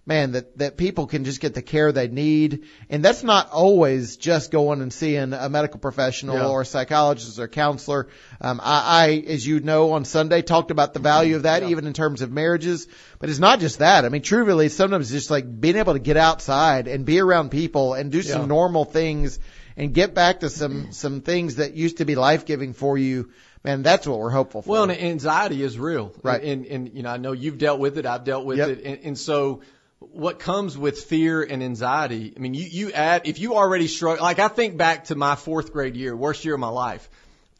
man, 0.07 0.33
that, 0.33 0.57
that 0.59 0.77
people 0.77 1.07
can 1.07 1.25
just 1.25 1.41
get 1.41 1.55
the 1.55 1.61
care 1.63 1.91
they 1.91 2.07
need. 2.07 2.65
And 2.91 3.03
that's 3.03 3.23
not 3.23 3.49
always 3.51 4.17
just 4.17 4.51
going 4.51 4.81
and 4.81 4.93
seeing 4.93 5.33
a 5.33 5.49
medical 5.49 5.79
professional 5.79 6.35
Yeah. 6.37 6.47
or 6.47 6.61
a 6.61 6.65
psychologist 6.65 7.39
or 7.39 7.45
a 7.45 7.47
counselor. 7.49 8.07
Um, 8.39 8.61
I, 8.63 9.07
I, 9.07 9.23
as 9.27 9.45
you 9.45 9.59
know, 9.61 9.93
on 9.93 10.05
Sunday 10.05 10.41
talked 10.43 10.69
about 10.71 10.93
the 10.93 10.99
value 10.99 11.35
of 11.37 11.43
that, 11.43 11.63
Yeah. 11.63 11.69
even 11.69 11.87
in 11.87 11.93
terms 11.93 12.21
of 12.21 12.31
marriages. 12.31 12.87
But 13.19 13.29
it's 13.29 13.39
not 13.39 13.59
just 13.59 13.79
that. 13.79 14.05
I 14.05 14.09
mean, 14.09 14.21
truly, 14.21 14.69
sometimes 14.69 15.07
it's 15.11 15.21
just 15.23 15.31
like 15.31 15.59
being 15.59 15.75
able 15.75 15.93
to 15.93 15.99
get 15.99 16.17
outside 16.17 16.87
and 16.87 17.03
be 17.03 17.19
around 17.19 17.49
people 17.49 17.95
and 17.95 18.11
do 18.11 18.21
some 18.21 18.41
Yeah. 18.41 18.47
normal 18.47 18.85
things 18.85 19.39
and 19.77 19.93
get 19.93 20.13
back 20.13 20.39
to 20.41 20.49
some, 20.49 20.91
some 20.91 21.21
things 21.21 21.55
that 21.55 21.73
used 21.73 21.97
to 21.97 22.05
be 22.05 22.15
life 22.15 22.45
giving 22.45 22.73
for 22.73 22.97
you. 22.97 23.29
Man, 23.63 23.81
that's 23.81 24.05
what 24.07 24.19
we're 24.19 24.29
hopeful 24.29 24.61
for. 24.61 24.69
Well, 24.69 24.83
and 24.83 24.91
anxiety 24.91 25.63
is 25.63 25.77
real, 25.79 26.13
Right. 26.21 26.43
And 26.43 26.65
and 26.67 26.93
you 26.93 27.01
know, 27.03 27.09
I 27.09 27.17
know 27.17 27.31
you've 27.31 27.57
dealt 27.57 27.79
with 27.79 27.97
it. 27.97 28.05
I've 28.05 28.23
dealt 28.23 28.45
with 28.45 28.59
Yep. 28.59 28.69
it, 28.69 28.81
and, 28.85 28.99
and 29.03 29.17
so 29.17 29.61
what 29.99 30.37
comes 30.39 30.77
with 30.77 30.99
fear 31.05 31.41
and 31.41 31.63
anxiety. 31.63 32.31
I 32.35 32.39
mean, 32.39 32.53
you, 32.53 32.65
you 32.65 32.91
add, 32.91 33.23
if 33.25 33.39
you 33.39 33.55
already 33.55 33.87
struggle, 33.87 34.23
like 34.23 34.37
I 34.39 34.49
think 34.49 34.77
back 34.77 35.05
to 35.05 35.15
my 35.15 35.35
fourth 35.35 35.73
grade 35.73 35.95
year, 35.95 36.15
worst 36.15 36.45
year 36.45 36.53
of 36.53 36.59
my 36.59 36.67
life 36.67 37.09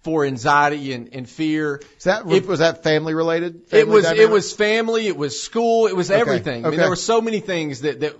for 0.03 0.23
anxiety 0.25 0.93
and, 0.93 1.09
and 1.13 1.27
fear. 1.27 1.81
Is 1.97 2.03
that 2.03 2.29
It- 2.29 2.45
was 2.45 2.59
that 2.59 2.83
family 2.83 3.15
related? 3.15 3.55
It 3.63 3.69
Family 3.69 3.95
was, 3.95 4.05
it 4.05 4.29
was 4.29 4.53
family, 4.53 5.07
it 5.07 5.17
was 5.17 5.41
school, 5.41 5.87
it 5.87 5.95
was 5.95 6.11
everything. 6.11 6.65
I 6.65 6.69
mean, 6.69 6.79
there 6.79 6.89
were 6.89 6.95
so 6.95 7.19
many 7.21 7.39
things 7.39 7.81
that, 7.81 8.01
that, 8.01 8.15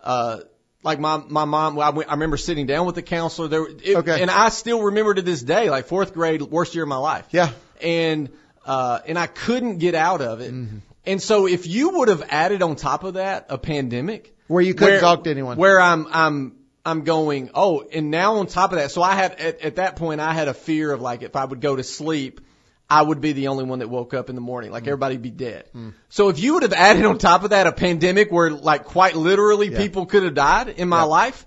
uh, 0.00 0.38
like 0.84 1.00
my, 1.00 1.16
my 1.28 1.44
mom, 1.44 1.78
I, 1.80 1.90
went- 1.90 2.08
I 2.08 2.12
remember 2.12 2.36
sitting 2.36 2.66
down 2.66 2.86
with 2.86 2.94
the 2.94 3.02
counselor 3.02 3.48
there, 3.48 3.66
it, 3.66 3.96
Okay. 3.96 4.20
and 4.22 4.30
I 4.30 4.50
still 4.50 4.82
remember 4.82 5.14
to 5.14 5.22
this 5.22 5.42
day, 5.42 5.70
like 5.70 5.86
fourth 5.86 6.14
grade, 6.14 6.42
worst 6.42 6.74
year 6.74 6.84
of 6.84 6.88
my 6.88 6.96
life 6.98 7.26
Yeah. 7.32 7.50
and 7.82 8.28
uh, 8.66 9.00
and 9.06 9.18
I 9.18 9.26
couldn't 9.26 9.78
get 9.78 9.94
out 9.94 10.20
of 10.22 10.40
it. 10.40 10.52
Mm-hmm. 10.52 10.78
And 11.06 11.20
so 11.20 11.46
if 11.46 11.66
you 11.66 11.98
would 11.98 12.08
have 12.08 12.22
added 12.30 12.62
on 12.62 12.76
top 12.76 13.04
of 13.04 13.14
that 13.14 13.46
a 13.50 13.58
pandemic 13.58 14.34
Where 14.46 14.62
you 14.62 14.72
couldn't 14.74 15.00
talk 15.00 15.24
to 15.24 15.30
anyone. 15.30 15.56
where 15.58 15.80
I'm 15.80 16.06
I'm 16.10 16.56
I'm 16.86 17.04
going, 17.04 17.50
oh, 17.54 17.84
and 17.92 18.10
now 18.10 18.36
on 18.36 18.46
top 18.46 18.72
of 18.72 18.78
that, 18.78 18.90
so 18.90 19.02
I 19.02 19.14
had 19.14 19.32
at, 19.40 19.60
at 19.62 19.76
that 19.76 19.96
point 19.96 20.20
I 20.20 20.32
had 20.34 20.48
a 20.48 20.54
fear 20.54 20.92
of 20.92 21.00
like 21.00 21.22
if 21.22 21.34
I 21.36 21.44
would 21.44 21.60
go 21.60 21.76
to 21.76 21.82
sleep, 21.82 22.40
I 22.88 23.00
would 23.02 23.20
be 23.20 23.32
the 23.32 23.48
only 23.48 23.64
one 23.64 23.78
that 23.78 23.88
woke 23.88 24.12
up 24.14 24.28
in 24.28 24.34
the 24.34 24.40
morning, 24.42 24.70
Mm. 24.70 24.74
like 24.74 24.86
everybody'd 24.86 25.22
be 25.22 25.30
dead. 25.30 25.64
So 26.10 26.28
if 26.28 26.38
you 26.38 26.54
would 26.54 26.62
have 26.64 26.72
added 26.74 27.04
on 27.06 27.18
top 27.18 27.42
of 27.44 27.50
that 27.50 27.66
a 27.66 27.72
pandemic 27.72 28.30
where 28.30 28.50
like 28.50 28.84
quite 28.84 29.16
literally 29.16 29.68
Yeah. 29.68 29.78
people 29.78 30.06
could 30.06 30.22
have 30.22 30.34
died 30.34 30.68
in 30.68 30.88
my 30.88 30.98
Yeah. 30.98 31.02
life, 31.04 31.46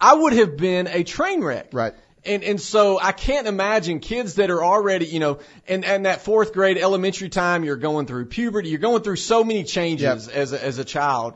I 0.00 0.14
would 0.14 0.34
have 0.34 0.56
been 0.56 0.86
a 0.86 1.02
train 1.02 1.42
wreck. 1.42 1.68
Right. 1.72 1.94
And 2.26 2.42
and 2.44 2.60
so 2.60 2.98
I 3.00 3.12
can't 3.12 3.46
imagine 3.46 4.00
kids 4.00 4.34
that 4.34 4.50
are 4.50 4.62
already, 4.62 5.06
you 5.06 5.20
know, 5.20 5.38
and 5.68 5.84
and 5.84 6.04
that 6.06 6.22
fourth 6.22 6.52
grade 6.52 6.76
elementary 6.76 7.28
time, 7.28 7.64
you're 7.64 7.76
going 7.76 8.06
through 8.06 8.26
puberty, 8.26 8.68
you're 8.68 8.80
going 8.80 9.02
through 9.02 9.16
so 9.16 9.44
many 9.44 9.64
changes 9.64 10.26
Yep. 10.26 10.34
as 10.36 10.52
a, 10.52 10.64
as 10.64 10.78
a 10.78 10.84
child, 10.84 11.34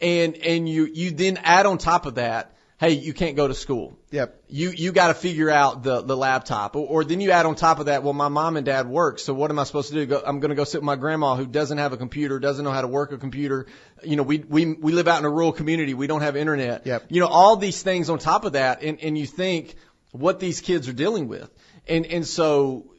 and 0.00 0.36
and 0.36 0.68
you 0.68 0.84
you 0.92 1.10
then 1.10 1.38
add 1.42 1.66
on 1.66 1.78
top 1.78 2.04
of 2.06 2.16
that, 2.16 2.52
hey, 2.78 2.92
you 2.92 3.14
can't 3.14 3.36
go 3.36 3.48
to 3.48 3.54
school. 3.54 3.98
Yep. 4.10 4.44
You 4.48 4.70
you 4.70 4.92
got 4.92 5.08
to 5.08 5.14
figure 5.14 5.50
out 5.50 5.82
the 5.82 6.02
the 6.02 6.16
laptop, 6.16 6.76
or, 6.76 6.86
or 6.86 7.04
then 7.04 7.20
you 7.20 7.30
add 7.30 7.46
on 7.46 7.54
top 7.54 7.78
of 7.80 7.86
that, 7.86 8.02
well, 8.02 8.12
my 8.12 8.28
mom 8.28 8.56
and 8.56 8.66
dad 8.66 8.86
work, 8.88 9.18
so 9.18 9.32
what 9.34 9.50
am 9.50 9.58
I 9.58 9.64
supposed 9.64 9.88
to 9.88 9.94
do? 9.94 10.06
Go, 10.06 10.22
I'm 10.24 10.40
going 10.40 10.50
to 10.50 10.54
go 10.54 10.64
sit 10.64 10.78
with 10.80 10.84
my 10.86 10.96
grandma 10.96 11.36
who 11.36 11.46
doesn't 11.46 11.78
have 11.78 11.92
a 11.92 11.96
computer, 11.96 12.38
doesn't 12.38 12.64
know 12.64 12.72
how 12.72 12.82
to 12.82 12.88
work 12.88 13.12
a 13.12 13.18
computer. 13.18 13.66
You 14.02 14.16
know, 14.16 14.22
we 14.22 14.38
we 14.38 14.74
we 14.74 14.92
live 14.92 15.08
out 15.08 15.18
in 15.18 15.24
a 15.24 15.30
rural 15.30 15.52
community, 15.52 15.94
we 15.94 16.06
don't 16.06 16.22
have 16.22 16.36
internet. 16.36 16.86
Yep. 16.86 17.06
You 17.08 17.20
know, 17.20 17.28
all 17.28 17.56
these 17.56 17.82
things 17.82 18.10
on 18.10 18.18
top 18.18 18.44
of 18.44 18.52
that, 18.52 18.82
and 18.82 19.00
and 19.00 19.16
you 19.16 19.26
think 19.26 19.74
what 20.12 20.38
these 20.40 20.60
kids 20.60 20.88
are 20.88 20.92
dealing 20.92 21.28
with, 21.28 21.50
and 21.88 22.06
and 22.06 22.26
so 22.26 22.92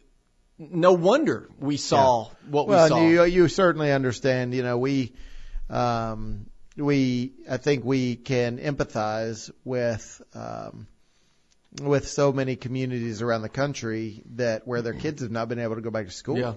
no 0.60 0.94
wonder 0.94 1.50
we 1.60 1.78
saw 1.78 2.30
what 2.50 2.68
Well, 2.68 2.86
we 2.86 2.90
saw. 2.90 2.98
and 2.98 3.12
you 3.12 3.24
you 3.26 3.48
certainly 3.48 3.92
understand. 3.92 4.56
You 4.56 4.64
know, 4.64 4.78
we 4.80 5.14
um, 5.70 6.47
we 6.78 7.34
I 7.50 7.58
think 7.58 7.84
we 7.84 8.16
can 8.16 8.60
empathize 8.60 9.52
with 9.64 10.22
um, 10.34 10.88
with 11.82 12.08
so 12.08 12.32
many 12.32 12.56
communities 12.56 13.22
around 13.22 13.42
the 13.42 13.50
country 13.50 14.24
that 14.36 14.68
where 14.68 14.82
their 14.82 14.94
kids 14.94 15.22
have 15.22 15.32
not 15.32 15.50
been 15.50 15.60
able 15.60 15.76
to 15.76 15.82
go 15.82 15.92
back 15.92 16.06
to 16.06 16.12
school. 16.12 16.38
Yeah. 16.38 16.54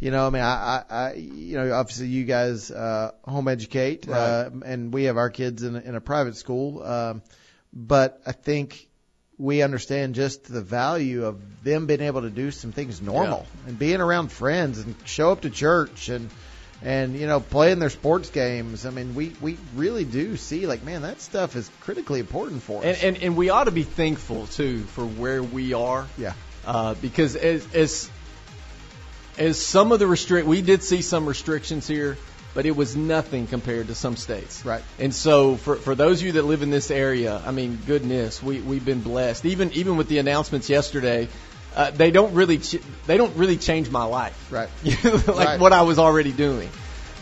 You 0.00 0.10
know, 0.10 0.26
I 0.26 0.30
mean, 0.30 0.42
I, 0.42 0.48
I, 0.48 0.84
I 0.88 1.12
you 1.14 1.58
know, 1.58 1.74
obviously 1.74 2.06
you 2.06 2.24
guys 2.24 2.70
uh, 2.70 3.12
home 3.22 3.48
educate, 3.48 4.08
uh, 4.08 4.48
and 4.64 4.94
we 4.94 5.04
have 5.04 5.18
our 5.18 5.28
kids 5.28 5.62
in 5.62 5.76
a, 5.76 5.80
in 5.80 5.94
a 5.94 6.00
private 6.00 6.36
school. 6.36 6.82
Um, 6.82 7.22
but 7.72 8.22
I 8.26 8.32
think 8.32 8.88
we 9.36 9.62
understand 9.62 10.14
just 10.14 10.44
the 10.44 10.62
value 10.62 11.26
of 11.26 11.62
them 11.62 11.86
being 11.86 12.00
able 12.00 12.22
to 12.22 12.30
do 12.30 12.50
some 12.50 12.72
things 12.72 13.00
normal 13.02 13.46
and 13.66 13.78
being 13.78 14.00
around 14.00 14.32
friends 14.32 14.78
and 14.78 14.94
show 15.04 15.32
up 15.32 15.42
to 15.42 15.50
church 15.50 16.08
and 16.08 16.30
and 16.82 17.14
you 17.18 17.26
know 17.26 17.40
playing 17.40 17.78
their 17.78 17.90
sports 17.90 18.30
games. 18.30 18.86
I 18.86 18.90
mean, 18.90 19.14
we 19.14 19.32
we 19.40 19.58
really 19.74 20.04
do 20.04 20.36
see 20.36 20.66
like, 20.66 20.82
man, 20.82 21.02
that 21.02 21.20
stuff 21.20 21.56
is 21.56 21.70
critically 21.80 22.20
important 22.20 22.62
for 22.62 22.80
us. 22.84 22.84
and, 22.84 23.14
and 23.14 23.22
and 23.22 23.36
we 23.36 23.50
ought 23.50 23.64
to 23.64 23.70
be 23.70 23.82
thankful 23.82 24.46
too 24.46 24.80
for 24.84 25.04
where 25.04 25.42
we 25.42 25.74
are. 25.74 26.06
yeah, 26.16 26.32
uh, 26.66 26.94
because 26.94 27.36
as 27.36 27.66
as 27.74 28.10
as 29.38 29.64
some 29.64 29.92
of 29.92 29.98
the 29.98 30.06
restrict, 30.06 30.46
we 30.46 30.62
did 30.62 30.82
see 30.82 31.02
some 31.02 31.26
restrictions 31.26 31.86
here, 31.86 32.18
but 32.54 32.66
it 32.66 32.76
was 32.76 32.96
nothing 32.96 33.46
compared 33.46 33.86
to 33.86 33.94
some 33.94 34.16
states. 34.16 34.64
Right. 34.64 34.82
And 34.98 35.14
so 35.14 35.56
for 35.56 35.76
for 35.76 35.94
those 35.94 36.20
of 36.20 36.26
you 36.26 36.32
that 36.32 36.44
live 36.44 36.62
in 36.62 36.70
this 36.70 36.90
area, 36.90 37.40
I 37.44 37.50
mean, 37.50 37.78
goodness, 37.86 38.42
we 38.42 38.60
we've 38.60 38.84
been 38.84 39.02
blessed. 39.02 39.44
Even 39.44 39.72
even 39.72 39.96
with 39.96 40.08
the 40.08 40.18
announcements 40.18 40.68
yesterday, 40.70 41.28
uh, 41.76 41.90
they 41.90 42.10
don't 42.10 42.34
really 42.34 42.58
ch- 42.58 42.80
they 43.06 43.16
don't 43.16 43.36
really 43.36 43.56
change 43.56 43.90
my 43.90 44.04
life. 44.04 44.36
Right. 44.50 44.68
like 45.04 45.26
Right. 45.28 45.60
what 45.60 45.72
I 45.72 45.82
was 45.82 45.98
already 45.98 46.32
doing. 46.32 46.68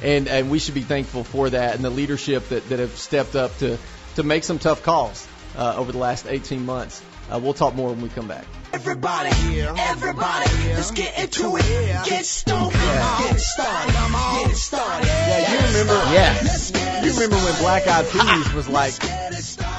And 0.02 0.28
and 0.28 0.50
we 0.50 0.58
should 0.58 0.74
be 0.74 0.82
thankful 0.82 1.24
for 1.24 1.50
that 1.50 1.74
and 1.74 1.84
the 1.84 1.90
leadership 1.90 2.48
that, 2.50 2.68
that 2.68 2.78
have 2.78 2.96
stepped 2.96 3.34
up 3.36 3.56
to 3.58 3.78
to 4.16 4.22
make 4.22 4.44
some 4.44 4.58
tough 4.58 4.82
calls 4.82 5.26
uh, 5.56 5.74
over 5.76 5.92
the 5.92 5.98
last 5.98 6.26
18 6.28 6.64
months. 6.64 7.02
Uh, 7.30 7.38
we'll 7.38 7.52
talk 7.52 7.74
more 7.74 7.90
when 7.90 8.00
we 8.00 8.08
come 8.08 8.26
back. 8.26 8.44
Everybody, 8.72 9.28
everybody, 9.60 10.50
let's 10.74 10.90
get 10.92 11.18
into 11.18 11.56
it. 11.56 12.06
Get 12.08 12.24
stoned, 12.24 12.72
get 12.72 13.34
it 13.36 13.38
started, 13.40 13.92
get 13.92 14.50
it 14.50 14.56
started. 14.56 15.06
Yeah, 15.06 15.52
you 15.52 15.66
remember? 15.68 15.92
Yes. 16.12 16.72
You 17.04 17.12
remember 17.12 17.36
when 17.36 17.58
Black 17.60 17.86
Eyed 17.86 18.06
Peas 18.10 18.52
was 18.54 18.68
like, 18.68 18.92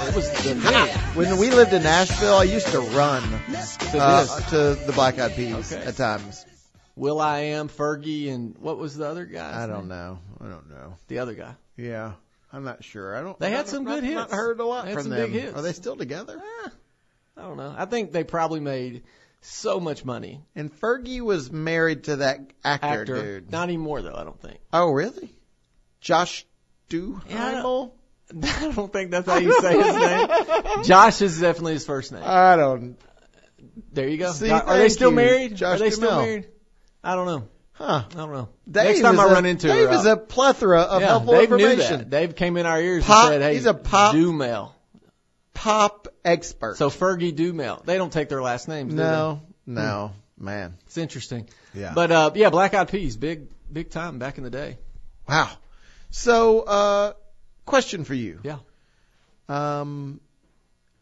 it 0.09 0.15
was 0.15 0.29
the 0.29 0.35
thing. 0.37 0.59
when 1.15 1.37
we 1.37 1.49
lived 1.51 1.73
in 1.73 1.83
Nashville, 1.83 2.35
I 2.35 2.43
used 2.43 2.67
to 2.67 2.79
run 2.79 3.21
To 3.21 3.99
uh, 3.99 4.23
this. 4.23 4.49
to 4.49 4.85
the 4.85 4.91
Black 4.93 5.19
Eyed 5.19 5.33
Peas 5.35 5.71
Okay. 5.71 5.83
at 5.85 5.95
times. 5.97 6.45
will.i.am, 6.95 7.69
Fergie, 7.69 8.31
and 8.33 8.57
what 8.57 8.77
was 8.77 8.95
the 8.97 9.05
other 9.07 9.25
guy? 9.25 9.63
I 9.63 9.67
don't 9.67 9.87
know. 9.87 10.19
I 10.41 10.45
don't 10.47 10.69
know. 10.69 10.95
The 11.07 11.19
other 11.19 11.33
guy. 11.33 11.55
Yeah, 11.77 12.13
I'm 12.51 12.63
not 12.63 12.83
sure. 12.83 13.15
I 13.15 13.21
don't. 13.21 13.37
They 13.39 13.51
had 13.51 13.61
I've 13.61 13.67
some 13.69 13.83
good 13.85 14.03
Not 14.03 14.23
hits. 14.27 14.33
heard 14.33 14.59
a 14.59 14.65
lot 14.65 14.83
They 14.85 14.91
had 14.91 14.95
from 14.95 15.03
some 15.03 15.11
them. 15.11 15.31
big 15.31 15.41
hits. 15.43 15.55
Are 15.55 15.61
they 15.61 15.73
still 15.73 15.95
together? 15.95 16.37
Eh, 16.65 16.69
I 17.37 17.41
don't 17.43 17.57
know. 17.57 17.73
I 17.77 17.85
think 17.85 18.11
they 18.11 18.23
probably 18.23 18.59
made 18.59 19.03
so 19.41 19.79
much 19.79 20.03
money. 20.03 20.41
And 20.55 20.71
Fergie 20.81 21.21
was 21.21 21.49
married 21.51 22.05
to 22.05 22.17
that 22.17 22.41
actor, 22.63 22.85
Actor, 22.87 23.39
dude. 23.39 23.51
not 23.51 23.63
anymore 23.63 24.01
though. 24.01 24.15
I 24.15 24.23
don't 24.25 24.39
think. 24.41 24.59
Oh, 24.73 24.91
really? 24.91 25.31
Josh 26.01 26.45
Yeah, 26.91 26.97
I 26.97 27.51
Duhamel? 27.51 27.95
I 28.43 28.71
don't 28.75 28.91
think 28.93 29.11
that's 29.11 29.27
how 29.27 29.37
you 29.37 29.59
say 29.61 29.81
his 29.81 29.95
name. 29.95 30.83
Josh 30.83 31.21
is 31.21 31.39
definitely 31.39 31.73
his 31.73 31.85
first 31.85 32.11
name. 32.11 32.21
I 32.23 32.55
don't. 32.55 32.97
There 33.91 34.07
you 34.07 34.17
go. 34.17 34.31
See, 34.31 34.49
Are 34.49 34.77
they 34.77 34.89
still 34.89 35.09
you, 35.09 35.15
married? 35.15 35.55
Josh 35.55 35.75
Are 35.77 35.79
they 35.83 35.89
still 35.89 36.21
married? 36.21 36.47
I 37.03 37.15
don't 37.15 37.25
know. 37.25 37.47
Huh. 37.73 38.03
I 38.11 38.13
don't 38.15 38.31
know. 38.33 38.49
Dave 38.69 38.85
Next 38.87 39.01
time 39.01 39.13
is 39.15 39.19
I 39.21 39.29
a- 39.29 39.33
run 39.33 39.45
into 39.45 39.67
Dave 39.67 39.87
her, 39.89 39.93
is 39.95 40.05
I'll- 40.05 40.13
a 40.13 40.17
plethora 40.17 40.81
of 40.81 41.01
yeah, 41.01 41.07
helpful 41.07 41.33
Dave 41.33 41.49
knew 41.49 41.55
information. 41.57 41.97
that. 41.99 42.09
Dave 42.09 42.35
came 42.35 42.57
in 42.57 42.65
our 42.65 42.79
ears 42.81 43.05
Pop- 43.05 43.25
and 43.31 43.33
said, 43.35 43.41
"Hey, 43.41 43.53
he's 43.55 43.65
a 43.65 43.73
pop- 43.73 44.13
Duhamel." 44.13 44.75
Pop 45.53 46.07
expert. 46.23 46.77
So 46.77 46.89
Fergie 46.89 47.35
Duhamel. 47.35 47.81
They 47.85 47.97
don't 47.97 48.11
take 48.13 48.29
their 48.29 48.41
last 48.41 48.67
names. 48.67 48.93
do 48.93 48.97
no, 48.97 49.41
no, 49.65 50.11
man. 50.37 50.75
it's 50.85 50.97
interesting. 50.97 51.49
Yeah. 51.73 51.93
But 51.95 52.11
uh, 52.11 52.31
yeah, 52.35 52.49
Black 52.49 52.73
Eyed 52.73 52.89
Peas, 52.89 53.17
big 53.17 53.47
big 53.71 53.89
time 53.89 54.19
back 54.19 54.37
in 54.37 54.43
the 54.43 54.49
day. 54.49 54.77
Wow. 55.27 55.49
So, 56.11 56.61
uh, 56.61 57.13
question 57.69 58.03
for 58.03 58.13
you. 58.13 58.39
Yeah. 58.43 58.57
Um, 59.47 60.19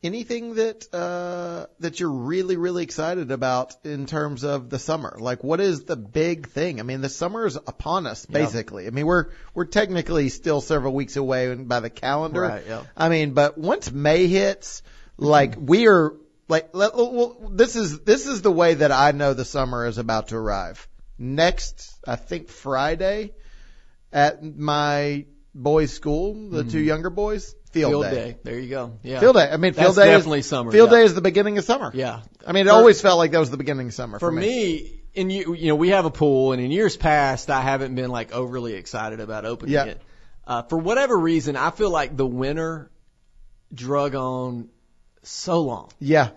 anything 0.03 0.55
that 0.55 0.87
uh, 0.93 1.65
that 1.79 1.99
you're 1.99 2.11
really 2.11 2.55
really 2.57 2.83
excited 2.83 3.31
about 3.31 3.75
in 3.83 4.05
terms 4.05 4.43
of 4.43 4.69
the 4.69 4.79
summer? 4.79 5.17
Like, 5.19 5.43
what 5.43 5.59
is 5.59 5.83
the 5.83 5.95
big 5.95 6.49
thing? 6.49 6.79
I 6.79 6.83
mean, 6.83 7.01
the 7.01 7.09
summer 7.09 7.45
is 7.45 7.55
upon 7.55 8.07
us, 8.07 8.25
Yeah. 8.29 8.39
basically. 8.39 8.87
I 8.87 8.91
mean, 8.91 9.05
we're 9.05 9.27
we're 9.53 9.65
technically 9.65 10.29
still 10.29 10.61
several 10.61 10.93
weeks 10.93 11.15
away 11.15 11.53
by 11.55 11.79
the 11.79 11.89
calendar. 11.89 12.41
Right, 12.41 12.63
yeah. 12.67 12.83
I 12.95 13.09
mean, 13.09 13.33
but 13.33 13.57
once 13.57 13.91
May 13.91 14.27
hits, 14.27 14.81
like 15.17 15.55
we 15.57 15.87
are 15.87 16.13
like 16.47 16.69
let, 16.73 16.95
well, 16.95 17.49
this 17.51 17.75
is 17.75 17.99
this 18.01 18.27
is 18.27 18.41
the 18.41 18.51
way 18.51 18.75
that 18.75 18.91
I 18.91 19.11
know 19.11 19.33
the 19.33 19.45
summer 19.45 19.87
is 19.87 19.97
about 19.97 20.29
to 20.29 20.37
arrive. 20.37 20.87
Next, 21.19 21.99
I 22.07 22.15
think 22.15 22.49
Friday 22.49 23.33
at 24.13 24.43
my 24.43 25.25
boys' 25.57 25.91
school, 25.91 26.49
the 26.51 26.63
two 26.63 26.79
younger 26.79 27.09
boys, 27.09 27.55
field, 27.71 27.91
Field 27.91 28.03
day. 28.03 28.11
day. 28.13 28.37
There 28.43 28.59
you 28.59 28.69
go. 28.69 28.93
Yeah. 29.03 29.19
Field 29.19 29.35
day. 29.35 29.49
I 29.51 29.57
mean, 29.57 29.73
field 29.73 29.95
That's 29.95 30.05
day 30.07 30.11
definitely 30.11 30.39
is, 30.39 30.45
summer, 30.45 30.71
Field 30.71 30.91
yeah. 30.91 30.97
day 30.99 31.03
is 31.03 31.15
the 31.15 31.21
beginning 31.21 31.57
of 31.57 31.63
summer. 31.65 31.91
Yeah. 31.93 32.21
I 32.45 32.51
mean, 32.51 32.67
it 32.67 32.69
For- 32.69 32.75
always 32.75 33.01
felt 33.01 33.17
like 33.17 33.31
that 33.31 33.39
was 33.39 33.49
the 33.49 33.57
beginning 33.57 33.87
of 33.87 33.93
summer 33.93 34.19
for, 34.19 34.29
For 34.29 34.31
me, 34.31 35.01
in 35.15 35.29
you, 35.31 35.53
you 35.55 35.69
know, 35.69 35.75
we 35.75 35.89
have 35.89 36.05
a 36.05 36.11
pool, 36.11 36.53
and 36.53 36.61
in 36.61 36.69
years 36.71 36.95
past, 36.95 37.49
I 37.49 37.61
haven't 37.61 37.95
been 37.95 38.11
like 38.11 38.31
overly 38.33 38.73
excited 38.75 39.19
about 39.19 39.45
opening 39.45 39.73
Yeah. 39.73 39.85
it. 39.85 40.01
Uh, 40.45 40.61
for 40.61 40.77
whatever 40.77 41.17
reason, 41.17 41.55
I 41.57 41.71
feel 41.71 41.89
like 41.89 42.15
the 42.15 42.25
winter 42.27 42.89
drug 43.73 44.15
on 44.15 44.69
so 45.23 45.61
long, 45.61 45.89
Yeah. 45.99 46.29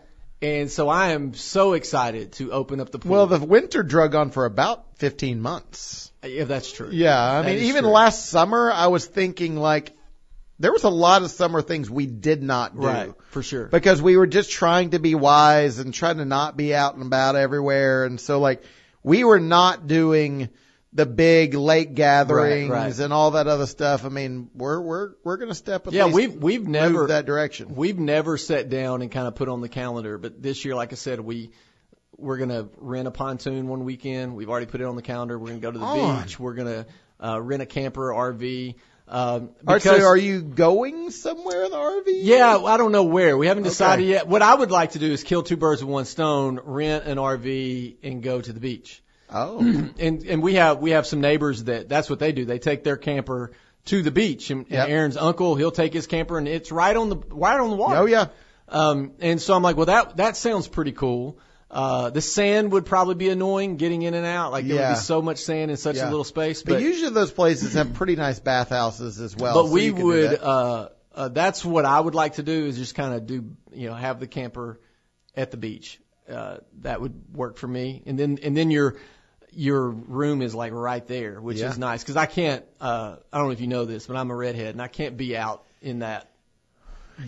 And 0.43 0.71
so 0.71 0.89
I 0.89 1.11
am 1.11 1.35
so 1.35 1.75
excited 1.75 2.33
to 2.35 2.53
open 2.53 2.81
up 2.81 2.91
the 2.91 2.99
pool. 2.99 3.13
Well, 3.13 3.27
the 3.27 3.39
winter 3.41 3.83
drug 3.83 4.15
on 4.15 4.31
for 4.31 4.45
about 4.47 4.85
15 4.99 5.41
months. 5.41 6.11
if 6.23 6.49
that's 6.49 6.71
true. 6.73 6.91
Yeah. 6.93 7.19
I 7.21 7.43
That 7.43 7.47
mean, 7.55 7.65
even 7.65 7.85
true. 7.85 7.93
last 7.93 8.27
summer, 8.27 8.71
I 8.73 8.87
was 8.89 9.05
thinking 9.07 9.57
like 9.57 9.93
there 10.59 10.73
was 10.73 10.85
a 10.85 10.91
lot 10.91 11.23
of 11.23 11.31
summer 11.31 11.63
things 11.63 11.89
we 11.91 12.07
did 12.07 12.43
not 12.43 12.75
do. 12.79 12.87
right, 12.87 13.13
for 13.31 13.43
sure. 13.43 13.67
because 13.67 14.03
we 14.03 14.17
were 14.19 14.27
just 14.27 14.51
trying 14.51 14.91
to 14.91 14.99
be 14.99 15.15
wise 15.15 15.79
and 15.79 15.93
trying 15.95 16.19
to 16.19 16.25
not 16.27 16.57
be 16.57 16.75
out 16.75 16.95
and 16.95 17.03
about 17.03 17.37
everywhere. 17.37 18.05
And 18.05 18.21
so 18.21 18.41
like 18.41 18.63
we 19.03 19.25
were 19.25 19.41
not 19.41 19.87
doing 19.87 20.51
the 20.93 21.07
big 21.07 21.55
lake 21.55 21.95
gatherings 21.95 22.69
Right, 22.69 22.85
right. 22.87 22.99
and 22.99 23.13
all 23.13 23.33
that 23.33 23.47
other 23.47 23.67
stuff. 23.67 24.05
I 24.05 24.09
mean, 24.09 24.51
we're 24.55 24.81
we're 24.81 25.11
we're 25.23 25.37
going 25.37 25.49
to 25.51 25.55
step 25.55 25.87
at 25.87 25.93
Yeah, 25.93 26.07
least 26.07 26.15
we've 26.17 26.35
we've 26.43 26.67
never 26.69 27.07
that 27.09 27.27
direction. 27.27 27.75
We've 27.77 27.99
never 27.99 28.37
sat 28.37 28.69
down 28.69 29.01
and 29.03 29.11
kind 29.11 29.29
of 29.29 29.35
put 29.37 29.49
on 29.49 29.61
the 29.61 29.69
calendar, 29.69 30.19
but 30.19 30.43
this 30.43 30.65
year, 30.65 30.75
like 30.75 30.93
I 30.93 30.97
said, 30.97 31.21
we 31.21 31.51
we're 32.17 32.39
gonna 32.39 32.69
rent 32.79 33.07
a 33.09 33.11
pontoon 33.13 33.69
one 33.69 33.85
weekend. 33.85 34.35
We've 34.35 34.51
already 34.51 34.67
put 34.67 34.81
it 34.81 34.85
on 34.85 34.97
the 34.97 35.03
calendar. 35.03 35.39
We're 35.39 35.49
gonna 35.49 35.61
go 35.61 35.71
to 35.71 35.79
the 35.79 35.85
On. 35.85 36.23
beach. 36.23 36.39
We're 36.41 36.55
gonna 36.55 36.87
uh, 37.23 37.41
rent 37.41 37.63
a 37.63 37.67
camper 37.67 38.11
RV. 38.13 38.75
Um, 39.09 39.51
right, 39.65 39.81
so 39.83 39.91
because- 39.93 40.05
are 40.05 40.17
you 40.17 40.41
going 40.43 41.11
somewhere 41.11 41.65
in 41.65 41.71
the 41.71 41.77
RV? 41.77 42.03
Yeah, 42.23 42.59
I 42.59 42.77
don't 42.77 42.93
know 42.93 43.05
where. 43.05 43.37
We 43.39 43.47
haven't 43.47 43.63
decided 43.65 44.03
Okay. 44.05 44.11
yet. 44.11 44.29
What 44.29 44.43
I 44.43 44.55
would 44.55 44.71
like 44.71 44.93
to 44.93 44.99
do 44.99 45.11
is 45.11 45.25
kill 45.25 45.43
two 45.43 45.57
birds 45.57 45.83
with 45.83 45.91
one 45.91 46.05
stone, 46.05 46.61
rent 46.65 47.07
an 47.07 47.17
RV 47.19 47.97
and 48.03 48.23
go 48.23 48.41
to 48.41 48.53
the 48.53 48.61
beach. 48.61 49.03
Oh, 49.33 49.59
And 49.99 50.25
and 50.27 50.43
we 50.43 50.55
have 50.55 50.79
we 50.79 50.91
have 50.93 51.07
some 51.07 51.21
neighbors 51.21 51.65
that 51.65 51.89
that's 51.89 52.09
what 52.11 52.19
they 52.19 52.33
do. 52.33 52.45
They 52.45 52.59
take 52.59 52.85
their 52.85 52.97
camper 52.97 53.53
to 53.87 54.03
the 54.03 54.11
beach. 54.11 54.51
And, 54.51 54.67
Yep. 54.69 54.83
and 54.85 54.93
Aaron's 54.93 55.17
uncle, 55.17 55.55
he'll 55.57 55.71
take 55.71 55.93
his 55.93 56.07
camper 56.07 56.37
and 56.39 56.47
it's 56.49 56.71
right 56.73 56.97
on 56.97 57.09
the 57.09 57.17
right 57.31 57.59
on 57.61 57.71
the 57.71 57.77
water. 57.77 57.97
oh 58.01 58.07
yeah. 58.07 58.27
Um, 58.69 59.13
and 59.21 59.41
so 59.41 59.55
I'm 59.55 59.63
like, 59.63 59.77
well, 59.77 59.87
that 59.87 60.17
that 60.19 60.37
sounds 60.37 60.69
pretty 60.69 60.93
cool. 60.93 61.39
Uh, 61.71 62.11
the 62.11 62.21
sand 62.21 62.73
would 62.73 62.85
probably 62.85 63.15
be 63.15 63.29
annoying 63.29 63.77
getting 63.77 64.03
in 64.03 64.15
and 64.15 64.27
out. 64.27 64.51
Like 64.51 64.67
there 64.67 64.77
would 64.77 64.95
be 64.95 65.01
so 65.01 65.23
much 65.23 65.39
sand 65.39 65.71
in 65.71 65.77
such 65.77 65.97
Yeah. 65.97 66.07
a 66.09 66.11
little 66.11 66.25
space. 66.25 66.63
But, 66.63 66.75
But 66.75 66.83
usually 66.83 67.11
those 67.13 67.31
places 67.31 67.75
have 67.75 67.95
pretty 67.95 68.17
nice 68.17 68.41
bathhouses 68.41 69.21
as 69.21 69.37
well. 69.37 69.55
but 69.55 69.67
so 69.69 69.73
we 69.73 69.85
you 69.87 69.93
can 69.93 70.01
do 70.01 70.07
would. 70.07 70.31
that. 70.33 70.43
Uh, 70.45 70.89
uh, 71.15 71.29
that's 71.29 71.65
what 71.65 71.85
I 71.85 71.99
would 72.01 72.15
like 72.15 72.35
to 72.35 72.43
do 72.43 72.67
is 72.67 72.77
just 72.77 72.95
kind 72.95 73.15
of 73.15 73.27
do, 73.27 73.51
you 73.73 73.89
know, 73.89 73.95
have 73.95 74.19
the 74.21 74.27
camper 74.27 74.81
at 75.37 75.51
the 75.53 75.57
beach. 75.57 76.01
Uh, 76.29 76.59
that 76.83 77.01
would 77.01 77.35
work 77.35 77.57
for 77.57 77.67
me. 77.69 78.03
And 78.07 78.17
then 78.19 78.39
and 78.43 78.57
then 78.57 78.71
your 78.71 78.97
your 79.53 79.89
room 79.91 80.43
is 80.43 80.55
like 80.55 80.73
right 80.73 81.07
there, 81.07 81.41
which 81.41 81.59
Yeah. 81.59 81.71
is 81.71 81.79
nice 81.79 82.03
because 82.03 82.17
I 82.17 82.27
can't. 82.27 82.65
Uh, 82.81 83.17
I 83.33 83.39
don't 83.39 83.47
know 83.49 83.53
if 83.53 83.61
you 83.61 83.67
know 83.67 83.85
this, 83.85 84.07
but 84.07 84.17
I'm 84.17 84.31
a 84.31 84.37
redhead 84.37 84.75
and 84.75 84.83
I 84.83 84.89
can't 84.89 85.17
be 85.17 85.37
out 85.37 85.65
in 85.83 86.01
that 86.01 86.31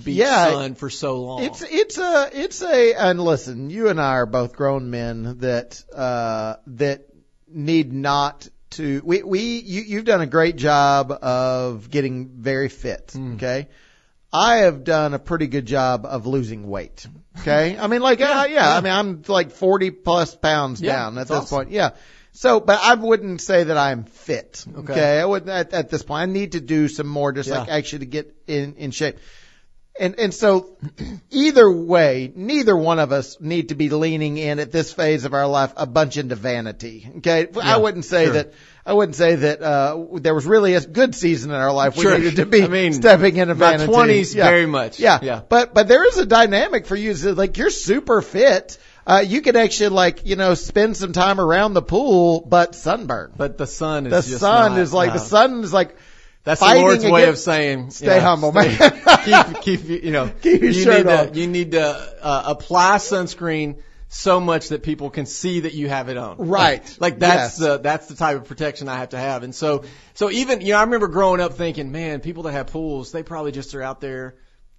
beach 0.05 0.17
Yeah. 0.17 0.51
sun 0.53 0.75
for 0.75 0.91
so 0.91 1.21
long. 1.21 1.43
It's 1.45 1.63
it's 1.63 1.99
a 1.99 2.31
it's 2.33 2.63
a 2.63 2.95
and 2.95 3.21
listen, 3.21 3.71
you 3.71 3.89
and 3.89 4.01
I 4.01 4.13
are 4.13 4.27
both 4.27 4.55
grown 4.55 4.91
men 4.91 5.39
that 5.39 5.83
uh 5.95 6.57
that 6.69 7.07
need 7.49 7.93
not 7.93 8.49
to 8.71 9.03
we 9.05 9.23
we 9.23 9.41
you 9.61 9.83
you've 9.83 10.05
done 10.07 10.23
a 10.23 10.27
great 10.27 10.57
job 10.57 11.11
of 11.13 11.91
getting 11.91 12.29
very 12.29 12.69
fit, 12.69 13.11
Hmm. 13.13 13.35
okay? 13.35 13.69
I 14.33 14.57
have 14.59 14.85
done 14.85 15.13
a 15.15 15.19
pretty 15.19 15.47
good 15.47 15.67
job 15.67 16.07
of 16.07 16.27
losing 16.27 16.69
weight. 16.69 17.07
Okay? 17.41 17.77
I 17.79 17.87
mean 17.87 18.01
like 18.01 18.19
yeah, 18.21 18.41
uh, 18.41 18.45
yeah, 18.47 18.77
I 18.77 18.81
mean 18.81 18.93
I'm 18.93 19.23
like 19.29 19.51
40 19.51 19.91
plus 19.91 20.35
pounds 20.35 20.81
Yeah, 20.81 20.93
down 20.93 21.19
at 21.19 21.29
this 21.29 21.37
awesome. 21.37 21.57
point. 21.59 21.71
Yeah. 21.71 21.91
So, 22.35 22.61
but 22.61 22.81
I 22.81 22.95
wouldn't 22.95 23.43
say 23.43 23.65
that 23.65 23.77
I'm 23.77 24.05
fit. 24.05 24.65
Okay. 24.67 24.93
Okay. 24.93 25.21
I 25.21 25.25
would 25.25 25.49
at, 25.51 25.75
at 25.75 25.91
this 25.91 26.03
point. 26.03 26.23
I 26.23 26.33
need 26.33 26.53
to 26.53 26.61
do 26.61 26.89
some 26.89 27.07
more 27.07 27.31
just 27.33 27.49
Yeah. 27.51 27.59
like 27.59 27.69
actually 27.69 28.01
to 28.01 28.07
get 28.07 28.35
in 28.47 28.75
in 28.77 28.91
shape. 28.91 29.19
And 30.01 30.19
and 30.19 30.33
so 30.33 30.79
either 31.31 31.71
way, 31.71 32.33
neither 32.35 32.75
one 32.75 32.99
of 32.99 33.13
us 33.13 33.39
need 33.41 33.69
to 33.69 33.75
be 33.75 33.91
leaning 33.91 34.39
in 34.39 34.59
at 34.59 34.73
this 34.73 34.91
phase 34.93 35.27
of 35.27 35.35
our 35.35 35.47
life 35.47 35.75
a 35.77 35.87
bunch 35.87 36.17
into 36.17 36.35
vanity. 36.35 37.07
Okay, 37.19 37.49
I 37.63 37.77
wouldn't 37.77 38.07
say 38.07 38.25
sure. 38.25 38.33
that. 38.35 38.55
I 38.87 38.95
wouldn't 38.95 39.17
say 39.17 39.35
that 39.37 39.63
uh 39.63 40.05
there 40.15 40.35
was 40.35 40.47
really 40.47 40.75
a 40.75 40.81
good 40.81 41.15
season 41.15 41.51
in 41.51 41.57
our 41.57 41.73
life. 41.73 41.95
Sure. 41.95 42.13
We 42.13 42.19
needed 42.19 42.37
to 42.37 42.47
be 42.47 42.63
I 42.63 42.69
mean, 42.69 42.95
stepping 42.95 43.37
into 43.37 43.55
vanity. 43.55 43.93
20s 43.93 44.35
Yeah. 44.35 44.45
very 44.45 44.67
much. 44.67 44.99
Yeah. 44.99 45.19
Yeah. 45.23 45.43
But 45.47 45.75
but 45.75 45.89
there 45.89 46.09
is 46.09 46.17
a 46.17 46.27
dynamic 46.27 46.87
for 46.87 46.97
you. 46.97 47.13
Like 47.13 47.59
you're 47.59 47.71
super 47.71 48.23
fit. 48.23 48.79
Uh, 49.07 49.23
you 49.27 49.43
could 49.43 49.57
actually 49.57 49.91
like 49.91 50.25
you 50.25 50.37
know 50.37 50.55
spend 50.55 50.97
some 50.97 51.13
time 51.13 51.39
around 51.39 51.75
the 51.75 51.83
pool, 51.83 52.41
but 52.41 52.75
sunburn. 52.75 53.33
but 53.37 53.59
the 53.59 53.67
sun 53.67 54.07
is 54.07 54.13
The 54.13 54.39
sun 54.39 54.73
not, 54.73 54.81
is 54.81 54.93
like 54.93 55.13
the 55.13 55.19
sun 55.19 55.63
is 55.65 55.73
like 55.73 55.97
That's 56.45 56.61
the 56.61 56.75
Lord's 56.75 57.05
way 57.05 57.29
of 57.29 57.39
saying, 57.39 57.91
Stay 57.91 58.19
humble, 58.21 58.53
man. 58.53 58.77
keep, 59.25 59.63
keep, 59.63 60.05
you 60.05 60.11
know, 60.11 60.29
Keep 60.43 60.61
your 60.63 60.71
you 60.73 60.83
shirt 60.83 61.07
need 61.07 61.13
on. 61.13 61.33
to, 61.33 61.41
you 61.41 61.47
need 61.47 61.73
to 61.73 61.85
uh, 62.23 62.43
apply 62.47 62.97
sunscreen 62.97 63.77
so 64.09 64.41
much 64.41 64.69
that 64.71 64.83
people 64.83 65.09
can 65.09 65.25
see 65.25 65.61
that 65.61 65.73
you 65.73 65.89
have 65.89 66.09
it 66.09 66.17
on. 66.17 66.37
Right. 66.39 66.83
Like, 66.83 67.01
like 67.01 67.19
that's 67.21 67.59
Yes. 67.59 67.59
the 67.59 67.79
that's 67.79 68.07
the 68.09 68.15
type 68.17 68.37
of 68.37 68.45
protection 68.45 68.89
I 68.89 68.99
have 68.99 69.11
to 69.11 69.19
have. 69.19 69.43
And 69.43 69.55
so 69.55 69.85
so 70.15 70.31
even 70.31 70.61
you 70.61 70.73
know 70.73 70.79
I 70.79 70.83
remember 70.83 71.09
growing 71.09 71.41
up 71.41 71.55
thinking, 71.55 71.93
man, 71.93 72.21
people 72.21 72.43
that 72.43 72.53
have 72.53 72.67
pools, 72.67 73.13
they 73.13 73.23
probably 73.23 73.53
just 73.53 73.75
are 73.75 73.83
out 73.83 74.01
there 74.01 74.35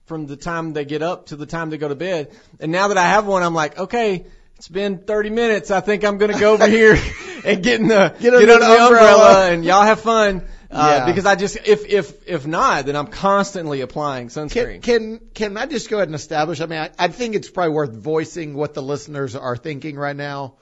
from 0.06 0.28
the 0.28 0.36
time 0.36 0.74
they 0.74 0.86
get 0.86 1.02
up 1.02 1.28
to 1.28 1.36
the 1.38 1.46
time 1.46 1.70
they 1.70 1.78
go 1.78 1.88
to 1.88 1.96
bed. 1.96 2.32
And 2.60 2.72
now 2.72 2.90
that 2.90 2.98
I 2.98 3.06
have 3.08 3.26
one, 3.26 3.42
I'm 3.42 3.54
like, 3.56 3.78
okay. 3.80 4.26
It's 4.56 4.68
been 4.70 5.00
30 5.00 5.30
minutes. 5.32 5.72
I 5.72 5.82
think 5.82 6.06
I'm 6.06 6.20
going 6.20 6.32
to 6.32 6.40
go 6.40 6.54
over 6.54 6.68
here 6.70 6.96
and 7.44 7.62
get 7.64 7.82
in 7.82 7.88
the 7.90 8.16
Get 8.20 8.22
get, 8.22 8.34
under 8.36 8.46
the 8.46 8.54
umbrella. 8.54 8.86
umbrella 8.88 9.52
and 9.52 9.66
y'all 9.66 9.82
have 9.84 10.00
fun. 10.00 10.44
Uh, 10.74 10.96
Yeah. 11.00 11.06
because 11.06 11.26
I 11.26 11.36
just 11.36 11.56
if 11.66 11.86
if 11.86 12.28
if 12.28 12.48
not, 12.48 12.86
then 12.88 12.96
I'm 12.96 13.08
constantly 13.08 13.82
applying 13.82 14.30
Can, 14.30 14.50
sunscreen. 14.50 14.82
can 14.82 15.20
can 15.34 15.58
I 15.58 15.66
just 15.68 15.90
go 15.90 15.98
ahead 15.98 16.08
and 16.08 16.16
establish? 16.16 16.62
I 16.62 16.66
mean, 16.66 16.80
I, 16.80 16.90
I 16.98 17.08
think 17.10 17.36
it's 17.36 17.50
probably 17.50 17.74
worth 17.74 17.94
voicing 17.94 18.56
what 18.56 18.74
the 18.74 18.82
listeners 18.82 19.36
are 19.36 19.56
thinking 19.56 19.96
right 19.98 20.16
now. 20.16 20.56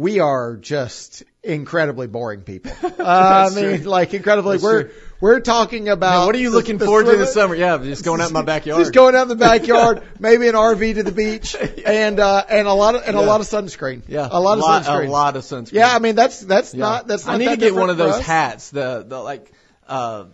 We 0.00 0.18
are 0.18 0.56
just 0.56 1.24
incredibly 1.42 2.06
boring 2.06 2.40
people. 2.40 2.72
Uh, 3.00 3.48
I 3.50 3.54
mean, 3.54 3.80
true. 3.80 3.90
like 3.90 4.12
incredibly. 4.14 4.56
That's 4.56 4.62
we're 4.64 4.82
true. 4.84 4.92
we're 5.20 5.40
talking 5.40 5.88
about. 5.88 6.10
Now, 6.10 6.26
what 6.26 6.34
are 6.34 6.38
you 6.38 6.50
the- 6.50 6.56
looking 6.56 6.76
the 6.78 6.84
forward 6.86 7.04
to 7.06 7.16
this 7.16 7.32
summer? 7.34 7.54
Yeah, 7.54 7.76
just 7.78 8.04
going 8.04 8.20
out 8.20 8.28
in 8.28 8.32
my 8.34 8.42
backyard. 8.54 8.80
Just 8.80 8.92
going 8.94 9.14
out 9.14 9.22
in 9.22 9.28
the 9.28 9.36
backyard, 9.36 10.02
maybe 10.18 10.48
an 10.48 10.54
RV 10.54 10.94
to 10.96 11.02
the 11.02 11.12
beach, 11.12 11.54
and 11.84 12.18
uh, 12.20 12.44
and 12.48 12.66
a 12.68 12.72
lot 12.72 12.94
of 12.94 13.02
and 13.06 13.16
a 13.16 13.20
lot 13.20 13.40
of 13.40 13.46
sunscreen. 13.46 14.02
yeah, 14.06 14.28
a 14.30 14.38
lot 14.40 14.58
of 14.58 14.64
sunscreen. 14.64 15.08
A 15.08 15.10
lot 15.10 15.36
of 15.36 15.42
sunscreen. 15.44 15.72
Yeah, 15.72 15.94
I 15.94 15.98
mean 15.98 16.14
that's 16.14 16.40
that's 16.40 16.72
Yeah. 16.74 16.80
not 16.80 17.06
that's 17.06 17.26
not 17.26 17.34
I 17.34 17.38
need 17.38 17.50
to 17.50 17.56
get 17.56 17.74
one 17.74 17.90
of 17.90 17.96
those 17.98 18.20
hats. 18.20 18.70
The 18.70 19.04
the 19.06 19.18
like 19.18 19.50
uh 19.88 20.24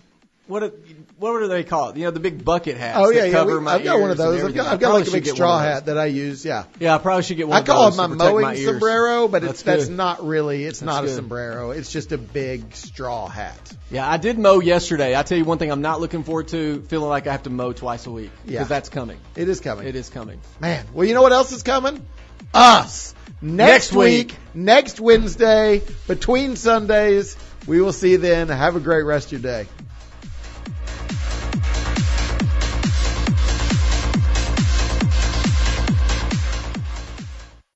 what 0.49 0.63
are, 0.65 0.73
what 1.19 1.39
do 1.41 1.49
they 1.49 1.65
call 1.65 1.91
it? 1.91 1.97
You 1.97 2.05
know, 2.05 2.11
the 2.11 2.21
big 2.21 2.45
bucket 2.45 2.77
hats. 2.77 2.99
Oh 3.01 3.11
yeah, 3.11 3.23
that 3.23 3.31
yeah. 3.33 3.45
we- 3.45 3.67
I've 3.67 3.85
got 3.85 4.01
one 4.01 4.11
of 4.11 4.17
those. 4.19 4.45
I've 4.45 4.55
got, 4.55 4.67
I've 4.67 4.81
got 4.81 4.93
like 4.95 5.09
a 5.09 5.11
big 5.11 5.27
straw 5.27 5.59
hat 5.59 5.87
that 5.87 5.97
I 5.97 6.07
use. 6.07 6.45
Yeah. 6.45 6.65
Yeah, 6.79 6.95
I 6.95 6.99
probably 6.99 7.23
should 7.23 7.37
get 7.39 7.49
one. 7.49 7.57
I 7.57 7.61
of 7.61 7.67
call 7.67 7.89
it 7.89 7.97
my 7.97 8.07
mowing 8.07 8.43
my 8.43 8.57
sombrero, 8.57 9.27
but 9.29 9.43
it's 9.43 9.63
That's 9.63 9.63
that's 9.63 9.87
good. 9.89 9.97
not 9.97 10.27
really. 10.27 10.65
It's 10.65 10.83
not 10.83 11.05
a 11.05 11.09
sombrero. 11.09 11.71
It's 11.71 11.91
just 11.91 12.13
a 12.13 12.19
big 12.19 12.75
straw 12.75 13.29
hat. 13.29 13.59
Yeah, 13.91 14.09
I 14.11 14.17
did 14.19 14.39
mow 14.39 14.61
yesterday. 14.61 15.17
I 15.17 15.23
tell 15.23 15.39
you 15.39 15.45
one 15.45 15.59
thing, 15.59 15.71
I'm 15.71 15.81
not 15.83 16.01
looking 16.01 16.23
forward 16.25 16.49
to 16.49 16.83
feeling 16.83 17.09
like 17.09 17.27
I 17.27 17.33
have 17.33 17.45
to 17.45 17.51
mow 17.51 17.73
twice 17.73 18.07
a 18.07 18.11
week 18.11 18.31
because 18.45 18.53
Yeah. 18.53 18.65
that's 18.65 18.89
coming. 18.89 19.19
It 19.37 19.49
is 19.49 19.61
coming. 19.61 19.87
It 19.87 19.97
is 19.97 20.11
coming. 20.11 20.41
Man, 20.61 20.85
well, 20.93 21.07
you 21.07 21.15
know 21.15 21.23
what 21.23 21.33
else 21.33 21.53
is 21.53 21.63
coming? 21.63 22.05
Us. 22.53 23.15
Next, 23.41 23.93
Next 23.93 23.93
week. 23.93 24.35
next 24.55 25.01
Wednesday, 25.01 25.83
between 26.09 26.57
Sundays. 26.57 27.37
We 27.67 27.81
will 27.81 27.93
see 27.93 28.13
you 28.13 28.19
then. 28.19 28.49
Have 28.49 28.77
a 28.77 28.81
great 28.81 29.03
rest 29.03 29.33
of 29.33 29.33
your 29.33 29.53
day. 29.53 29.69